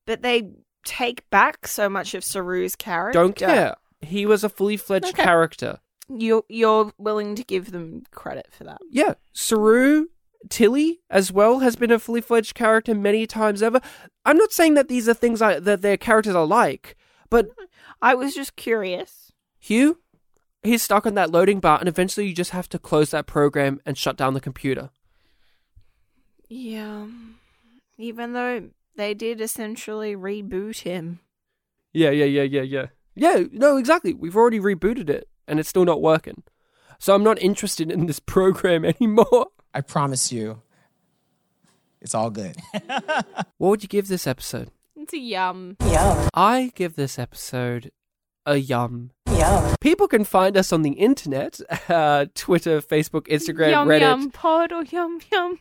But 0.05 0.23
they 0.23 0.51
take 0.85 1.29
back 1.31 1.67
so 1.67 1.89
much 1.89 2.15
of 2.15 2.23
Saru's 2.25 2.77
character. 2.77 3.19
don't 3.19 3.37
care. 3.37 3.77
He 4.01 4.27
was 4.27 4.45
a 4.45 4.49
fully 4.49 4.77
fledged 4.77 5.07
Okay. 5.07 5.23
character. 5.25 5.79
You're 6.09 6.45
you're 6.49 6.93
willing 6.99 7.35
to 7.35 7.43
give 7.43 7.73
them 7.73 8.05
credit 8.13 8.49
for 8.53 8.63
that. 8.65 8.79
Yeah, 8.91 9.15
Saru 9.33 10.07
Tilly 10.49 11.01
as 11.11 11.33
well 11.33 11.59
has 11.61 11.75
been 11.75 11.91
a 11.91 11.99
fully 11.99 12.21
fledged 12.21 12.55
character 12.55 12.95
many 12.95 13.27
times 13.27 13.63
ever. 13.63 13.81
I'm 14.25 14.37
not 14.37 14.53
saying 14.53 14.75
that 14.75 14.87
these 14.89 15.09
are 15.09 15.15
things 15.15 15.43
I, 15.43 15.59
that 15.59 15.83
their 15.83 15.97
characters 15.97 16.37
are 16.37 16.47
like, 16.47 16.97
but 17.31 17.49
I 18.01 18.15
was 18.15 18.35
just 18.35 18.55
curious. 18.55 19.33
Hugh, 19.59 19.99
he's 20.67 20.83
stuck 20.83 21.07
on 21.07 21.15
that 21.15 21.31
loading 21.31 21.61
bar, 21.61 21.79
and 21.79 21.89
eventually 21.89 22.27
you 22.27 22.35
just 22.35 22.51
have 22.51 22.69
to 22.71 22.79
close 22.79 23.11
that 23.11 23.27
program 23.27 23.81
and 23.87 23.97
shut 23.97 24.17
down 24.17 24.35
the 24.35 24.41
computer. 24.41 24.91
Yeah. 26.49 27.07
Even 27.99 28.33
though 28.33 28.71
they 28.97 29.15
did 29.15 29.41
essentially 29.41 30.15
reboot 30.15 30.81
him. 30.81 31.21
Yeah, 31.93 32.11
yeah, 32.11 32.25
yeah, 32.25 32.43
yeah, 32.43 32.63
yeah. 32.63 32.87
Yeah, 33.15 33.45
no, 33.53 33.79
exactly. 33.79 34.13
We've 34.13 34.37
already 34.37 34.61
rebooted 34.61 35.09
it, 35.09 35.29
and 35.49 35.59
it's 35.59 35.69
still 35.69 35.85
not 35.85 36.03
working. 36.03 36.43
So 36.99 37.15
I'm 37.15 37.25
not 37.25 37.41
interested 37.41 37.91
in 37.91 38.07
this 38.07 38.21
program 38.27 38.85
anymore. 38.85 39.49
I 39.73 39.81
promise 39.81 40.33
you, 40.33 40.63
it's 42.01 42.15
all 42.15 42.31
good. 42.31 42.57
What 43.59 43.71
would 43.71 43.83
you 43.83 43.89
give 43.89 44.09
this 44.09 44.27
episode? 44.27 44.71
It's 44.95 45.15
a 45.15 45.19
yum. 45.19 45.77
Yum. 45.81 46.29
I 46.35 46.73
give 46.75 46.95
this 46.95 47.19
episode 47.19 47.91
a 48.47 48.57
yum. 48.57 49.11
Yum. 49.29 49.75
People 49.81 50.09
can 50.09 50.25
find 50.25 50.57
us 50.57 50.73
on 50.73 50.83
the 50.83 50.93
internet, 50.93 51.61
uh, 51.89 52.27
Twitter, 52.35 52.81
Facebook, 52.81 53.27
Instagram, 53.27 53.71
yum 53.71 53.89
Reddit, 53.89 54.01
yum 54.01 54.31
pod 54.31 54.73
or 54.73 54.85
yum 54.85 55.21
yum. 55.31 55.59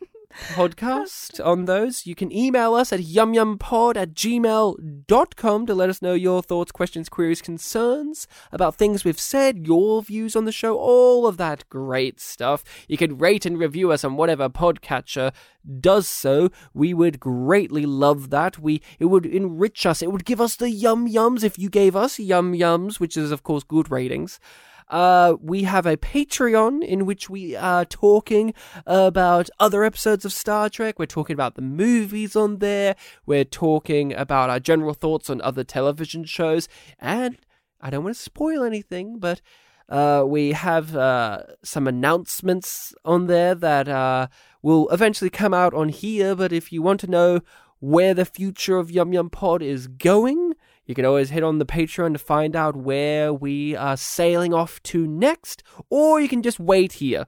Podcast 0.54 1.44
on 1.46 1.66
those. 1.66 2.06
You 2.06 2.16
can 2.16 2.32
email 2.32 2.74
us 2.74 2.92
at 2.92 3.00
yumyumpod 3.00 3.96
at 3.98 4.14
gmail.com 4.14 5.66
to 5.66 5.76
let 5.76 5.90
us 5.90 6.02
know 6.02 6.14
your 6.14 6.42
thoughts, 6.42 6.72
questions, 6.72 7.10
queries, 7.10 7.42
concerns 7.42 8.28
about 8.52 8.76
things 8.76 9.04
we've 9.04 9.20
said, 9.20 9.66
your 9.68 10.02
views 10.02 10.36
on 10.36 10.46
the 10.46 10.52
show, 10.52 10.78
all 10.78 11.28
of 11.28 11.38
that 11.38 11.68
great 11.70 12.20
stuff. 12.20 12.64
You 12.88 12.98
can 12.98 13.18
rate 13.18 13.46
and 13.46 13.58
review 13.58 13.92
us 13.92 14.04
on 14.04 14.18
whatever 14.18 14.50
podcatcher 14.50 15.34
does 15.80 16.08
so. 16.08 16.50
We 16.74 16.94
would 16.94 17.20
greatly 17.20 17.86
love 17.86 18.30
that. 18.30 18.60
We 18.60 18.82
it 19.00 19.06
would 19.06 19.26
enrich 19.26 19.86
us. 19.86 20.02
It 20.02 20.12
would 20.12 20.26
give 20.26 20.42
us 20.42 20.56
the 20.56 20.70
yum 20.70 21.08
yums 21.10 21.44
if 21.44 21.58
you 21.58 21.70
gave 21.70 21.96
us 21.96 22.20
yum 22.20 22.54
yums, 22.54 23.00
which 23.00 23.18
is 23.18 23.32
of 23.32 23.44
course 23.44 23.64
good 23.64 23.92
ratings. 23.92 24.40
Uh, 24.88 25.36
we 25.42 25.64
have 25.64 25.86
a 25.86 25.98
Patreon 25.98 26.84
in 26.84 27.06
which 27.06 27.30
we 27.30 27.56
are 27.56 27.86
talking 27.86 28.54
about 28.86 29.50
other 29.60 29.84
episodes 29.84 30.26
of 30.26 30.34
Star 30.34 30.70
Trek. 30.70 31.00
We're 31.00 31.06
talking 31.06 31.34
about 31.34 31.56
the 31.56 31.62
movies 31.62 32.36
on 32.36 32.60
there. 32.60 32.96
We're 33.26 33.46
talking 33.46 34.14
about 34.14 34.50
our 34.50 34.60
general 34.60 34.94
thoughts 34.94 35.30
on 35.30 35.42
other 35.42 35.64
television 35.64 36.24
shows. 36.26 36.68
And 37.00 37.38
I 37.82 37.90
don't 37.90 38.04
want 38.04 38.16
to 38.16 38.22
spoil 38.22 38.64
anything, 38.64 39.20
but 39.20 39.42
uh, 39.90 40.24
we 40.26 40.52
have 40.52 40.96
uh, 40.96 41.44
some 41.64 41.88
announcements 41.88 42.94
on 43.04 43.28
there 43.28 43.56
that 43.56 43.88
uh, 43.88 44.28
will 44.62 44.90
eventually 44.90 45.30
come 45.30 45.54
out 45.54 45.74
on 45.74 45.90
here. 45.90 46.36
But 46.36 46.52
if 46.52 46.72
you 46.72 46.82
want 46.82 47.00
to 47.02 47.08
know 47.08 47.42
where 47.80 48.14
the 48.14 48.26
future 48.26 48.78
of 48.78 48.90
Yum 48.90 49.14
Yum 49.14 49.30
Pod 49.30 49.62
is 49.62 49.88
going, 49.88 50.45
you 50.86 50.96
can 50.96 51.06
always 51.06 51.30
hit 51.30 51.44
on 51.44 51.60
the 51.60 51.66
Patreon 51.66 52.14
to 52.14 52.20
find 52.20 52.56
out 52.56 52.76
where 52.76 53.34
we 53.34 53.76
are 53.76 53.98
sailing 53.98 54.54
off 54.54 54.82
to 54.84 55.08
next, 55.08 55.64
or 55.90 56.20
you 56.20 56.30
can 56.30 56.44
just 56.44 56.60
wait 56.60 56.94
here. 56.94 57.26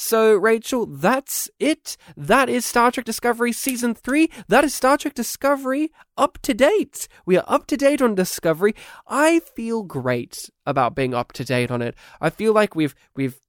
So, 0.00 0.34
Rachel, 0.34 0.86
that's 0.86 1.50
it. 1.58 1.96
That 2.16 2.48
is 2.48 2.64
Star 2.64 2.92
Trek 2.92 3.04
Discovery 3.04 3.50
Season 3.50 3.96
3. 3.96 4.30
That 4.46 4.62
is 4.62 4.72
Star 4.72 4.96
Trek 4.96 5.14
Discovery 5.14 5.90
up 6.16 6.38
to 6.42 6.54
date. 6.54 7.08
We 7.26 7.36
are 7.36 7.44
up 7.48 7.66
to 7.66 7.76
date 7.76 8.00
on 8.00 8.14
Discovery. 8.14 8.76
I 9.08 9.40
feel 9.40 9.82
great 9.82 10.50
about 10.64 10.94
being 10.94 11.14
up 11.14 11.32
to 11.32 11.44
date 11.44 11.72
on 11.72 11.82
it. 11.82 11.96
I 12.20 12.30
feel 12.30 12.52
like 12.52 12.76
we've 12.76 12.94
we've 13.16 13.40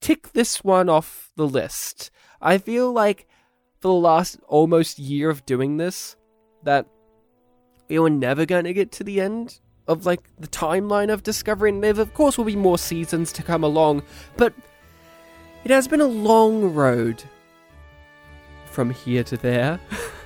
ticked 0.00 0.34
this 0.34 0.62
one 0.62 0.88
off 0.88 1.32
the 1.34 1.48
list. 1.48 2.12
I 2.40 2.58
feel 2.58 2.92
like 2.92 3.26
for 3.80 3.88
the 3.88 3.94
last 3.94 4.38
almost 4.46 5.00
year 5.00 5.30
of 5.30 5.44
doing 5.46 5.78
this, 5.78 6.14
that 6.62 6.86
we 7.92 7.98
were 7.98 8.10
never 8.10 8.46
going 8.46 8.64
to 8.64 8.72
get 8.72 8.90
to 8.92 9.04
the 9.04 9.20
end 9.20 9.60
of 9.86 10.06
like 10.06 10.22
the 10.38 10.48
timeline 10.48 11.12
of 11.12 11.22
Discovery, 11.22 11.68
and 11.68 11.84
there 11.84 12.00
of 12.00 12.14
course 12.14 12.38
will 12.38 12.46
be 12.46 12.56
more 12.56 12.78
seasons 12.78 13.32
to 13.32 13.42
come 13.42 13.62
along, 13.62 14.02
but 14.38 14.54
it 15.64 15.70
has 15.70 15.86
been 15.86 16.00
a 16.00 16.06
long 16.06 16.72
road 16.72 17.22
from 18.64 18.90
here 18.90 19.22
to 19.24 19.36
there. 19.36 19.78